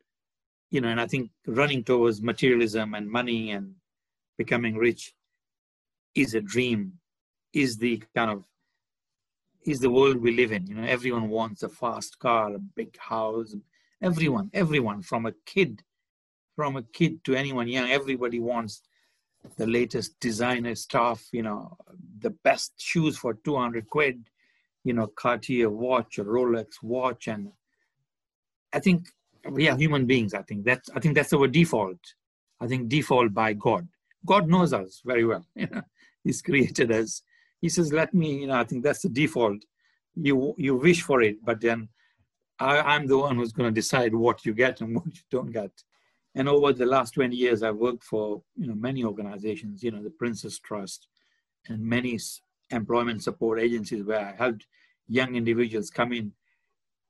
you 0.70 0.80
know, 0.80 0.88
and 0.88 1.00
I 1.00 1.06
think 1.06 1.30
running 1.46 1.84
towards 1.84 2.22
materialism 2.22 2.94
and 2.94 3.10
money 3.10 3.50
and 3.50 3.74
becoming 4.38 4.76
rich 4.76 5.14
is 6.14 6.34
a 6.34 6.40
dream, 6.40 6.94
is 7.52 7.76
the 7.76 8.02
kind 8.14 8.30
of 8.30 8.44
is 9.66 9.80
the 9.80 9.90
world 9.90 10.18
we 10.18 10.34
live 10.34 10.52
in. 10.52 10.66
You 10.66 10.76
know, 10.76 10.86
everyone 10.86 11.28
wants 11.28 11.62
a 11.62 11.68
fast 11.68 12.18
car, 12.18 12.54
a 12.54 12.58
big 12.58 12.96
house. 12.98 13.54
Everyone, 14.02 14.50
everyone, 14.54 15.02
from 15.02 15.26
a 15.26 15.32
kid, 15.44 15.82
from 16.54 16.76
a 16.76 16.82
kid 16.82 17.24
to 17.24 17.34
anyone 17.34 17.68
young, 17.68 17.90
everybody 17.90 18.38
wants 18.38 18.82
the 19.56 19.66
latest 19.66 20.18
designer 20.20 20.74
stuff. 20.74 21.26
You 21.32 21.42
know, 21.42 21.76
the 22.18 22.30
best 22.30 22.72
shoes 22.78 23.16
for 23.16 23.34
200 23.34 23.88
quid. 23.90 24.28
You 24.84 24.92
know, 24.92 25.08
Cartier 25.08 25.68
watch, 25.68 26.18
a 26.18 26.24
Rolex 26.24 26.82
watch, 26.82 27.26
and 27.26 27.50
I 28.72 28.78
think 28.78 29.08
we 29.50 29.68
are 29.68 29.76
human 29.76 30.06
beings. 30.06 30.32
I 30.32 30.42
think 30.42 30.64
that's 30.64 30.88
I 30.94 31.00
think 31.00 31.16
that's 31.16 31.32
our 31.32 31.48
default. 31.48 31.98
I 32.60 32.68
think 32.68 32.88
default 32.88 33.34
by 33.34 33.52
God. 33.54 33.88
God 34.24 34.48
knows 34.48 34.72
us 34.72 35.02
very 35.04 35.24
well. 35.24 35.44
You 35.56 35.68
know, 35.72 35.82
He's 36.22 36.42
created 36.42 36.90
us 36.92 37.22
he 37.66 37.70
says, 37.70 37.92
let 37.92 38.14
me, 38.14 38.28
you 38.42 38.46
know, 38.46 38.54
I 38.54 38.62
think 38.62 38.84
that's 38.84 39.02
the 39.02 39.08
default. 39.08 39.60
You 40.14 40.54
you 40.56 40.76
wish 40.76 41.02
for 41.02 41.20
it, 41.28 41.44
but 41.44 41.60
then 41.60 41.88
I, 42.60 42.78
I'm 42.92 43.08
the 43.08 43.18
one 43.18 43.34
who's 43.36 43.56
going 43.58 43.68
to 43.68 43.80
decide 43.80 44.14
what 44.14 44.46
you 44.46 44.54
get 44.54 44.80
and 44.80 44.94
what 44.98 45.12
you 45.18 45.26
don't 45.32 45.50
get. 45.50 45.72
And 46.36 46.48
over 46.48 46.72
the 46.72 46.86
last 46.86 47.14
20 47.14 47.34
years, 47.34 47.64
I've 47.64 47.82
worked 47.88 48.04
for 48.04 48.40
you 48.54 48.68
know 48.68 48.76
many 48.88 49.02
organizations, 49.02 49.82
you 49.82 49.90
know, 49.90 50.00
the 50.00 50.16
Prince's 50.20 50.60
Trust, 50.60 51.08
and 51.68 51.80
many 51.96 52.16
employment 52.70 53.24
support 53.24 53.58
agencies 53.58 54.04
where 54.04 54.24
I 54.28 54.32
helped 54.42 54.66
young 55.08 55.34
individuals 55.34 55.90
come 55.90 56.12
in, 56.12 56.32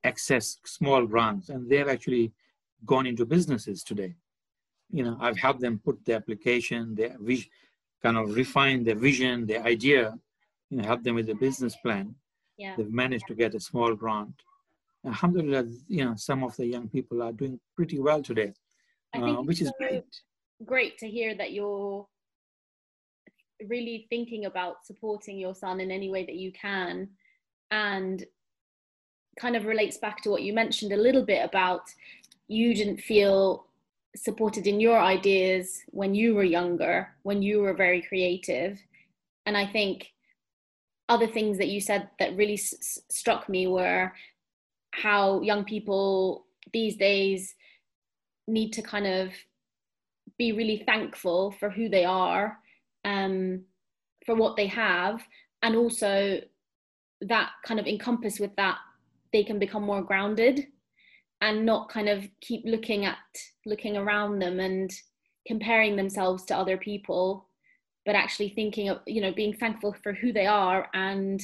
access 0.03 0.57
small 0.65 1.05
grants, 1.05 1.49
and 1.49 1.69
they've 1.69 1.93
actually 1.95 2.33
gone 2.83 3.05
into 3.05 3.27
businesses 3.27 3.83
today. 3.83 4.15
You 4.89 5.03
know, 5.03 5.17
I've 5.21 5.37
helped 5.37 5.61
them 5.61 5.81
put 5.85 6.03
the 6.03 6.15
application, 6.15 6.95
their 6.95 7.15
vision, 7.19 7.49
kind 8.01 8.17
of 8.17 8.35
refine 8.35 8.83
their 8.83 8.99
vision, 9.09 9.45
their 9.45 9.63
idea, 9.63 10.17
you 10.69 10.77
know, 10.77 10.83
help 10.83 11.03
them 11.03 11.15
with 11.15 11.27
the 11.27 11.35
business 11.35 11.75
plan. 11.77 12.15
Yeah. 12.57 12.75
They've 12.75 12.91
managed 12.91 13.27
to 13.27 13.35
get 13.35 13.55
a 13.55 13.59
small 13.59 13.95
grant 13.95 14.33
alhamdulillah, 15.07 15.65
you 15.87 16.05
know, 16.05 16.15
some 16.15 16.43
of 16.43 16.55
the 16.57 16.65
young 16.65 16.87
people 16.89 17.23
are 17.23 17.31
doing 17.31 17.59
pretty 17.75 17.99
well 17.99 18.21
today, 18.21 18.53
uh, 19.13 19.35
which 19.35 19.61
is 19.61 19.71
great. 19.77 20.03
Great 20.65 20.97
to 20.99 21.07
hear 21.07 21.35
that 21.35 21.51
you're 21.51 22.07
really 23.67 24.07
thinking 24.09 24.45
about 24.45 24.85
supporting 24.85 25.37
your 25.37 25.55
son 25.55 25.79
in 25.79 25.91
any 25.91 26.09
way 26.09 26.25
that 26.25 26.35
you 26.35 26.51
can 26.51 27.09
and 27.71 28.25
kind 29.39 29.55
of 29.55 29.65
relates 29.65 29.97
back 29.97 30.21
to 30.21 30.29
what 30.29 30.41
you 30.41 30.53
mentioned 30.53 30.91
a 30.91 30.97
little 30.97 31.23
bit 31.23 31.43
about 31.43 31.81
you 32.47 32.73
didn't 32.73 33.01
feel 33.01 33.65
supported 34.15 34.65
in 34.67 34.79
your 34.79 34.97
ideas 34.97 35.81
when 35.87 36.15
you 36.15 36.33
were 36.33 36.43
younger 36.43 37.09
when 37.23 37.41
you 37.41 37.59
were 37.59 37.73
very 37.73 38.01
creative 38.01 38.79
and 39.45 39.55
i 39.55 39.65
think 39.65 40.07
other 41.09 41.27
things 41.27 41.57
that 41.57 41.69
you 41.69 41.79
said 41.79 42.09
that 42.19 42.35
really 42.35 42.55
s- 42.55 42.99
struck 43.09 43.47
me 43.47 43.67
were 43.67 44.11
how 44.91 45.41
young 45.41 45.63
people 45.63 46.45
these 46.73 46.97
days 46.97 47.55
need 48.47 48.71
to 48.73 48.81
kind 48.81 49.07
of 49.07 49.31
be 50.37 50.51
really 50.51 50.83
thankful 50.85 51.51
for 51.59 51.69
who 51.69 51.89
they 51.89 52.05
are 52.05 52.57
um, 53.05 53.61
for 54.25 54.35
what 54.35 54.55
they 54.55 54.67
have 54.67 55.23
and 55.63 55.75
also 55.75 56.39
that 57.21 57.49
kind 57.65 57.79
of 57.79 57.87
encompass 57.87 58.39
with 58.39 58.55
that 58.57 58.77
they 59.33 59.43
can 59.43 59.59
become 59.59 59.83
more 59.83 60.01
grounded 60.01 60.67
and 61.41 61.65
not 61.65 61.89
kind 61.89 62.09
of 62.09 62.27
keep 62.41 62.63
looking 62.65 63.05
at 63.05 63.17
looking 63.65 63.97
around 63.97 64.39
them 64.39 64.59
and 64.59 64.91
comparing 65.45 65.95
themselves 65.95 66.43
to 66.43 66.55
other 66.55 66.77
people 66.77 67.46
but 68.07 68.15
actually 68.15 68.49
thinking 68.49 68.87
of 68.89 69.01
you 69.05 69.21
know 69.21 69.33
being 69.33 69.53
thankful 69.53 69.93
for 70.01 70.13
who 70.13 70.31
they 70.31 70.47
are 70.47 70.87
and 70.93 71.41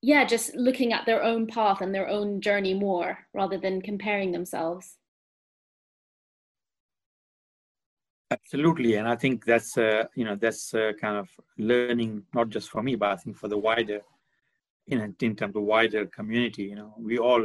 yeah 0.00 0.24
just 0.24 0.56
looking 0.56 0.92
at 0.92 1.04
their 1.06 1.22
own 1.22 1.46
path 1.46 1.82
and 1.82 1.94
their 1.94 2.08
own 2.08 2.40
journey 2.40 2.74
more 2.74 3.18
rather 3.34 3.58
than 3.58 3.80
comparing 3.80 4.32
themselves 4.32 4.96
Absolutely, 8.30 8.94
and 8.94 9.06
I 9.06 9.14
think 9.14 9.44
that's 9.44 9.78
uh, 9.78 10.04
you 10.16 10.24
know 10.24 10.34
that's 10.34 10.74
uh, 10.74 10.92
kind 11.00 11.16
of 11.18 11.28
learning 11.56 12.24
not 12.34 12.48
just 12.48 12.68
for 12.68 12.82
me, 12.82 12.96
but 12.96 13.10
I 13.10 13.16
think 13.16 13.36
for 13.36 13.46
the 13.46 13.58
wider, 13.58 14.00
you 14.86 14.98
know, 14.98 15.04
in 15.04 15.36
terms 15.36 15.54
of 15.54 15.62
wider 15.62 16.06
community. 16.06 16.64
You 16.64 16.76
know, 16.76 16.94
we 16.98 17.18
all, 17.18 17.42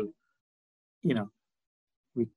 you 1.04 1.14
know, 1.14 1.30
we, 2.16 2.28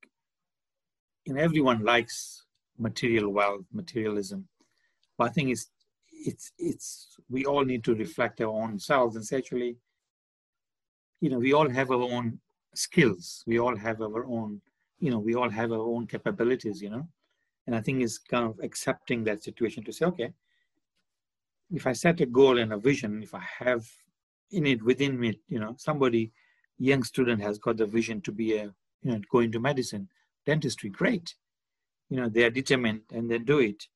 know, 1.28 1.40
everyone 1.40 1.82
likes 1.82 2.44
material 2.78 3.30
wealth, 3.30 3.64
materialism, 3.72 4.46
but 5.18 5.24
I 5.28 5.30
think 5.30 5.50
it's 5.50 5.70
it's 6.12 6.52
it's 6.58 7.16
we 7.28 7.44
all 7.44 7.64
need 7.64 7.84
to 7.84 7.94
reflect 7.94 8.40
our 8.40 8.48
own 8.48 8.78
selves 8.78 9.16
and 9.16 9.24
say 9.24 9.38
actually, 9.38 9.76
you 11.20 11.30
know, 11.30 11.38
we 11.38 11.52
all 11.52 11.68
have 11.68 11.90
our 11.90 12.02
own 12.02 12.38
skills, 12.74 13.44
we 13.46 13.58
all 13.58 13.76
have 13.76 14.00
our 14.00 14.24
own, 14.26 14.60
you 14.98 15.10
know, 15.10 15.18
we 15.18 15.34
all 15.34 15.50
have 15.50 15.72
our 15.72 15.86
own 15.94 16.06
capabilities. 16.06 16.80
You 16.80 16.90
know 16.90 17.08
and 17.66 17.76
I 17.76 17.80
think 17.80 18.02
it's 18.02 18.18
kind 18.18 18.46
of 18.46 18.58
accepting 18.62 19.24
that 19.24 19.42
situation 19.42 19.84
to 19.84 19.92
say, 19.92 20.06
okay, 20.06 20.32
if 21.72 21.86
I 21.86 21.92
set 21.92 22.20
a 22.20 22.26
goal 22.26 22.58
and 22.58 22.72
a 22.72 22.78
vision, 22.78 23.22
if 23.22 23.34
I 23.34 23.42
have 23.58 23.86
in 24.50 24.66
it 24.66 24.82
within 24.82 25.18
me, 25.18 25.38
you 25.48 25.58
know, 25.58 25.74
somebody, 25.78 26.32
young 26.78 27.02
student 27.02 27.40
has 27.40 27.58
got 27.58 27.76
the 27.76 27.86
vision 27.86 28.20
to 28.22 28.32
be 28.32 28.56
a, 28.56 28.64
you 29.02 29.12
know, 29.12 29.20
go 29.30 29.40
into 29.40 29.60
medicine, 29.60 30.08
dentistry, 30.44 30.90
great. 30.90 31.34
You 32.10 32.18
know, 32.18 32.28
they 32.28 32.44
are 32.44 32.50
determined 32.50 33.02
and 33.12 33.30
they 33.30 33.38
do 33.38 33.60
it. 33.60 33.86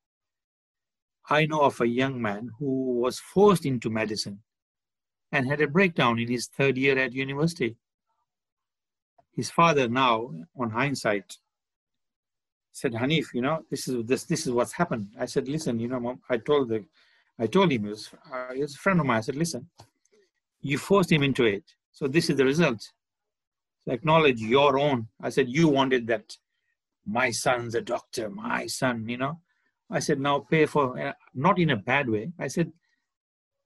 I 1.29 1.47
know 1.47 1.63
of 1.63 1.81
a 1.81 1.89
young 1.89 2.21
man 2.21 2.51
who 2.59 3.01
was 3.01 3.19
forced 3.19 3.67
into 3.67 3.91
medicine 3.91 4.41
and 5.33 5.47
had 5.47 5.61
a 5.61 5.67
breakdown 5.67 6.19
in 6.19 6.29
his 6.29 6.47
third 6.47 6.77
year 6.77 6.97
at 6.99 7.13
university. 7.13 7.77
His 9.33 9.51
father 9.51 9.89
now, 9.89 10.33
on 10.59 10.71
hindsight, 10.71 11.37
said, 12.73 12.93
Hanif, 12.93 13.35
you 13.35 13.43
know, 13.43 13.65
this 13.71 13.89
is 13.89 14.05
this 14.07 14.25
this 14.25 14.47
is 14.47 14.53
what's 14.53 14.73
happened. 14.73 15.09
I 15.19 15.27
said, 15.27 15.49
listen, 15.49 15.81
you 15.81 15.89
know, 15.89 15.99
mom, 15.99 16.21
I 16.31 16.37
told 16.37 16.69
the, 16.69 16.85
I 17.39 17.47
told 17.47 17.73
him, 17.73 17.85
he 17.85 17.89
was, 17.91 18.11
uh, 18.33 18.53
he 18.55 18.61
was 18.63 18.75
a 18.75 18.79
friend 18.79 19.01
of 19.01 19.07
mine. 19.07 19.19
I 19.19 19.23
said, 19.23 19.37
listen, 19.37 19.69
you 20.61 20.79
forced 20.79 21.11
him 21.11 21.23
into 21.23 21.45
it. 21.45 21.65
So 21.93 22.07
this 22.07 22.31
is 22.31 22.37
the 22.37 22.45
result. 22.45 22.93
So 23.85 23.93
acknowledge 23.93 24.41
your 24.41 24.79
own. 24.79 25.09
I 25.21 25.31
said, 25.31 25.49
you 25.49 25.69
wanted 25.69 26.07
that. 26.09 26.37
My 27.09 27.31
son's 27.31 27.75
a 27.75 27.81
doctor, 27.81 28.29
my 28.29 28.67
son, 28.67 29.09
you 29.09 29.17
know. 29.17 29.41
I 29.91 30.01
said, 30.01 30.21
now 30.21 30.41
pay 30.41 30.67
for, 30.67 30.99
uh, 30.99 31.13
not 31.35 31.59
in 31.59 31.71
a 31.71 31.77
bad 31.77 32.09
way. 32.09 32.33
I 32.39 32.49
said, 32.49 32.73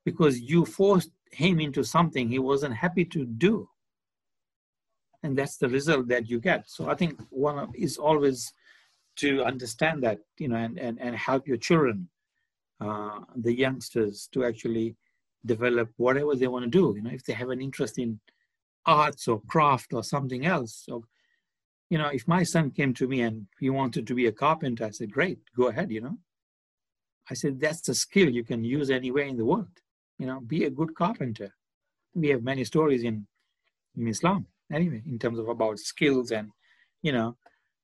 because 0.04 0.40
you 0.40 0.64
forced 0.64 1.10
him 1.32 1.60
into 1.60 1.82
something 1.84 2.28
he 2.28 2.38
wasn't 2.38 2.74
happy 2.74 3.04
to 3.06 3.24
do. 3.24 3.68
And 5.22 5.36
that's 5.36 5.58
the 5.58 5.68
result 5.68 6.08
that 6.08 6.28
you 6.28 6.40
get. 6.40 6.68
So 6.68 6.88
I 6.88 6.94
think 6.94 7.20
one 7.30 7.68
is 7.74 7.98
always 7.98 8.52
to 9.16 9.44
understand 9.44 10.02
that, 10.02 10.18
you 10.38 10.48
know, 10.48 10.56
and, 10.56 10.78
and, 10.78 10.98
and 11.00 11.14
help 11.16 11.46
your 11.46 11.58
children, 11.58 12.08
uh, 12.80 13.20
the 13.36 13.54
youngsters, 13.54 14.28
to 14.32 14.44
actually 14.44 14.96
develop 15.44 15.90
whatever 15.96 16.34
they 16.34 16.46
want 16.46 16.64
to 16.64 16.70
do. 16.70 16.94
You 16.96 17.02
know, 17.02 17.10
if 17.10 17.24
they 17.24 17.34
have 17.34 17.50
an 17.50 17.60
interest 17.60 17.98
in 17.98 18.20
arts 18.86 19.28
or 19.28 19.42
craft 19.42 19.92
or 19.92 20.02
something 20.02 20.46
else. 20.46 20.82
So, 20.86 21.04
you 21.90 21.98
know, 21.98 22.06
if 22.06 22.26
my 22.26 22.44
son 22.44 22.70
came 22.70 22.94
to 22.94 23.08
me 23.08 23.20
and 23.20 23.46
he 23.58 23.68
wanted 23.68 24.06
to 24.06 24.14
be 24.14 24.26
a 24.26 24.32
carpenter, 24.32 24.86
I 24.86 24.90
said, 24.90 25.12
great, 25.12 25.40
go 25.56 25.68
ahead, 25.68 25.90
you 25.90 26.00
know. 26.00 26.16
I 27.28 27.34
said, 27.34 27.60
that's 27.60 27.88
a 27.88 27.94
skill 27.94 28.30
you 28.30 28.44
can 28.44 28.64
use 28.64 28.90
anywhere 28.90 29.24
in 29.24 29.36
the 29.36 29.44
world. 29.44 29.68
You 30.18 30.26
know, 30.26 30.40
be 30.40 30.64
a 30.64 30.70
good 30.70 30.94
carpenter. 30.94 31.52
We 32.14 32.28
have 32.28 32.42
many 32.42 32.64
stories 32.64 33.02
in, 33.02 33.26
in 33.96 34.06
Islam, 34.06 34.46
anyway, 34.72 35.02
in 35.06 35.18
terms 35.18 35.38
of 35.38 35.48
about 35.48 35.78
skills 35.80 36.30
and, 36.30 36.50
you 37.02 37.12
know, 37.12 37.36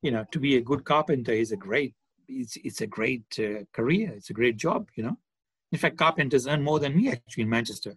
you 0.02 0.12
know, 0.12 0.24
to 0.30 0.38
be 0.38 0.57
a 0.57 0.61
good 0.61 0.84
carpenter 0.84 1.32
is 1.32 1.50
a 1.50 1.57
great, 1.57 1.94
it's, 2.28 2.57
it's 2.62 2.80
a 2.80 2.86
great 2.86 3.24
uh, 3.38 3.64
career. 3.72 4.12
It's 4.16 4.30
a 4.30 4.34
great 4.34 4.57
job, 4.57 4.88
you 4.94 5.02
know. 5.02 5.16
In 5.72 5.78
fact, 5.78 5.96
carpenters 5.96 6.46
earn 6.46 6.62
more 6.62 6.78
than 6.78 6.96
me 6.96 7.11
actually 7.11 7.42
in 7.42 7.48
Manchester. 7.48 7.96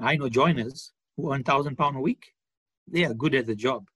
I 0.00 0.16
know 0.16 0.28
joiners 0.28 0.92
who 1.16 1.32
earn 1.32 1.42
thousand 1.42 1.76
pound 1.76 1.96
a 1.96 2.00
week. 2.00 2.34
They 2.86 3.04
are 3.04 3.14
good 3.14 3.34
at 3.34 3.46
the 3.46 3.54
job. 3.54 3.86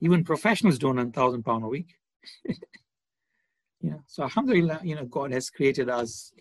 Even 0.00 0.24
professionals 0.24 0.78
don't 0.78 0.98
earn 0.98 1.12
thousand 1.12 1.42
pound 1.42 1.64
a 1.64 1.68
week. 1.68 1.94
you 2.44 3.90
know, 3.90 4.02
so 4.06 4.22
alhamdulillah, 4.22 4.80
you 4.82 4.94
know, 4.94 5.04
God 5.04 5.32
has 5.32 5.50
created 5.50 5.88
us 5.88 6.32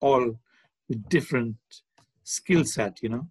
all 0.00 0.38
with 0.88 1.08
different 1.08 1.56
skill 2.24 2.64
set, 2.64 3.02
you 3.02 3.08
know, 3.08 3.28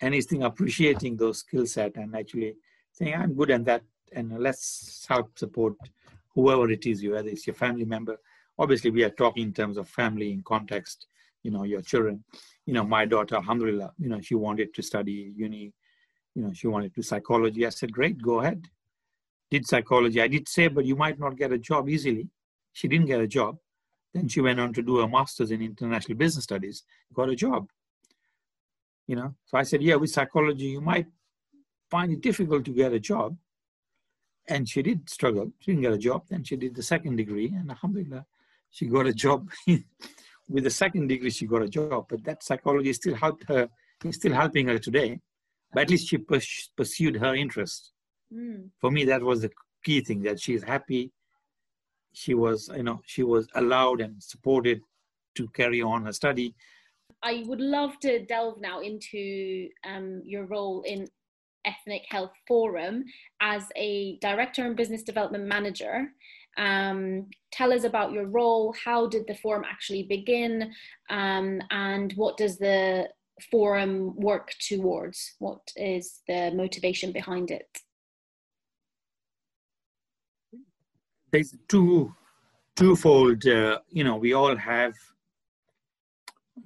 and 0.00 0.14
he's 0.14 0.26
think 0.26 0.42
appreciating 0.42 1.16
those 1.16 1.38
skill 1.38 1.66
set 1.66 1.96
and 1.96 2.16
actually 2.16 2.54
saying, 2.92 3.14
I'm 3.14 3.34
good 3.34 3.50
at 3.50 3.64
that 3.66 3.82
and 4.12 4.38
let's 4.38 5.06
help 5.08 5.38
support 5.38 5.74
whoever 6.34 6.70
it 6.70 6.86
is 6.86 7.02
you, 7.02 7.12
whether 7.12 7.28
it's 7.28 7.46
your 7.46 7.54
family 7.54 7.84
member. 7.84 8.16
Obviously, 8.58 8.90
we 8.90 9.04
are 9.04 9.10
talking 9.10 9.44
in 9.44 9.52
terms 9.52 9.76
of 9.76 9.88
family 9.88 10.32
in 10.32 10.42
context, 10.42 11.06
you 11.42 11.50
know, 11.50 11.64
your 11.64 11.82
children. 11.82 12.24
You 12.66 12.74
know, 12.74 12.84
my 12.84 13.04
daughter, 13.04 13.36
alhamdulillah, 13.36 13.92
you 13.98 14.08
know, 14.08 14.20
she 14.20 14.34
wanted 14.34 14.74
to 14.74 14.82
study 14.82 15.32
uni, 15.36 15.72
you 16.34 16.42
know, 16.42 16.52
she 16.52 16.66
wanted 16.66 16.94
to 16.94 17.02
psychology. 17.02 17.66
I 17.66 17.70
said, 17.70 17.92
great, 17.92 18.20
go 18.20 18.40
ahead. 18.40 18.68
Did 19.50 19.66
psychology. 19.66 20.20
I 20.20 20.28
did 20.28 20.48
say, 20.48 20.68
but 20.68 20.84
you 20.84 20.96
might 20.96 21.18
not 21.18 21.36
get 21.36 21.52
a 21.52 21.58
job 21.58 21.88
easily. 21.88 22.28
She 22.72 22.86
didn't 22.88 23.06
get 23.06 23.20
a 23.20 23.26
job. 23.26 23.58
Then 24.14 24.28
she 24.28 24.40
went 24.40 24.60
on 24.60 24.72
to 24.74 24.82
do 24.82 25.00
a 25.00 25.08
master's 25.08 25.50
in 25.50 25.62
international 25.62 26.18
business 26.18 26.44
studies, 26.44 26.82
got 27.12 27.28
a 27.28 27.36
job. 27.36 27.68
You 29.06 29.16
know, 29.16 29.34
so 29.46 29.58
I 29.58 29.64
said, 29.64 29.82
yeah, 29.82 29.96
with 29.96 30.10
psychology, 30.10 30.66
you 30.66 30.80
might 30.80 31.06
find 31.90 32.12
it 32.12 32.20
difficult 32.20 32.64
to 32.64 32.70
get 32.70 32.92
a 32.92 33.00
job, 33.00 33.36
and 34.48 34.68
she 34.68 34.82
did 34.82 35.08
struggle. 35.10 35.52
She 35.58 35.72
didn't 35.72 35.82
get 35.82 35.92
a 35.92 35.98
job. 35.98 36.24
Then 36.28 36.44
she 36.44 36.56
did 36.56 36.74
the 36.74 36.82
second 36.82 37.16
degree, 37.16 37.48
and 37.48 37.70
alhamdulillah, 37.70 38.26
she 38.70 38.86
got 38.86 39.06
a 39.06 39.12
job. 39.12 39.50
With 40.48 40.64
the 40.64 40.70
second 40.70 41.06
degree, 41.08 41.30
she 41.30 41.46
got 41.46 41.62
a 41.62 41.68
job. 41.68 42.06
But 42.08 42.24
that 42.24 42.42
psychology 42.42 42.92
still 42.92 43.14
helped 43.14 43.44
her. 43.48 43.68
Is 44.04 44.16
still 44.16 44.32
helping 44.32 44.66
her 44.68 44.78
today. 44.78 45.20
But 45.72 45.82
at 45.82 45.90
least 45.90 46.08
she 46.08 46.16
pursued 46.18 47.16
her 47.16 47.34
interest. 47.34 47.92
Mm. 48.32 48.70
For 48.80 48.90
me, 48.90 49.04
that 49.04 49.22
was 49.22 49.42
the 49.42 49.50
key 49.84 50.00
thing. 50.00 50.22
That 50.22 50.40
she's 50.40 50.62
happy. 50.62 51.12
She 52.12 52.34
was, 52.34 52.70
you 52.76 52.82
know, 52.82 53.00
she 53.06 53.22
was 53.22 53.46
allowed 53.54 54.00
and 54.00 54.22
supported 54.22 54.80
to 55.36 55.48
carry 55.48 55.80
on 55.80 56.04
her 56.04 56.12
study. 56.12 56.54
I 57.22 57.44
would 57.46 57.60
love 57.60 57.98
to 58.00 58.24
delve 58.24 58.60
now 58.60 58.80
into 58.80 59.68
um, 59.84 60.22
your 60.24 60.46
role 60.46 60.82
in 60.82 61.06
Ethnic 61.64 62.02
Health 62.08 62.32
Forum 62.48 63.04
as 63.40 63.64
a 63.76 64.18
director 64.20 64.64
and 64.64 64.76
business 64.76 65.02
development 65.02 65.44
manager. 65.44 66.08
Um, 66.56 67.26
tell 67.52 67.72
us 67.72 67.84
about 67.84 68.12
your 68.12 68.26
role. 68.26 68.74
How 68.84 69.06
did 69.06 69.26
the 69.26 69.34
forum 69.36 69.64
actually 69.70 70.04
begin? 70.04 70.72
Um, 71.10 71.60
and 71.70 72.12
what 72.14 72.36
does 72.36 72.58
the 72.58 73.08
forum 73.50 74.14
work 74.16 74.52
towards? 74.68 75.34
What 75.38 75.60
is 75.76 76.20
the 76.26 76.50
motivation 76.54 77.12
behind 77.12 77.50
it? 77.50 77.68
There's 81.32 81.54
two 81.68 82.14
twofold. 82.76 83.46
Uh, 83.46 83.78
you 83.88 84.04
know, 84.04 84.16
we 84.16 84.32
all 84.32 84.56
have 84.56 84.94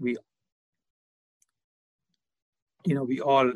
we 0.01 0.17
you 2.85 2.95
know 2.95 3.05
we 3.05 3.21
all 3.21 3.53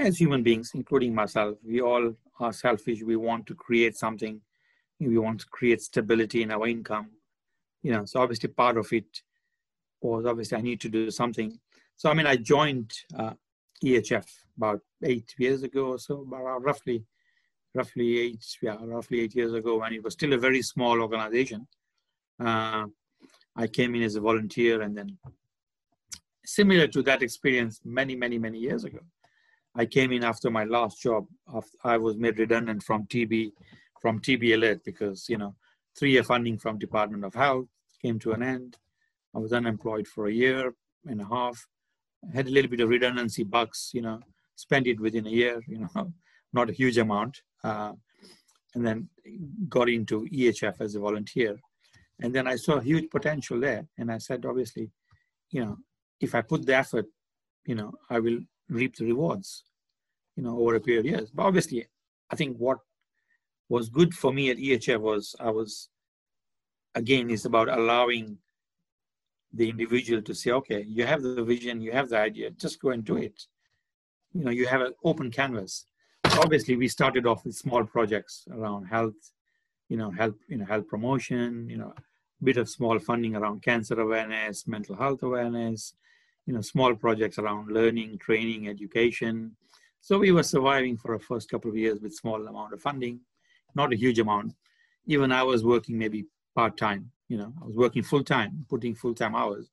as 0.00 0.18
human 0.18 0.42
beings, 0.42 0.72
including 0.74 1.14
myself, 1.14 1.58
we 1.62 1.80
all 1.80 2.14
are 2.38 2.52
selfish. 2.52 3.02
We 3.02 3.16
want 3.16 3.46
to 3.46 3.54
create 3.54 3.96
something. 3.96 4.40
We 4.98 5.18
want 5.18 5.40
to 5.40 5.46
create 5.46 5.82
stability 5.82 6.42
in 6.42 6.50
our 6.50 6.66
income. 6.66 7.10
You 7.82 7.92
know, 7.92 8.04
so 8.04 8.20
obviously 8.20 8.48
part 8.48 8.76
of 8.76 8.92
it 8.92 9.22
was 10.00 10.26
obviously 10.26 10.58
I 10.58 10.62
need 10.62 10.80
to 10.80 10.88
do 10.88 11.10
something. 11.10 11.58
So 11.96 12.10
I 12.10 12.14
mean, 12.14 12.26
I 12.26 12.36
joined 12.36 12.92
uh, 13.18 13.32
EHF 13.84 14.26
about 14.56 14.80
eight 15.04 15.34
years 15.38 15.62
ago 15.62 15.88
or 15.88 15.98
so, 15.98 16.22
about 16.22 16.62
roughly, 16.62 17.04
roughly 17.74 18.18
eight, 18.18 18.44
yeah, 18.62 18.76
roughly 18.80 19.20
eight 19.20 19.34
years 19.34 19.52
ago, 19.52 19.78
when 19.78 19.92
it 19.92 20.02
was 20.02 20.14
still 20.14 20.32
a 20.32 20.38
very 20.38 20.62
small 20.62 21.00
organization. 21.00 21.66
Uh, 22.38 22.86
I 23.56 23.66
came 23.66 23.94
in 23.94 24.02
as 24.02 24.16
a 24.16 24.20
volunteer, 24.20 24.82
and 24.82 24.96
then 24.96 25.18
similar 26.44 26.86
to 26.88 27.02
that 27.02 27.22
experience 27.22 27.80
many, 27.84 28.16
many, 28.16 28.38
many 28.38 28.58
years 28.58 28.84
ago. 28.84 29.00
I 29.74 29.86
came 29.86 30.12
in 30.12 30.24
after 30.24 30.50
my 30.50 30.64
last 30.64 31.00
job. 31.00 31.26
After 31.54 31.76
I 31.84 31.96
was 31.96 32.16
made 32.16 32.38
redundant 32.38 32.82
from 32.82 33.06
TB, 33.06 33.52
from 34.00 34.20
TB 34.20 34.54
Alert 34.54 34.84
because 34.84 35.28
you 35.28 35.38
know 35.38 35.54
three-year 35.98 36.24
funding 36.24 36.58
from 36.58 36.78
Department 36.78 37.24
of 37.24 37.34
Health 37.34 37.66
came 38.02 38.18
to 38.20 38.32
an 38.32 38.42
end. 38.42 38.78
I 39.34 39.38
was 39.38 39.52
unemployed 39.52 40.08
for 40.08 40.26
a 40.26 40.32
year 40.32 40.74
and 41.06 41.20
a 41.20 41.24
half. 41.24 41.66
I 42.28 42.36
had 42.36 42.48
a 42.48 42.50
little 42.50 42.70
bit 42.70 42.80
of 42.80 42.88
redundancy 42.88 43.44
bucks, 43.44 43.90
you 43.92 44.02
know, 44.02 44.20
spent 44.56 44.86
it 44.86 45.00
within 45.00 45.26
a 45.26 45.30
year, 45.30 45.62
you 45.66 45.78
know, 45.94 46.12
not 46.52 46.70
a 46.70 46.72
huge 46.72 46.98
amount, 46.98 47.42
uh, 47.64 47.92
and 48.74 48.86
then 48.86 49.08
got 49.68 49.88
into 49.88 50.26
EHF 50.26 50.80
as 50.80 50.94
a 50.94 51.00
volunteer. 51.00 51.58
And 52.22 52.34
then 52.34 52.46
I 52.46 52.56
saw 52.56 52.80
huge 52.80 53.10
potential 53.10 53.60
there, 53.60 53.86
and 53.98 54.10
I 54.12 54.18
said, 54.18 54.44
obviously, 54.44 54.90
you 55.50 55.64
know, 55.64 55.78
if 56.20 56.34
I 56.34 56.42
put 56.42 56.66
the 56.66 56.76
effort, 56.76 57.06
you 57.66 57.74
know, 57.74 57.92
I 58.08 58.20
will 58.20 58.40
reap 58.68 58.96
the 58.96 59.06
rewards, 59.06 59.64
you 60.36 60.42
know, 60.42 60.58
over 60.58 60.74
a 60.74 60.80
period 60.80 61.06
of 61.06 61.12
years. 61.12 61.30
But 61.30 61.44
obviously, 61.44 61.86
I 62.30 62.36
think 62.36 62.56
what 62.56 62.78
was 63.68 63.88
good 63.88 64.14
for 64.14 64.32
me 64.32 64.50
at 64.50 64.58
EHF 64.58 65.00
was 65.00 65.34
I 65.40 65.50
was, 65.50 65.88
again, 66.94 67.30
it's 67.30 67.44
about 67.44 67.68
allowing 67.68 68.38
the 69.52 69.68
individual 69.68 70.22
to 70.22 70.34
say, 70.34 70.50
okay, 70.52 70.84
you 70.86 71.04
have 71.04 71.22
the 71.22 71.42
vision, 71.42 71.80
you 71.80 71.92
have 71.92 72.08
the 72.08 72.18
idea, 72.18 72.50
just 72.50 72.80
go 72.80 72.90
and 72.90 73.04
do 73.04 73.16
it. 73.16 73.46
You 74.32 74.44
know, 74.44 74.50
you 74.50 74.66
have 74.66 74.80
an 74.80 74.94
open 75.04 75.30
canvas. 75.30 75.86
Obviously, 76.38 76.76
we 76.76 76.88
started 76.88 77.26
off 77.26 77.44
with 77.44 77.54
small 77.54 77.84
projects 77.84 78.46
around 78.50 78.84
health, 78.84 79.32
you 79.88 79.96
know, 79.96 80.10
health, 80.10 80.36
you 80.48 80.56
know, 80.56 80.64
health 80.64 80.86
promotion, 80.88 81.68
you 81.68 81.76
know, 81.76 81.92
bit 82.42 82.56
of 82.56 82.68
small 82.68 82.98
funding 82.98 83.36
around 83.36 83.62
cancer 83.62 84.00
awareness, 84.00 84.66
mental 84.66 84.96
health 84.96 85.22
awareness, 85.22 85.94
you 86.46 86.54
know, 86.54 86.60
small 86.60 86.94
projects 86.94 87.38
around 87.38 87.70
learning, 87.70 88.18
training, 88.18 88.68
education. 88.68 89.56
So 90.00 90.18
we 90.18 90.32
were 90.32 90.42
surviving 90.42 90.96
for 90.96 91.16
the 91.16 91.22
first 91.22 91.50
couple 91.50 91.70
of 91.70 91.76
years 91.76 92.00
with 92.00 92.14
small 92.14 92.46
amount 92.46 92.72
of 92.72 92.80
funding, 92.80 93.20
not 93.74 93.92
a 93.92 93.96
huge 93.96 94.18
amount. 94.18 94.54
Even 95.06 95.32
I 95.32 95.42
was 95.42 95.64
working 95.64 95.98
maybe 95.98 96.26
part 96.54 96.76
time. 96.76 97.10
You 97.28 97.38
know, 97.38 97.52
I 97.62 97.66
was 97.66 97.76
working 97.76 98.02
full 98.02 98.24
time, 98.24 98.66
putting 98.68 98.94
full 98.94 99.14
time 99.14 99.34
hours, 99.34 99.70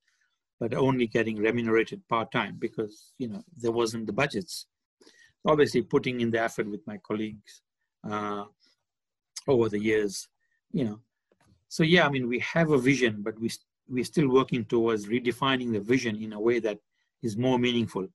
but 0.60 0.74
only 0.74 1.08
getting 1.08 1.38
remunerated 1.38 2.08
part 2.08 2.32
time 2.32 2.58
because 2.60 3.14
you 3.18 3.28
know 3.28 3.44
there 3.56 3.72
wasn't 3.72 4.06
the 4.06 4.14
budgets. 4.14 4.68
Obviously, 5.46 5.82
putting 5.82 6.22
in 6.22 6.32
the 6.32 6.42
effort 6.42 6.70
with 6.70 6.86
my 6.86 6.98
colleagues 6.98 7.62
uh, 8.10 8.46
over 9.48 9.70
the 9.70 9.80
years, 9.80 10.28
you 10.72 10.84
know. 10.86 11.00
So 11.70 11.84
yeah, 11.84 12.06
I 12.06 12.10
mean, 12.10 12.28
we 12.28 12.40
have 12.40 12.72
a 12.72 12.78
vision, 12.78 13.22
but 13.22 13.40
we 13.40 13.50
we're 13.90 14.04
still 14.04 14.30
working 14.30 14.66
towards 14.66 15.08
redefining 15.08 15.72
the 15.72 15.80
vision 15.80 16.22
in 16.22 16.34
a 16.34 16.40
way 16.40 16.60
that 16.60 16.80
is 17.24 17.38
more 17.38 17.58
meaningful. 17.58 18.08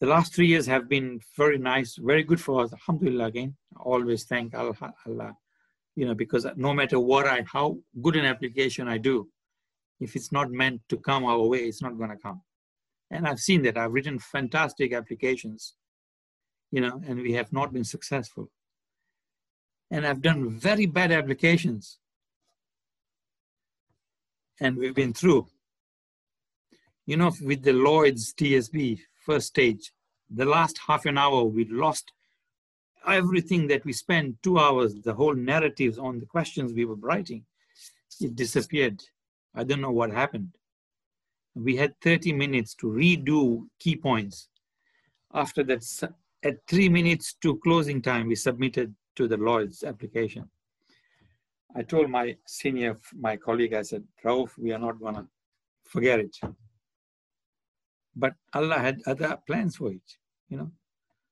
The 0.00 0.06
last 0.06 0.34
three 0.34 0.46
years 0.46 0.66
have 0.66 0.88
been 0.88 1.20
very 1.36 1.58
nice, 1.58 1.96
very 1.96 2.24
good 2.24 2.40
for 2.40 2.64
us. 2.64 2.72
Alhamdulillah 2.72 3.26
again. 3.26 3.56
I 3.76 3.82
always 3.82 4.24
thank 4.24 4.54
Allah, 4.54 4.94
Allah, 5.06 5.36
you 5.94 6.06
know, 6.06 6.14
because 6.14 6.46
no 6.56 6.72
matter 6.72 6.98
what 6.98 7.26
I, 7.26 7.44
how 7.46 7.78
good 8.00 8.16
an 8.16 8.24
application 8.24 8.88
I 8.88 8.98
do, 8.98 9.28
if 10.00 10.16
it's 10.16 10.32
not 10.32 10.50
meant 10.50 10.80
to 10.88 10.96
come 10.96 11.24
our 11.24 11.46
way, 11.46 11.58
it's 11.58 11.82
not 11.82 11.96
going 11.96 12.10
to 12.10 12.16
come. 12.16 12.42
And 13.10 13.28
I've 13.28 13.38
seen 13.38 13.62
that. 13.62 13.76
I've 13.76 13.92
written 13.92 14.18
fantastic 14.18 14.92
applications, 14.92 15.74
you 16.72 16.80
know, 16.80 17.00
and 17.06 17.20
we 17.20 17.34
have 17.34 17.52
not 17.52 17.72
been 17.72 17.84
successful. 17.84 18.50
And 19.90 20.06
I've 20.06 20.22
done 20.22 20.48
very 20.50 20.86
bad 20.86 21.12
applications 21.12 21.98
and 24.58 24.76
we've 24.76 24.94
been 24.94 25.12
through. 25.12 25.46
You 27.04 27.18
know, 27.18 27.32
with 27.42 27.62
the 27.62 27.74
Lloyd's 27.74 28.32
TSB 28.32 29.00
first 29.26 29.48
stage, 29.48 29.92
the 30.30 30.46
last 30.46 30.78
half 30.86 31.04
an 31.04 31.18
hour, 31.18 31.44
we 31.44 31.66
lost 31.66 32.12
everything 33.06 33.66
that 33.66 33.84
we 33.84 33.92
spent 33.92 34.42
two 34.42 34.58
hours, 34.58 34.94
the 34.94 35.12
whole 35.12 35.34
narratives 35.34 35.98
on 35.98 36.20
the 36.20 36.26
questions 36.26 36.72
we 36.72 36.86
were 36.86 36.94
writing. 36.96 37.44
It 38.20 38.34
disappeared. 38.34 39.02
I 39.54 39.64
don't 39.64 39.80
know 39.82 39.90
what 39.90 40.10
happened. 40.10 40.56
We 41.54 41.76
had 41.76 42.00
30 42.00 42.32
minutes 42.32 42.74
to 42.76 42.86
redo 42.86 43.66
key 43.78 43.96
points. 43.96 44.48
After 45.34 45.62
that, 45.64 45.82
at 46.44 46.56
three 46.68 46.88
minutes 46.88 47.34
to 47.42 47.58
closing 47.58 48.02
time, 48.02 48.28
we 48.28 48.34
submitted 48.34 48.94
to 49.16 49.28
the 49.28 49.36
Lloyd's 49.36 49.84
application. 49.84 50.48
I 51.74 51.82
told 51.82 52.10
my 52.10 52.36
senior, 52.46 52.98
my 53.14 53.36
colleague, 53.36 53.74
I 53.74 53.82
said, 53.82 54.04
Rauf, 54.24 54.50
we 54.58 54.72
are 54.72 54.78
not 54.78 55.00
going 55.00 55.14
to 55.14 55.26
forget 55.84 56.20
it. 56.20 56.36
But 58.14 58.34
Allah 58.52 58.78
had 58.78 59.00
other 59.06 59.38
plans 59.46 59.76
for 59.76 59.90
it, 59.90 60.02
you 60.48 60.58
know. 60.58 60.70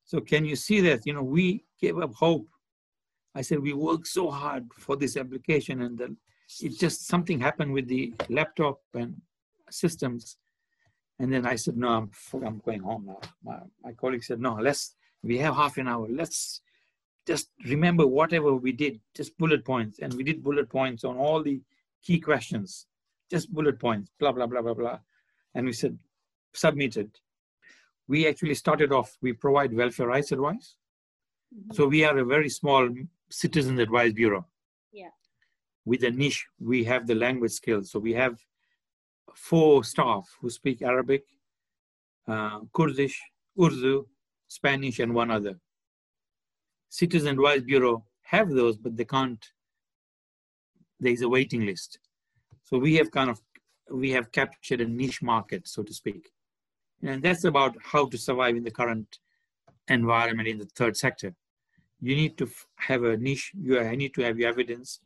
So 0.05 0.21
can 0.21 0.45
you 0.45 0.57
see 0.57 0.81
that, 0.81 1.05
you 1.05 1.13
know, 1.13 1.23
we 1.23 1.65
gave 1.81 1.99
up 1.99 2.15
hope. 2.15 2.49
I 3.35 3.43
said, 3.43 3.61
we 3.61 3.75
worked 3.75 4.07
so 4.07 4.31
hard 4.31 4.67
for 4.79 4.97
this 4.97 5.17
application 5.17 5.83
and 5.83 5.97
then 5.97 6.17
it 6.61 6.79
just 6.79 7.07
something 7.07 7.39
happened 7.39 7.73
with 7.73 7.87
the 7.87 8.13
laptop 8.29 8.81
and 8.95 9.15
systems. 9.71 10.37
And 11.19 11.33
then 11.33 11.47
I 11.47 11.55
said, 11.57 11.77
no, 11.77 11.89
I'm, 11.89 12.11
I'm 12.45 12.59
going 12.65 12.81
home 12.81 13.05
now. 13.07 13.21
My, 13.45 13.59
my 13.85 13.93
colleague 13.93 14.25
said, 14.25 14.41
no, 14.41 14.55
let's, 14.55 14.97
we 15.23 15.39
have 15.39 15.55
half 15.55 15.77
an 15.77 15.89
hour. 15.89 16.07
Let's 16.11 16.61
just 17.27 17.51
remember 17.67 18.07
whatever 18.07 18.55
we 18.55 18.73
did, 18.73 19.01
just 19.15 19.37
bullet 19.39 19.65
points. 19.65 19.99
And 19.99 20.15
we 20.15 20.25
did 20.25 20.43
bullet 20.43 20.69
points 20.69 21.05
on 21.05 21.17
all 21.17 21.43
the 21.43 21.61
key 22.03 22.19
questions, 22.19 22.87
just 23.31 23.53
bullet 23.53 23.79
points, 23.79 24.11
blah, 24.19 24.33
blah, 24.33 24.47
blah, 24.47 24.63
blah, 24.63 24.75
blah. 24.75 24.99
And 25.55 25.67
we 25.67 25.73
said, 25.73 25.99
submitted. 26.53 27.11
We 28.09 28.27
actually 28.27 28.55
started 28.55 28.93
off, 28.93 29.17
we 29.23 29.33
provide 29.33 29.73
welfare 29.75 30.09
rights 30.09 30.33
advice. 30.33 30.77
Mm-hmm. 31.55 31.75
So 31.75 31.87
we 31.87 32.05
are 32.05 32.19
a 32.19 32.25
very 32.25 32.49
small 32.49 32.89
citizen 33.31 33.79
advice 33.79 34.13
bureau. 34.13 34.47
Yeah. 34.93 35.11
With 35.85 36.03
a 36.05 36.11
niche, 36.11 36.47
we 36.59 36.85
have 36.85 37.07
the 37.07 37.15
language 37.15 37.53
skills. 37.53 37.91
So 37.91 37.99
we 37.99 38.15
have 38.15 38.39
four 39.35 39.85
staff 39.85 40.25
who 40.41 40.51
speak 40.51 40.83
Arabic, 40.83 41.25
uh, 42.27 42.61
Kurdish, 42.73 43.21
Urdu, 43.61 44.07
Spanish, 44.51 44.99
and 44.99 45.15
one 45.15 45.31
other. 45.31 45.55
Citizen 46.89 47.29
Advice 47.29 47.63
Bureau 47.63 48.05
have 48.23 48.51
those, 48.51 48.77
but 48.77 48.97
they 48.97 49.05
can't. 49.05 49.47
There's 50.99 51.23
a 51.23 51.29
waiting 51.29 51.65
list. 51.65 52.01
So 52.65 52.77
we 52.77 52.97
have 52.97 53.13
kind 53.13 53.31
of 53.31 53.41
we 53.91 54.11
have 54.11 54.33
captured 54.33 54.81
a 54.81 54.89
niche 54.89 55.23
market, 55.23 55.69
so 55.69 55.85
to 55.85 55.95
speak, 55.95 56.31
and 57.01 57.23
that's 57.23 57.45
about 57.45 57.77
how 57.93 58.07
to 58.09 58.19
survive 58.19 58.57
in 58.57 58.65
the 58.65 58.73
current 58.73 59.21
environment 59.87 60.49
in 60.49 60.59
the 60.59 60.71
third 60.81 60.97
sector. 60.97 61.33
You 62.01 62.17
need 62.17 62.37
to 62.39 62.49
have 62.89 63.05
a 63.05 63.17
niche. 63.17 63.53
You 63.55 63.81
need 63.97 64.15
to 64.15 64.23
have 64.23 64.37
your 64.39 64.49
evidence. 64.49 65.01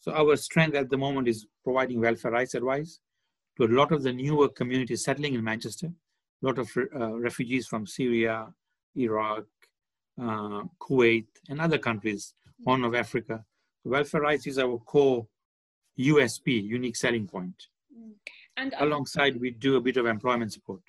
So 0.00 0.12
our 0.12 0.36
strength 0.36 0.76
at 0.76 0.90
the 0.90 0.98
moment 0.98 1.26
is 1.26 1.46
providing 1.64 2.00
welfare 2.00 2.32
rights 2.32 2.54
advice 2.54 3.00
to 3.56 3.64
a 3.64 3.74
lot 3.78 3.92
of 3.92 4.02
the 4.02 4.12
newer 4.12 4.48
communities 4.48 5.04
settling 5.04 5.34
in 5.34 5.42
Manchester. 5.42 5.88
A 6.42 6.46
lot 6.46 6.58
of 6.58 6.70
uh, 6.76 7.12
refugees 7.28 7.66
from 7.66 7.86
Syria, 7.86 8.48
Iraq, 8.96 9.44
uh, 10.20 10.62
Kuwait, 10.80 11.26
and 11.48 11.60
other 11.60 11.78
countries, 11.78 12.34
Horn 12.64 12.84
of 12.84 12.94
Africa. 12.94 13.44
Welfare 13.84 14.20
rights 14.20 14.46
is 14.46 14.58
our 14.58 14.78
core 14.78 15.26
USP, 15.98 16.62
unique 16.62 16.96
selling 16.96 17.26
point. 17.26 17.68
Mm. 17.96 18.12
And 18.56 18.74
alongside, 18.78 19.40
we 19.40 19.50
do 19.50 19.76
a 19.76 19.80
bit 19.80 19.96
of 19.96 20.06
employment 20.06 20.52
support. 20.52 20.82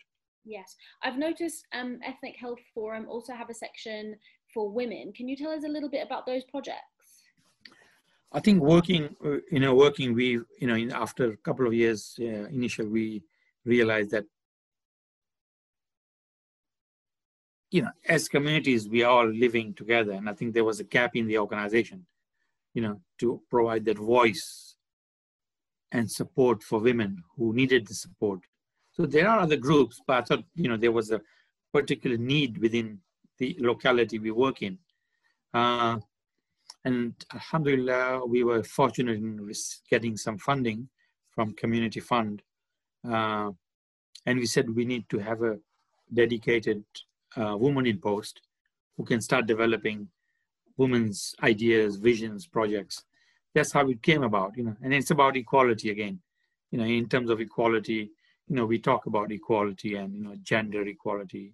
Yes, 0.43 0.75
I've 1.03 1.17
noticed 1.17 1.65
um, 1.73 1.99
Ethnic 2.03 2.35
Health 2.35 2.59
Forum 2.73 3.05
also 3.07 3.33
have 3.33 3.49
a 3.49 3.53
section 3.53 4.15
for 4.53 4.69
women. 4.69 5.13
Can 5.13 5.27
you 5.27 5.35
tell 5.35 5.51
us 5.51 5.63
a 5.63 5.69
little 5.69 5.89
bit 5.89 6.05
about 6.05 6.25
those 6.25 6.43
projects? 6.45 6.81
I 8.33 8.39
think 8.39 8.61
working, 8.61 9.15
uh, 9.23 9.37
you 9.51 9.59
know, 9.59 9.75
working, 9.75 10.13
we, 10.13 10.39
you 10.59 10.67
know, 10.67 10.75
in, 10.75 10.91
after 10.91 11.31
a 11.31 11.37
couple 11.37 11.67
of 11.67 11.73
years, 11.73 12.15
uh, 12.19 12.47
initially, 12.47 12.87
we 12.87 13.23
realized 13.65 14.11
that 14.11 14.25
you 17.71 17.81
know, 17.81 17.91
as 18.05 18.27
communities, 18.27 18.89
we 18.89 19.01
are 19.01 19.11
all 19.11 19.27
living 19.27 19.73
together. 19.73 20.11
And 20.11 20.29
I 20.29 20.33
think 20.33 20.53
there 20.53 20.65
was 20.65 20.81
a 20.81 20.83
gap 20.83 21.15
in 21.15 21.25
the 21.25 21.37
organization, 21.37 22.05
you 22.73 22.81
know, 22.81 23.01
to 23.19 23.41
provide 23.49 23.85
that 23.85 23.97
voice 23.97 24.75
and 25.93 26.11
support 26.11 26.61
for 26.61 26.79
women 26.79 27.23
who 27.37 27.53
needed 27.53 27.87
the 27.87 27.93
support. 27.93 28.41
So 28.91 29.05
there 29.05 29.27
are 29.27 29.39
other 29.39 29.55
groups, 29.55 30.01
but 30.05 30.17
I 30.17 30.21
thought, 30.21 30.43
you 30.53 30.67
know, 30.67 30.77
there 30.77 30.91
was 30.91 31.11
a 31.11 31.21
particular 31.73 32.17
need 32.17 32.57
within 32.57 32.99
the 33.37 33.55
locality 33.59 34.19
we 34.19 34.31
work 34.31 34.61
in. 34.61 34.77
Uh, 35.53 35.97
and 36.83 37.13
Alhamdulillah, 37.33 38.25
we 38.25 38.43
were 38.43 38.63
fortunate 38.63 39.17
in 39.17 39.49
getting 39.89 40.17
some 40.17 40.37
funding 40.37 40.89
from 41.29 41.53
Community 41.53 42.01
Fund. 42.01 42.41
Uh, 43.09 43.51
and 44.25 44.39
we 44.39 44.45
said 44.45 44.69
we 44.69 44.85
need 44.85 45.07
to 45.09 45.19
have 45.19 45.41
a 45.41 45.57
dedicated 46.13 46.83
uh, 47.37 47.55
woman 47.57 47.85
in 47.85 47.99
post 47.99 48.41
who 48.97 49.05
can 49.05 49.21
start 49.21 49.47
developing 49.47 50.07
women's 50.77 51.35
ideas, 51.43 51.95
visions, 51.95 52.47
projects. 52.47 53.03
That's 53.53 53.71
how 53.71 53.87
it 53.89 54.01
came 54.01 54.23
about, 54.23 54.55
you 54.57 54.63
know. 54.63 54.75
And 54.81 54.93
it's 54.93 55.11
about 55.11 55.37
equality 55.37 55.89
again, 55.89 56.19
you 56.71 56.77
know. 56.77 56.85
In 56.85 57.07
terms 57.07 57.29
of 57.29 57.41
equality, 57.41 58.11
you 58.47 58.55
know, 58.55 58.65
we 58.65 58.79
talk 58.79 59.05
about 59.05 59.31
equality 59.31 59.95
and 59.95 60.13
you 60.15 60.23
know 60.23 60.35
gender 60.41 60.81
equality, 60.87 61.53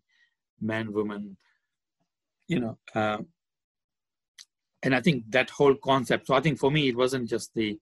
man, 0.62 0.94
woman, 0.94 1.38
you 2.48 2.60
know. 2.60 2.78
Uh, 2.94 3.20
and 4.84 4.96
I 4.96 5.02
think 5.02 5.24
that 5.30 5.50
whole 5.50 5.76
concept. 5.76 6.28
So 6.28 6.36
I 6.36 6.40
think 6.40 6.60
for 6.60 6.72
me, 6.72 6.88
it 6.88 6.96
wasn't 6.96 7.30
just 7.30 7.54
the 7.54 7.80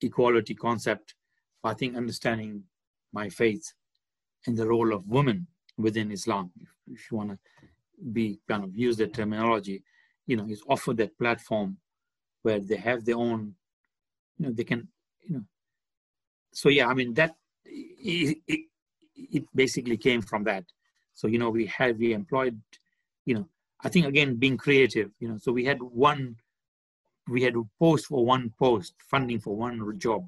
equality 0.00 0.54
concept. 0.54 1.14
I 1.62 1.74
think 1.74 1.96
understanding 1.96 2.64
my 3.12 3.28
faith 3.28 3.72
and 4.46 4.56
the 4.56 4.66
role 4.66 4.92
of 4.92 5.08
women 5.08 5.46
within 5.78 6.12
Islam, 6.12 6.50
if, 6.92 7.10
you 7.10 7.16
want 7.16 7.30
to 7.30 7.38
be 8.12 8.40
kind 8.48 8.64
of 8.64 8.74
use 8.76 8.96
the 8.96 9.06
terminology, 9.06 9.82
you 10.26 10.36
know, 10.36 10.46
is 10.48 10.62
offer 10.68 10.92
that 10.94 11.18
platform 11.18 11.78
where 12.42 12.60
they 12.60 12.76
have 12.76 13.04
their 13.04 13.16
own, 13.16 13.54
you 14.38 14.46
know, 14.46 14.52
they 14.52 14.64
can, 14.64 14.88
you 15.22 15.36
know. 15.36 15.44
So 16.52 16.68
yeah, 16.68 16.86
I 16.86 16.94
mean 16.94 17.14
that 17.14 17.34
it, 17.64 18.38
it, 18.46 18.60
it 19.16 19.44
basically 19.54 19.96
came 19.96 20.22
from 20.22 20.44
that. 20.44 20.64
So 21.14 21.28
you 21.28 21.38
know, 21.38 21.50
we 21.50 21.66
had 21.66 21.98
we 21.98 22.12
employed, 22.12 22.60
you 23.24 23.34
know, 23.34 23.48
I 23.82 23.88
think 23.88 24.06
again 24.06 24.36
being 24.36 24.56
creative, 24.56 25.10
you 25.20 25.28
know, 25.28 25.38
so 25.38 25.52
we 25.52 25.64
had 25.64 25.80
one, 25.80 26.36
we 27.28 27.42
had 27.42 27.54
to 27.54 27.68
post 27.78 28.06
for 28.06 28.24
one 28.24 28.52
post, 28.58 28.94
funding 29.10 29.40
for 29.40 29.56
one 29.56 29.98
job, 29.98 30.26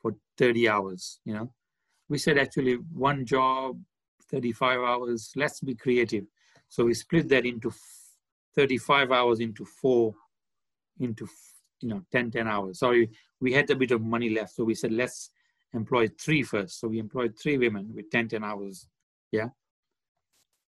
for 0.00 0.14
30 0.38 0.68
hours, 0.68 1.20
you 1.24 1.34
know. 1.34 1.52
We 2.08 2.18
said 2.18 2.36
actually 2.36 2.74
one 2.92 3.24
job, 3.24 3.78
35 4.32 4.80
hours. 4.80 5.32
Let's 5.36 5.60
be 5.60 5.74
creative. 5.74 6.24
So 6.68 6.84
we 6.84 6.94
split 6.94 7.28
that 7.28 7.46
into 7.46 7.70
35 8.56 9.12
hours 9.12 9.40
into 9.40 9.64
four, 9.64 10.14
into 10.98 11.28
you 11.80 11.88
know 11.88 12.02
10 12.12 12.30
10 12.30 12.48
hours. 12.48 12.78
Sorry, 12.78 13.10
we 13.40 13.52
had 13.52 13.70
a 13.70 13.76
bit 13.76 13.90
of 13.90 14.02
money 14.02 14.30
left, 14.30 14.54
so 14.54 14.64
we 14.64 14.74
said 14.74 14.92
let's 14.92 15.30
employ 15.74 16.08
three 16.08 16.42
first. 16.42 16.80
So 16.80 16.88
we 16.88 16.98
employed 16.98 17.38
three 17.38 17.58
women 17.58 17.90
with 17.94 18.10
10 18.10 18.28
10 18.28 18.44
hours. 18.44 18.86
Yeah, 19.30 19.48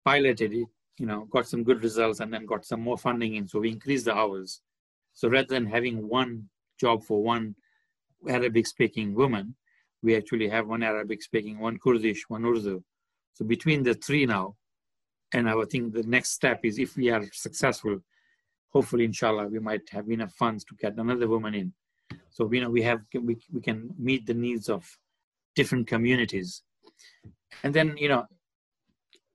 piloted 0.05 0.53
it, 0.53 0.68
you 0.97 1.05
know, 1.05 1.26
got 1.32 1.47
some 1.47 1.64
good 1.64 1.84
results, 1.84 2.20
and 2.20 2.34
then 2.34 2.45
got 2.45 2.66
some 2.66 2.82
more 2.82 2.97
funding 2.97 3.36
in. 3.36 3.47
So 3.47 3.60
we 3.60 3.70
increased 3.70 4.05
the 4.05 4.16
hours. 4.16 4.62
So 5.14 5.28
rather 5.30 5.47
than 5.47 5.66
having 5.66 6.07
one 6.07 6.49
job 6.80 7.03
for 7.03 7.22
one 7.22 7.55
Arabic 8.28 8.68
speaking 8.68 9.14
woman, 9.14 9.55
we 10.01 10.16
actually 10.16 10.47
have 10.49 10.68
one 10.68 10.84
Arabic 10.84 11.22
speaking, 11.22 11.60
one 11.60 11.78
Kurdish, 11.78 12.30
one 12.30 12.45
Urdu. 12.45 12.84
So 13.34 13.46
between 13.46 13.84
the 13.84 13.94
three 13.94 14.26
now, 14.26 14.56
and 15.34 15.50
I 15.50 15.54
think 15.66 15.94
the 15.94 16.04
next 16.04 16.32
step 16.32 16.62
is 16.64 16.80
if 16.80 16.98
we 16.98 17.10
are 17.10 17.24
successful, 17.32 18.00
hopefully, 18.70 19.06
inshallah, 19.06 19.48
we 19.48 19.60
might 19.60 19.88
have 19.92 20.10
enough 20.10 20.34
funds 20.34 20.64
to 20.66 20.76
get 20.76 20.98
another 20.98 21.28
woman 21.28 21.54
in. 21.54 21.74
So 22.30 22.52
you 22.52 22.62
know 22.62 22.70
we 22.70 22.82
have 22.84 23.02
we, 23.14 23.38
we 23.54 23.62
can 23.62 23.94
meet 23.98 24.26
the 24.26 24.34
needs 24.34 24.70
of 24.70 24.86
different 25.56 25.88
communities, 25.88 26.64
and 27.64 27.74
then 27.74 27.96
you 27.98 28.10
know 28.10 28.26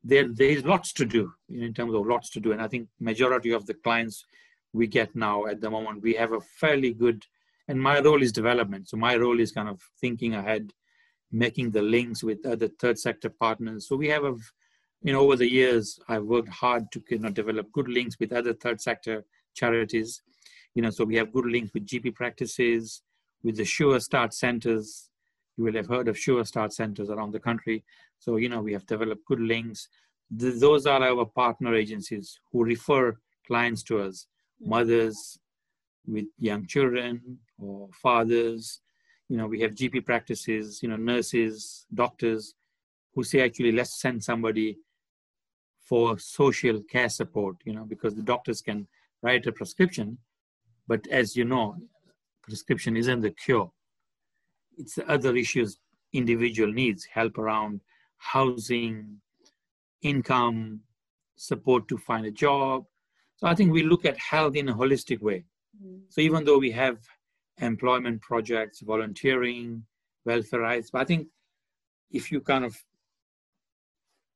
there 0.02 0.28
there 0.28 0.48
is 0.48 0.64
lots 0.64 0.92
to 0.94 1.04
do 1.04 1.32
in 1.48 1.72
terms 1.72 1.94
of 1.94 2.06
lots 2.06 2.30
to 2.30 2.40
do, 2.40 2.52
and 2.52 2.60
I 2.60 2.68
think 2.68 2.88
majority 3.00 3.52
of 3.52 3.66
the 3.66 3.74
clients 3.74 4.24
we 4.72 4.86
get 4.86 5.14
now 5.14 5.46
at 5.46 5.60
the 5.60 5.70
moment 5.70 6.02
we 6.02 6.14
have 6.14 6.32
a 6.32 6.40
fairly 6.40 6.92
good, 6.92 7.24
and 7.68 7.80
my 7.80 8.00
role 8.00 8.22
is 8.22 8.32
development. 8.32 8.88
So 8.88 8.96
my 8.96 9.16
role 9.16 9.38
is 9.38 9.52
kind 9.52 9.68
of 9.68 9.80
thinking 10.00 10.34
ahead, 10.34 10.72
making 11.34 11.72
the 11.72 11.82
links 11.82 12.22
with 12.22 12.46
other 12.46 12.68
third 12.80 12.98
sector 12.98 13.28
partners. 13.28 13.88
So 13.88 13.96
we 13.96 14.08
have 14.08 14.24
a 14.24 14.34
you 15.04 15.12
know, 15.12 15.20
over 15.20 15.36
the 15.36 15.50
years, 15.50 16.00
I've 16.08 16.24
worked 16.24 16.48
hard 16.48 16.90
to 16.92 17.02
you 17.10 17.18
know, 17.18 17.28
develop 17.28 17.70
good 17.72 17.88
links 17.88 18.18
with 18.18 18.32
other 18.32 18.54
third 18.54 18.80
sector 18.80 19.26
charities. 19.54 20.22
You 20.74 20.80
know, 20.82 20.90
so 20.90 21.04
we 21.04 21.16
have 21.16 21.30
good 21.30 21.44
links 21.44 21.72
with 21.74 21.86
GP 21.86 22.14
practices, 22.14 23.02
with 23.42 23.56
the 23.56 23.66
Sure 23.66 24.00
Start 24.00 24.32
centers. 24.32 25.10
You 25.58 25.64
will 25.64 25.74
have 25.74 25.88
heard 25.88 26.08
of 26.08 26.18
Sure 26.18 26.42
Start 26.44 26.72
centers 26.72 27.10
around 27.10 27.32
the 27.32 27.38
country. 27.38 27.84
So, 28.18 28.36
you 28.36 28.48
know, 28.48 28.62
we 28.62 28.72
have 28.72 28.86
developed 28.86 29.26
good 29.26 29.40
links. 29.40 29.88
Th- 30.40 30.58
those 30.58 30.86
are 30.86 31.02
our 31.02 31.26
partner 31.26 31.74
agencies 31.74 32.40
who 32.50 32.64
refer 32.64 33.14
clients 33.46 33.82
to 33.84 34.00
us, 34.00 34.26
mothers 34.58 35.38
with 36.06 36.24
young 36.38 36.66
children 36.66 37.38
or 37.58 37.90
fathers. 38.02 38.80
You 39.28 39.36
know, 39.38 39.46
we 39.46 39.60
have 39.60 39.74
GP 39.74 40.04
practices, 40.04 40.82
you 40.82 40.88
know, 40.88 40.96
nurses, 40.96 41.86
doctors 41.92 42.54
who 43.14 43.22
say, 43.24 43.40
actually, 43.40 43.72
let's 43.72 44.00
send 44.00 44.22
somebody 44.22 44.78
for 45.78 46.18
social 46.18 46.82
care 46.82 47.08
support, 47.08 47.56
you 47.64 47.74
know, 47.74 47.84
because 47.84 48.14
the 48.14 48.22
doctors 48.22 48.60
can 48.60 48.86
write 49.22 49.46
a 49.46 49.52
prescription, 49.52 50.18
but 50.86 51.06
as 51.08 51.36
you 51.36 51.44
know, 51.44 51.76
prescription 52.42 52.96
isn't 52.96 53.20
the 53.20 53.30
cure. 53.30 53.70
It's 54.76 54.96
the 54.96 55.08
other 55.08 55.36
issues 55.36 55.78
individual 56.12 56.72
needs, 56.72 57.04
help 57.04 57.38
around 57.38 57.80
housing, 58.18 59.20
income, 60.02 60.80
support 61.36 61.88
to 61.88 61.98
find 61.98 62.26
a 62.26 62.30
job. 62.30 62.84
So 63.36 63.46
I 63.46 63.54
think 63.54 63.72
we 63.72 63.82
look 63.82 64.04
at 64.04 64.16
health 64.18 64.54
in 64.56 64.68
a 64.68 64.74
holistic 64.74 65.20
way. 65.20 65.44
Mm-hmm. 65.82 66.04
So 66.08 66.20
even 66.20 66.44
though 66.44 66.58
we 66.58 66.70
have 66.70 66.98
employment 67.58 68.20
projects, 68.20 68.80
volunteering, 68.80 69.84
welfare 70.24 70.60
rights, 70.60 70.90
but 70.90 71.02
I 71.02 71.04
think 71.04 71.28
if 72.10 72.30
you 72.30 72.40
kind 72.40 72.64
of 72.64 72.76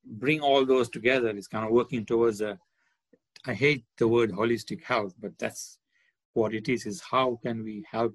bring 0.05 0.41
all 0.41 0.65
those 0.65 0.89
together 0.89 1.29
it's 1.29 1.49
kind 1.49 1.65
of 1.67 1.71
working 1.71 2.05
towards 2.05 2.41
a 2.41 2.59
i 3.47 3.53
hate 3.53 3.85
the 3.99 4.09
word 4.09 4.33
holistic 4.33 4.83
health 4.83 5.15
but 5.21 5.39
that's 5.39 5.79
what 6.33 6.55
it 6.55 6.69
is 6.69 6.87
is 6.87 7.01
how 7.01 7.39
can 7.43 7.63
we 7.63 7.85
help 7.91 8.15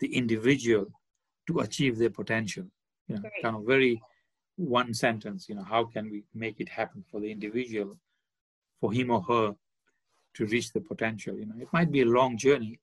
the 0.00 0.14
individual 0.14 0.86
to 1.46 1.60
achieve 1.60 1.98
their 1.98 2.10
potential? 2.10 2.64
You 3.08 3.16
know 3.16 3.20
Great. 3.22 3.42
kind 3.42 3.56
of 3.56 3.64
very 3.64 4.00
one 4.56 4.92
sentence 4.92 5.48
you 5.48 5.54
know 5.54 5.64
how 5.64 5.84
can 5.84 6.10
we 6.10 6.24
make 6.34 6.60
it 6.60 6.68
happen 6.68 7.04
for 7.10 7.20
the 7.20 7.30
individual 7.30 7.96
for 8.80 8.92
him 8.92 9.10
or 9.10 9.22
her 9.22 9.54
to 10.34 10.46
reach 10.46 10.72
the 10.72 10.80
potential? 10.80 11.36
You 11.38 11.46
know 11.46 11.58
it 11.60 11.68
might 11.72 11.90
be 11.90 12.02
a 12.02 12.06
long 12.06 12.36
journey 12.36 12.80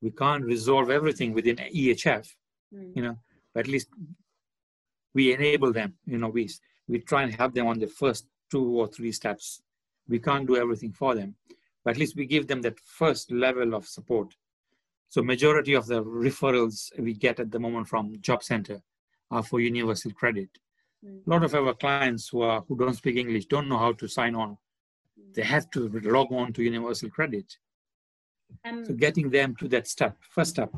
we 0.00 0.10
can't 0.10 0.44
resolve 0.44 0.90
everything 0.90 1.32
within 1.32 1.56
ehf 1.56 2.26
mm. 2.74 2.92
you 2.96 3.02
know 3.02 3.16
but 3.52 3.60
at 3.60 3.68
least 3.68 3.88
we 5.14 5.32
enable 5.32 5.72
them 5.72 5.94
you 6.06 6.18
know 6.18 6.28
we 6.28 6.48
we 6.88 6.98
try 7.00 7.22
and 7.22 7.34
help 7.34 7.54
them 7.54 7.66
on 7.66 7.78
the 7.78 7.86
first 7.86 8.26
two 8.50 8.80
or 8.80 8.88
three 8.88 9.12
steps. 9.12 9.62
We 10.08 10.18
can't 10.18 10.46
do 10.46 10.56
everything 10.56 10.92
for 10.92 11.14
them, 11.14 11.36
but 11.84 11.92
at 11.92 11.98
least 11.98 12.16
we 12.16 12.26
give 12.26 12.46
them 12.46 12.62
that 12.62 12.80
first 12.80 13.30
level 13.30 13.74
of 13.74 13.86
support. 13.86 14.34
So 15.10 15.22
majority 15.22 15.74
of 15.74 15.86
the 15.86 16.02
referrals 16.02 16.90
we 16.98 17.14
get 17.14 17.40
at 17.40 17.50
the 17.50 17.58
moment 17.58 17.88
from 17.88 18.20
Job 18.20 18.42
Center 18.42 18.80
are 19.30 19.42
for 19.42 19.60
universal 19.60 20.12
credit. 20.12 20.48
Mm-hmm. 21.04 21.30
A 21.30 21.34
lot 21.34 21.44
of 21.44 21.54
our 21.54 21.74
clients 21.74 22.28
who 22.28 22.42
are 22.42 22.62
who 22.66 22.76
don't 22.76 22.94
speak 22.94 23.16
English 23.16 23.46
don't 23.46 23.68
know 23.68 23.78
how 23.78 23.92
to 23.92 24.08
sign 24.08 24.34
on. 24.34 24.56
They 25.34 25.42
have 25.42 25.70
to 25.72 25.88
log 26.04 26.32
on 26.32 26.52
to 26.54 26.62
universal 26.62 27.10
credit. 27.10 27.56
Um, 28.64 28.84
so 28.84 28.94
getting 28.94 29.30
them 29.30 29.54
to 29.56 29.68
that 29.68 29.86
step, 29.86 30.16
first 30.30 30.50
step. 30.50 30.72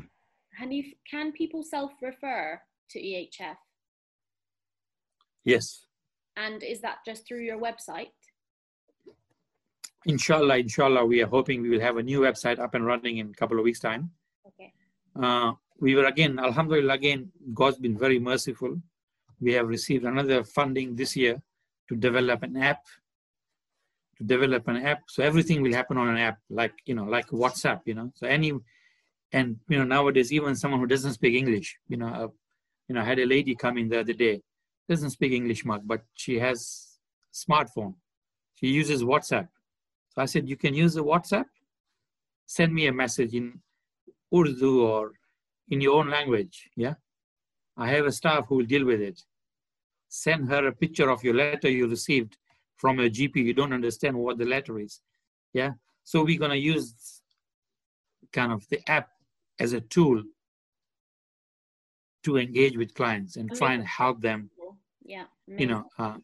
Hanif, 0.60 0.94
can 1.10 1.32
people 1.32 1.62
self-refer 1.62 2.60
to 2.90 2.98
EHF? 2.98 3.56
Yes. 5.44 5.86
And 6.36 6.62
is 6.62 6.80
that 6.80 6.98
just 7.06 7.26
through 7.26 7.42
your 7.42 7.58
website? 7.58 8.12
Inshallah, 10.06 10.58
inshallah, 10.58 11.04
we 11.04 11.22
are 11.22 11.26
hoping 11.26 11.60
we 11.60 11.68
will 11.68 11.80
have 11.80 11.98
a 11.98 12.02
new 12.02 12.20
website 12.20 12.58
up 12.58 12.74
and 12.74 12.86
running 12.86 13.18
in 13.18 13.30
a 13.30 13.34
couple 13.34 13.58
of 13.58 13.64
weeks' 13.64 13.80
time. 13.80 14.10
Okay. 14.46 14.72
Uh, 15.20 15.52
we 15.78 15.94
were 15.94 16.06
again, 16.06 16.38
Alhamdulillah, 16.38 16.94
again, 16.94 17.30
God's 17.52 17.78
been 17.78 17.98
very 17.98 18.18
merciful. 18.18 18.80
We 19.40 19.52
have 19.54 19.68
received 19.68 20.04
another 20.04 20.44
funding 20.44 20.96
this 20.96 21.16
year 21.16 21.42
to 21.88 21.96
develop 21.96 22.42
an 22.42 22.56
app. 22.56 22.84
Develop 24.24 24.68
an 24.68 24.76
app, 24.76 25.02
so 25.08 25.22
everything 25.22 25.62
will 25.62 25.72
happen 25.72 25.96
on 25.96 26.08
an 26.08 26.18
app, 26.18 26.38
like 26.50 26.74
you 26.84 26.94
know, 26.94 27.04
like 27.04 27.28
WhatsApp. 27.28 27.80
You 27.86 27.94
know, 27.94 28.12
so 28.14 28.26
any, 28.26 28.52
and 29.32 29.56
you 29.68 29.78
know, 29.78 29.84
nowadays 29.84 30.30
even 30.32 30.54
someone 30.54 30.80
who 30.80 30.86
doesn't 30.86 31.14
speak 31.14 31.34
English, 31.34 31.78
you 31.88 31.96
know, 31.96 32.08
uh, 32.08 32.28
you 32.86 32.94
know, 32.94 33.00
I 33.00 33.04
had 33.04 33.18
a 33.18 33.24
lady 33.24 33.54
come 33.54 33.78
in 33.78 33.88
the 33.88 34.00
other 34.00 34.12
day 34.12 34.42
doesn't 34.90 35.10
speak 35.10 35.32
English 35.32 35.64
much, 35.64 35.82
but 35.84 36.02
she 36.14 36.38
has 36.40 36.98
smartphone. 37.32 37.94
She 38.56 38.66
uses 38.66 39.04
WhatsApp. 39.04 39.48
So 40.10 40.22
I 40.22 40.24
said, 40.24 40.48
you 40.48 40.56
can 40.56 40.74
use 40.74 40.94
the 40.94 41.04
WhatsApp. 41.04 41.46
Send 42.46 42.74
me 42.74 42.88
a 42.88 42.92
message 42.92 43.32
in 43.32 43.60
Urdu 44.34 44.82
or 44.82 45.12
in 45.68 45.80
your 45.80 45.94
own 45.94 46.10
language. 46.10 46.68
Yeah. 46.76 46.94
I 47.76 47.88
have 47.90 48.06
a 48.06 48.12
staff 48.12 48.46
who 48.48 48.56
will 48.56 48.66
deal 48.74 48.84
with 48.84 49.00
it. 49.00 49.22
Send 50.08 50.48
her 50.48 50.66
a 50.66 50.72
picture 50.72 51.08
of 51.08 51.22
your 51.22 51.34
letter 51.34 51.70
you 51.70 51.86
received 51.86 52.36
from 52.80 52.98
a 52.98 53.10
GP, 53.10 53.36
you 53.36 53.52
don't 53.52 53.74
understand 53.74 54.16
what 54.16 54.38
the 54.38 54.46
letter 54.46 54.78
is. 54.78 55.00
Yeah. 55.52 55.72
So 56.04 56.24
we're 56.24 56.38
gonna 56.38 56.54
use 56.54 57.20
kind 58.32 58.52
of 58.52 58.66
the 58.68 58.80
app 58.88 59.08
as 59.58 59.74
a 59.74 59.80
tool 59.80 60.22
to 62.24 62.38
engage 62.38 62.76
with 62.76 62.94
clients 62.94 63.36
and 63.36 63.54
try 63.54 63.74
and 63.74 63.86
help 63.86 64.20
them. 64.22 64.50
Yeah. 65.04 65.24
You 65.46 65.66
know. 65.66 65.84
Uh, 65.98 66.16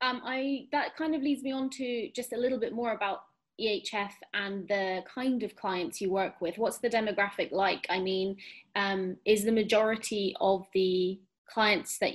um, 0.00 0.20
I 0.24 0.66
that 0.72 0.96
kind 0.96 1.14
of 1.14 1.22
leads 1.22 1.42
me 1.42 1.52
on 1.52 1.70
to 1.70 2.10
just 2.10 2.32
a 2.34 2.36
little 2.36 2.58
bit 2.58 2.74
more 2.74 2.92
about 2.92 3.20
EHF 3.58 4.10
and 4.34 4.68
the 4.68 5.02
kind 5.12 5.42
of 5.42 5.56
clients 5.56 6.00
you 6.00 6.10
work 6.10 6.40
with. 6.40 6.58
What's 6.58 6.78
the 6.78 6.90
demographic 6.90 7.52
like? 7.52 7.86
I 7.88 8.00
mean, 8.00 8.36
um, 8.76 9.16
is 9.24 9.44
the 9.44 9.52
majority 9.52 10.36
of 10.40 10.66
the 10.74 11.20
clients 11.48 11.98
that 11.98 12.14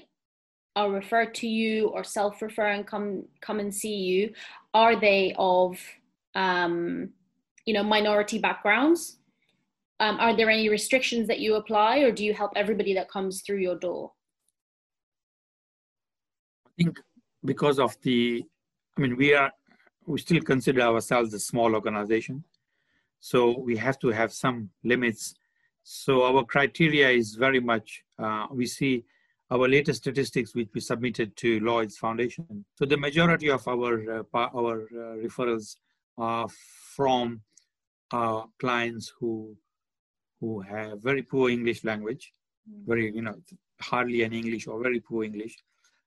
are 0.75 0.91
referred 0.91 1.33
to 1.35 1.47
you 1.47 1.87
or 1.89 2.03
self-refer 2.03 2.67
and 2.67 2.85
come 2.85 3.23
come 3.41 3.59
and 3.59 3.73
see 3.73 3.95
you, 3.95 4.33
are 4.73 4.99
they 4.99 5.33
of 5.37 5.79
um, 6.35 7.09
you 7.65 7.73
know 7.73 7.83
minority 7.83 8.39
backgrounds? 8.39 9.17
Um, 9.99 10.17
are 10.19 10.35
there 10.35 10.49
any 10.49 10.69
restrictions 10.69 11.27
that 11.27 11.39
you 11.39 11.55
apply, 11.55 11.99
or 11.99 12.11
do 12.11 12.23
you 12.23 12.33
help 12.33 12.53
everybody 12.55 12.93
that 12.93 13.09
comes 13.09 13.41
through 13.41 13.57
your 13.57 13.75
door? 13.75 14.11
I 16.65 16.69
think 16.77 16.99
because 17.43 17.79
of 17.79 17.97
the, 18.01 18.45
I 18.97 19.01
mean, 19.01 19.17
we 19.17 19.33
are 19.33 19.51
we 20.05 20.19
still 20.19 20.41
consider 20.41 20.81
ourselves 20.81 21.33
a 21.33 21.39
small 21.39 21.75
organization, 21.75 22.43
so 23.19 23.59
we 23.59 23.75
have 23.77 23.99
to 23.99 24.09
have 24.09 24.31
some 24.31 24.69
limits. 24.83 25.35
So 25.83 26.23
our 26.23 26.43
criteria 26.45 27.09
is 27.09 27.35
very 27.35 27.59
much 27.59 28.03
uh, 28.17 28.47
we 28.51 28.67
see 28.67 29.03
our 29.51 29.67
latest 29.67 30.01
statistics 30.01 30.53
which 30.53 30.69
we 30.73 30.81
submitted 30.81 31.35
to 31.37 31.59
Lloyd's 31.59 31.97
Foundation. 31.97 32.65
So 32.75 32.85
the 32.85 32.97
majority 32.97 33.49
of 33.49 33.67
our 33.67 34.19
uh, 34.19 34.23
our 34.33 34.83
uh, 34.83 35.15
referrals 35.25 35.75
are 36.17 36.47
from 36.95 37.41
uh, 38.11 38.43
clients 38.59 39.11
who 39.19 39.55
who 40.39 40.61
have 40.61 41.01
very 41.01 41.21
poor 41.21 41.49
English 41.49 41.83
language, 41.83 42.31
mm. 42.69 42.85
very, 42.87 43.13
you 43.13 43.21
know, 43.21 43.35
hardly 43.81 44.23
any 44.23 44.37
English 44.39 44.67
or 44.67 44.81
very 44.81 44.99
poor 44.99 45.23
English. 45.23 45.55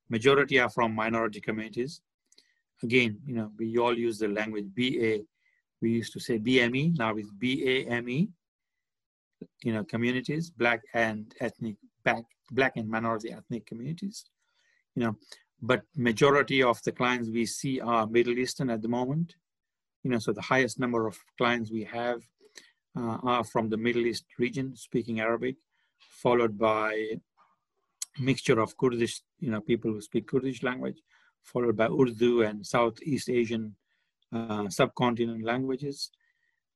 Majority 0.08 0.58
are 0.58 0.70
from 0.70 0.94
minority 0.94 1.40
communities. 1.40 2.00
Again, 2.82 3.18
you 3.26 3.34
know, 3.34 3.50
we 3.58 3.76
all 3.78 3.96
use 3.96 4.18
the 4.18 4.28
language 4.28 4.66
BA. 4.74 5.20
We 5.80 5.90
used 5.90 6.12
to 6.14 6.20
say 6.20 6.38
BME, 6.38 6.98
now 6.98 7.14
it's 7.16 7.30
BAME. 7.32 8.28
You 9.64 9.72
know, 9.72 9.84
communities, 9.84 10.50
black 10.50 10.80
and 10.94 11.34
ethnic, 11.40 11.76
black, 12.04 12.24
black 12.50 12.76
and 12.76 12.88
minority 12.88 13.32
ethnic 13.32 13.66
communities. 13.66 14.24
You 14.94 15.04
know, 15.04 15.16
but 15.60 15.82
majority 15.96 16.62
of 16.62 16.82
the 16.82 16.92
clients 16.92 17.30
we 17.30 17.46
see 17.46 17.80
are 17.80 18.06
Middle 18.06 18.38
Eastern 18.38 18.70
at 18.70 18.82
the 18.82 18.88
moment. 18.88 19.36
You 20.02 20.10
know, 20.10 20.18
so 20.18 20.32
the 20.32 20.42
highest 20.42 20.80
number 20.80 21.06
of 21.06 21.16
clients 21.38 21.70
we 21.70 21.84
have 21.84 22.22
uh, 22.96 23.18
are 23.22 23.44
from 23.44 23.68
the 23.68 23.76
Middle 23.76 24.06
East 24.06 24.24
region 24.38 24.76
speaking 24.76 25.20
Arabic, 25.20 25.56
followed 25.98 26.58
by 26.58 27.20
mixture 28.18 28.60
of 28.60 28.76
Kurdish, 28.76 29.20
you 29.40 29.50
know, 29.50 29.60
people 29.60 29.92
who 29.92 30.00
speak 30.00 30.26
Kurdish 30.26 30.62
language, 30.62 31.00
followed 31.42 31.76
by 31.76 31.86
Urdu 31.86 32.42
and 32.42 32.66
Southeast 32.66 33.30
Asian 33.30 33.74
uh, 34.32 34.68
subcontinent 34.68 35.44
languages. 35.44 36.10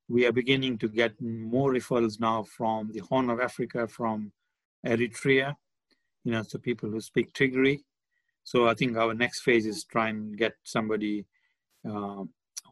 We 0.09 0.27
are 0.27 0.33
beginning 0.33 0.79
to 0.79 0.89
get 0.89 1.21
more 1.21 1.73
referrals 1.73 2.21
now 2.21 2.45
from 2.45 2.93
the 2.93 3.01
Horn 3.01 3.29
of 3.29 3.41
Africa, 3.41 3.89
from 3.89 4.33
Eritrea, 4.87 5.57
you 6.25 6.33
know, 6.33 6.43
so 6.43 6.59
people 6.59 6.91
who 6.91 7.01
speak 7.01 7.33
Tigray. 7.33 7.81
So 8.45 8.69
I 8.69 8.75
think 8.75 8.97
our 8.97 9.15
next 9.15 9.41
phase 9.41 9.67
is 9.67 9.85
try 9.85 10.09
and 10.09 10.37
get 10.37 10.55
somebody 10.65 11.27
uh, 11.89 12.23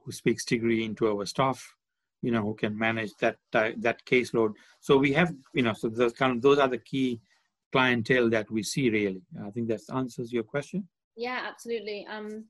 who 0.02 0.12
speaks 0.12 0.44
Tigray 0.44 0.84
into 0.84 1.08
our 1.08 1.26
staff 1.26 1.74
you 2.24 2.30
know, 2.30 2.40
who 2.40 2.54
can 2.54 2.76
manage 2.76 3.12
that 3.20 3.36
that 3.52 4.04
caseload. 4.06 4.54
So 4.80 4.96
we 4.96 5.12
have, 5.12 5.30
you 5.52 5.62
know, 5.62 5.74
so 5.74 5.88
those 5.90 6.14
kind 6.14 6.32
of 6.32 6.40
those 6.40 6.58
are 6.58 6.68
the 6.68 6.78
key 6.78 7.20
clientele 7.70 8.30
that 8.30 8.50
we 8.50 8.62
see 8.62 8.88
really. 8.88 9.22
I 9.46 9.50
think 9.50 9.68
that 9.68 9.80
answers 9.94 10.32
your 10.32 10.42
question. 10.42 10.88
Yeah, 11.16 11.40
absolutely. 11.46 12.06
Um, 12.10 12.46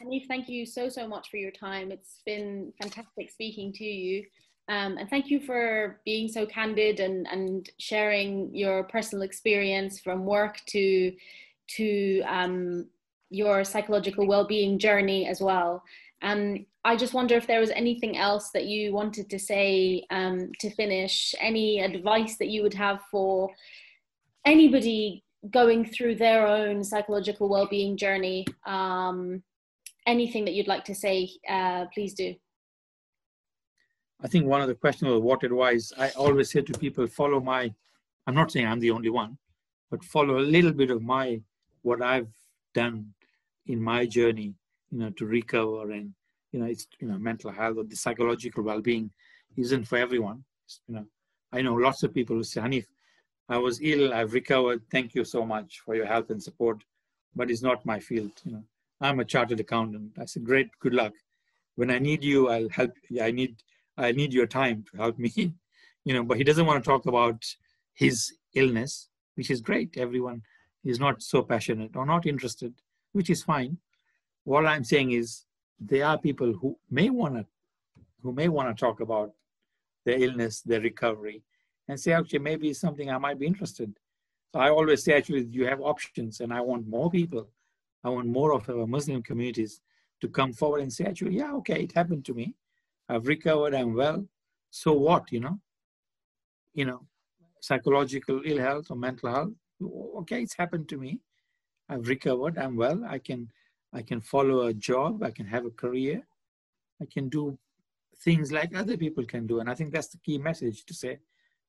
Hanif, 0.00 0.28
thank 0.28 0.48
you 0.48 0.64
so 0.64 0.88
so 0.88 1.08
much 1.08 1.30
for 1.30 1.36
your 1.36 1.50
time. 1.50 1.90
It's 1.90 2.22
been 2.24 2.72
fantastic 2.80 3.28
speaking 3.30 3.72
to 3.72 3.84
you. 3.84 4.24
Um, 4.68 4.98
and 4.98 5.08
thank 5.08 5.30
you 5.30 5.40
for 5.40 6.00
being 6.04 6.28
so 6.28 6.44
candid 6.44 7.00
and, 7.00 7.26
and 7.26 7.68
sharing 7.78 8.54
your 8.54 8.84
personal 8.84 9.22
experience 9.22 10.00
from 10.00 10.26
work 10.26 10.60
to 10.66 11.12
to 11.76 12.22
um, 12.26 12.86
your 13.30 13.62
psychological 13.64 14.26
well-being 14.26 14.78
journey 14.78 15.26
as 15.26 15.40
well. 15.40 15.82
Um, 16.22 16.66
I 16.84 16.96
just 16.96 17.12
wonder 17.12 17.36
if 17.36 17.46
there 17.46 17.60
was 17.60 17.70
anything 17.70 18.16
else 18.16 18.50
that 18.54 18.64
you 18.64 18.92
wanted 18.92 19.28
to 19.30 19.38
say 19.38 20.04
um, 20.10 20.50
to 20.60 20.70
finish, 20.70 21.34
any 21.38 21.80
advice 21.80 22.38
that 22.38 22.48
you 22.48 22.62
would 22.62 22.74
have 22.74 23.00
for 23.10 23.50
anybody 24.46 25.22
going 25.50 25.84
through 25.84 26.16
their 26.16 26.46
own 26.46 26.82
psychological 26.82 27.48
well-being 27.48 27.96
journey. 27.96 28.46
Um, 28.66 29.42
anything 30.06 30.44
that 30.46 30.54
you'd 30.54 30.68
like 30.68 30.84
to 30.86 30.94
say, 30.94 31.30
uh, 31.48 31.84
please 31.92 32.14
do. 32.14 32.34
I 34.22 34.28
think 34.28 34.46
one 34.46 34.60
of 34.60 34.68
the 34.68 34.74
questions 34.74 35.10
was 35.10 35.20
what 35.20 35.44
advice 35.44 35.92
I 35.96 36.10
always 36.10 36.50
say 36.50 36.62
to 36.62 36.78
people, 36.78 37.06
follow 37.06 37.40
my, 37.40 37.72
I'm 38.26 38.34
not 38.34 38.50
saying 38.50 38.66
I'm 38.66 38.80
the 38.80 38.90
only 38.90 39.10
one, 39.10 39.38
but 39.90 40.04
follow 40.04 40.38
a 40.38 40.40
little 40.40 40.72
bit 40.72 40.90
of 40.90 41.02
my, 41.02 41.40
what 41.82 42.02
I've 42.02 42.28
done 42.74 43.14
in 43.66 43.80
my 43.80 44.06
journey 44.06 44.54
you 44.90 44.98
know, 44.98 45.10
to 45.10 45.26
recover 45.26 45.90
and, 45.92 46.12
you 46.52 46.60
know, 46.60 46.66
it's, 46.66 46.86
you 46.98 47.08
know, 47.08 47.18
mental 47.18 47.52
health 47.52 47.76
or 47.78 47.84
the 47.84 47.96
psychological 47.96 48.64
well-being 48.64 49.10
isn't 49.56 49.84
for 49.84 49.98
everyone. 49.98 50.44
You 50.88 50.96
know, 50.96 51.06
I 51.52 51.62
know 51.62 51.74
lots 51.74 52.02
of 52.02 52.14
people 52.14 52.36
who 52.36 52.42
say, 52.42 52.60
Hanif, 52.60 52.86
I 53.48 53.58
was 53.58 53.80
ill, 53.82 54.12
I've 54.12 54.32
recovered. 54.32 54.82
Thank 54.90 55.14
you 55.14 55.24
so 55.24 55.44
much 55.44 55.80
for 55.84 55.94
your 55.94 56.06
help 56.06 56.30
and 56.30 56.42
support, 56.42 56.82
but 57.34 57.50
it's 57.50 57.62
not 57.62 57.86
my 57.86 57.98
field. 58.00 58.32
You 58.44 58.52
know, 58.52 58.62
I'm 59.00 59.20
a 59.20 59.24
chartered 59.24 59.60
accountant. 59.60 60.12
I 60.18 60.24
said, 60.24 60.44
great, 60.44 60.68
good 60.80 60.94
luck. 60.94 61.12
When 61.76 61.90
I 61.90 61.98
need 61.98 62.24
you, 62.24 62.48
I'll 62.48 62.68
help. 62.70 62.92
You. 63.08 63.22
I 63.22 63.30
need, 63.30 63.56
I 63.98 64.12
need 64.12 64.32
your 64.32 64.46
time 64.46 64.84
to 64.90 64.96
help 64.96 65.18
me. 65.18 65.32
you 66.04 66.14
know, 66.14 66.22
but 66.22 66.38
he 66.38 66.44
doesn't 66.44 66.66
want 66.66 66.82
to 66.82 66.88
talk 66.88 67.06
about 67.06 67.44
his 67.94 68.32
illness, 68.54 69.08
which 69.34 69.50
is 69.50 69.60
great. 69.60 69.96
Everyone 69.98 70.42
is 70.84 70.98
not 70.98 71.22
so 71.22 71.42
passionate 71.42 71.96
or 71.96 72.06
not 72.06 72.24
interested, 72.26 72.72
which 73.12 73.28
is 73.28 73.42
fine 73.42 73.78
what 74.48 74.64
I'm 74.64 74.82
saying 74.82 75.10
is 75.12 75.44
there 75.78 76.06
are 76.06 76.16
people 76.16 76.54
who 76.54 76.78
may 76.90 77.10
want 77.10 77.34
to 77.34 77.44
who 78.22 78.32
may 78.32 78.48
want 78.48 78.68
to 78.68 78.80
talk 78.84 79.00
about 79.00 79.30
their 80.06 80.20
illness, 80.20 80.62
their 80.62 80.80
recovery, 80.80 81.42
and 81.86 82.00
say, 82.00 82.12
actually, 82.12 82.40
maybe 82.40 82.68
it's 82.68 82.80
something 82.80 83.10
I 83.10 83.18
might 83.18 83.38
be 83.38 83.46
interested. 83.46 83.92
So 84.52 84.58
I 84.58 84.70
always 84.70 85.04
say, 85.04 85.12
actually, 85.12 85.44
you 85.50 85.66
have 85.66 85.80
options, 85.80 86.40
and 86.40 86.52
I 86.52 86.62
want 86.62 86.88
more 86.88 87.10
people. 87.10 87.46
I 88.02 88.08
want 88.08 88.26
more 88.26 88.54
of 88.54 88.68
our 88.70 88.86
Muslim 88.86 89.22
communities 89.22 89.80
to 90.22 90.28
come 90.28 90.52
forward 90.52 90.80
and 90.80 90.92
say, 90.92 91.04
actually, 91.04 91.36
yeah, 91.36 91.52
okay, 91.60 91.82
it 91.82 91.92
happened 91.92 92.24
to 92.24 92.34
me. 92.34 92.54
I've 93.08 93.26
recovered, 93.26 93.74
I'm 93.74 93.94
well. 93.94 94.26
So 94.70 94.92
what, 94.92 95.32
you 95.32 95.40
know? 95.40 95.58
You 96.74 96.84
know, 96.84 97.06
psychological 97.60 98.42
ill 98.44 98.58
health 98.58 98.90
or 98.90 98.96
mental 98.96 99.30
health. 99.30 99.52
Okay, 99.82 100.42
it's 100.42 100.56
happened 100.56 100.88
to 100.90 100.98
me. 100.98 101.20
I've 101.88 102.06
recovered, 102.06 102.58
I'm 102.58 102.76
well. 102.76 103.04
I 103.08 103.18
can 103.18 103.50
I 103.92 104.02
can 104.02 104.20
follow 104.20 104.66
a 104.66 104.74
job, 104.74 105.22
I 105.22 105.30
can 105.30 105.46
have 105.46 105.64
a 105.64 105.70
career, 105.70 106.26
I 107.00 107.06
can 107.06 107.30
do 107.30 107.58
things 108.18 108.52
like 108.52 108.76
other 108.76 108.96
people 108.96 109.24
can 109.24 109.46
do. 109.46 109.60
And 109.60 109.70
I 109.70 109.74
think 109.74 109.92
that's 109.92 110.08
the 110.08 110.18
key 110.18 110.36
message 110.36 110.84
to 110.84 110.94
say 110.94 111.20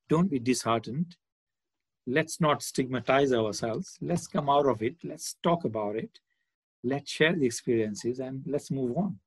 don't 0.10 0.30
be 0.30 0.40
disheartened. 0.40 1.16
Let's 2.08 2.42
not 2.42 2.64
stigmatize 2.64 3.32
ourselves. 3.32 3.98
Let's 4.02 4.28
come 4.28 4.50
out 4.50 4.66
of 4.66 4.82
it. 4.82 4.96
Let's 5.04 5.36
talk 5.44 5.64
about 5.64 5.96
it. 5.96 6.20
Let's 6.84 7.12
share 7.12 7.36
the 7.36 7.46
experiences 7.46 8.20
and 8.20 8.44
let's 8.48 8.72
move 8.72 8.98
on. 8.98 9.20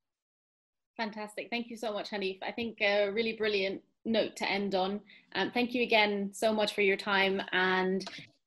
Fantastic. 0.97 1.49
Thank 1.49 1.69
you 1.69 1.77
so 1.77 1.91
much, 1.91 2.11
Hanif. 2.11 2.37
I 2.43 2.51
think 2.51 2.79
a 2.81 3.09
really 3.09 3.33
brilliant 3.33 3.81
note 4.05 4.35
to 4.37 4.49
end 4.49 4.75
on. 4.75 5.01
Um, 5.35 5.51
thank 5.51 5.73
you 5.73 5.83
again 5.83 6.29
so 6.33 6.53
much 6.53 6.75
for 6.75 6.81
your 6.81 6.97
time 6.97 7.41
and 7.51 8.05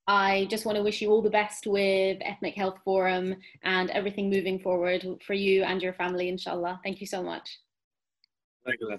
I 0.09 0.47
just 0.51 0.65
want 0.65 0.77
to 0.77 0.83
wish 0.85 1.01
you 1.03 1.11
all 1.11 1.23
the 1.23 1.31
best 1.31 1.67
with 1.67 2.19
Ethnic 2.21 2.55
Health 2.55 2.79
Forum 2.85 3.35
and 3.65 3.91
everything 3.91 4.31
moving 4.31 4.61
forward 4.61 5.05
for 5.27 5.35
you 5.35 5.65
and 5.65 5.83
your 5.83 5.95
family, 5.95 6.29
inshallah. 6.29 6.81
Thank 6.85 7.01
you 7.01 7.09
so 7.09 7.23
much. 7.23 7.59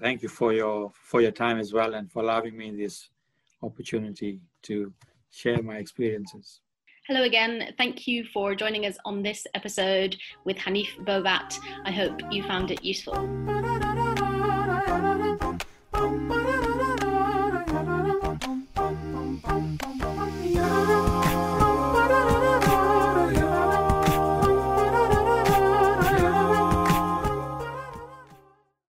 Thank 0.02 0.22
you 0.22 0.30
for 0.30 0.54
your 0.54 0.91
for 0.93 1.22
your 1.22 1.32
time 1.32 1.60
as 1.60 1.74
well 1.74 1.93
and 1.93 2.10
for 2.12 2.24
allowing 2.24 2.56
me 2.58 2.72
this 2.72 3.10
opportunity 3.62 4.39
to 4.64 4.93
share 5.32 5.62
my 5.62 5.78
experiences. 5.78 6.62
Hello 7.08 7.24
again. 7.24 7.74
Thank 7.78 8.05
you 8.05 8.26
for 8.26 8.53
joining 8.53 8.86
us 8.86 8.97
on 9.05 9.24
this 9.24 9.47
episode 9.53 10.18
with 10.43 10.58
Hanif 10.58 10.89
Bobat. 11.05 11.58
I 11.86 11.91
hope 11.91 12.20
you 12.32 12.43
found 12.43 12.70
it 12.70 12.84
useful. 12.84 13.14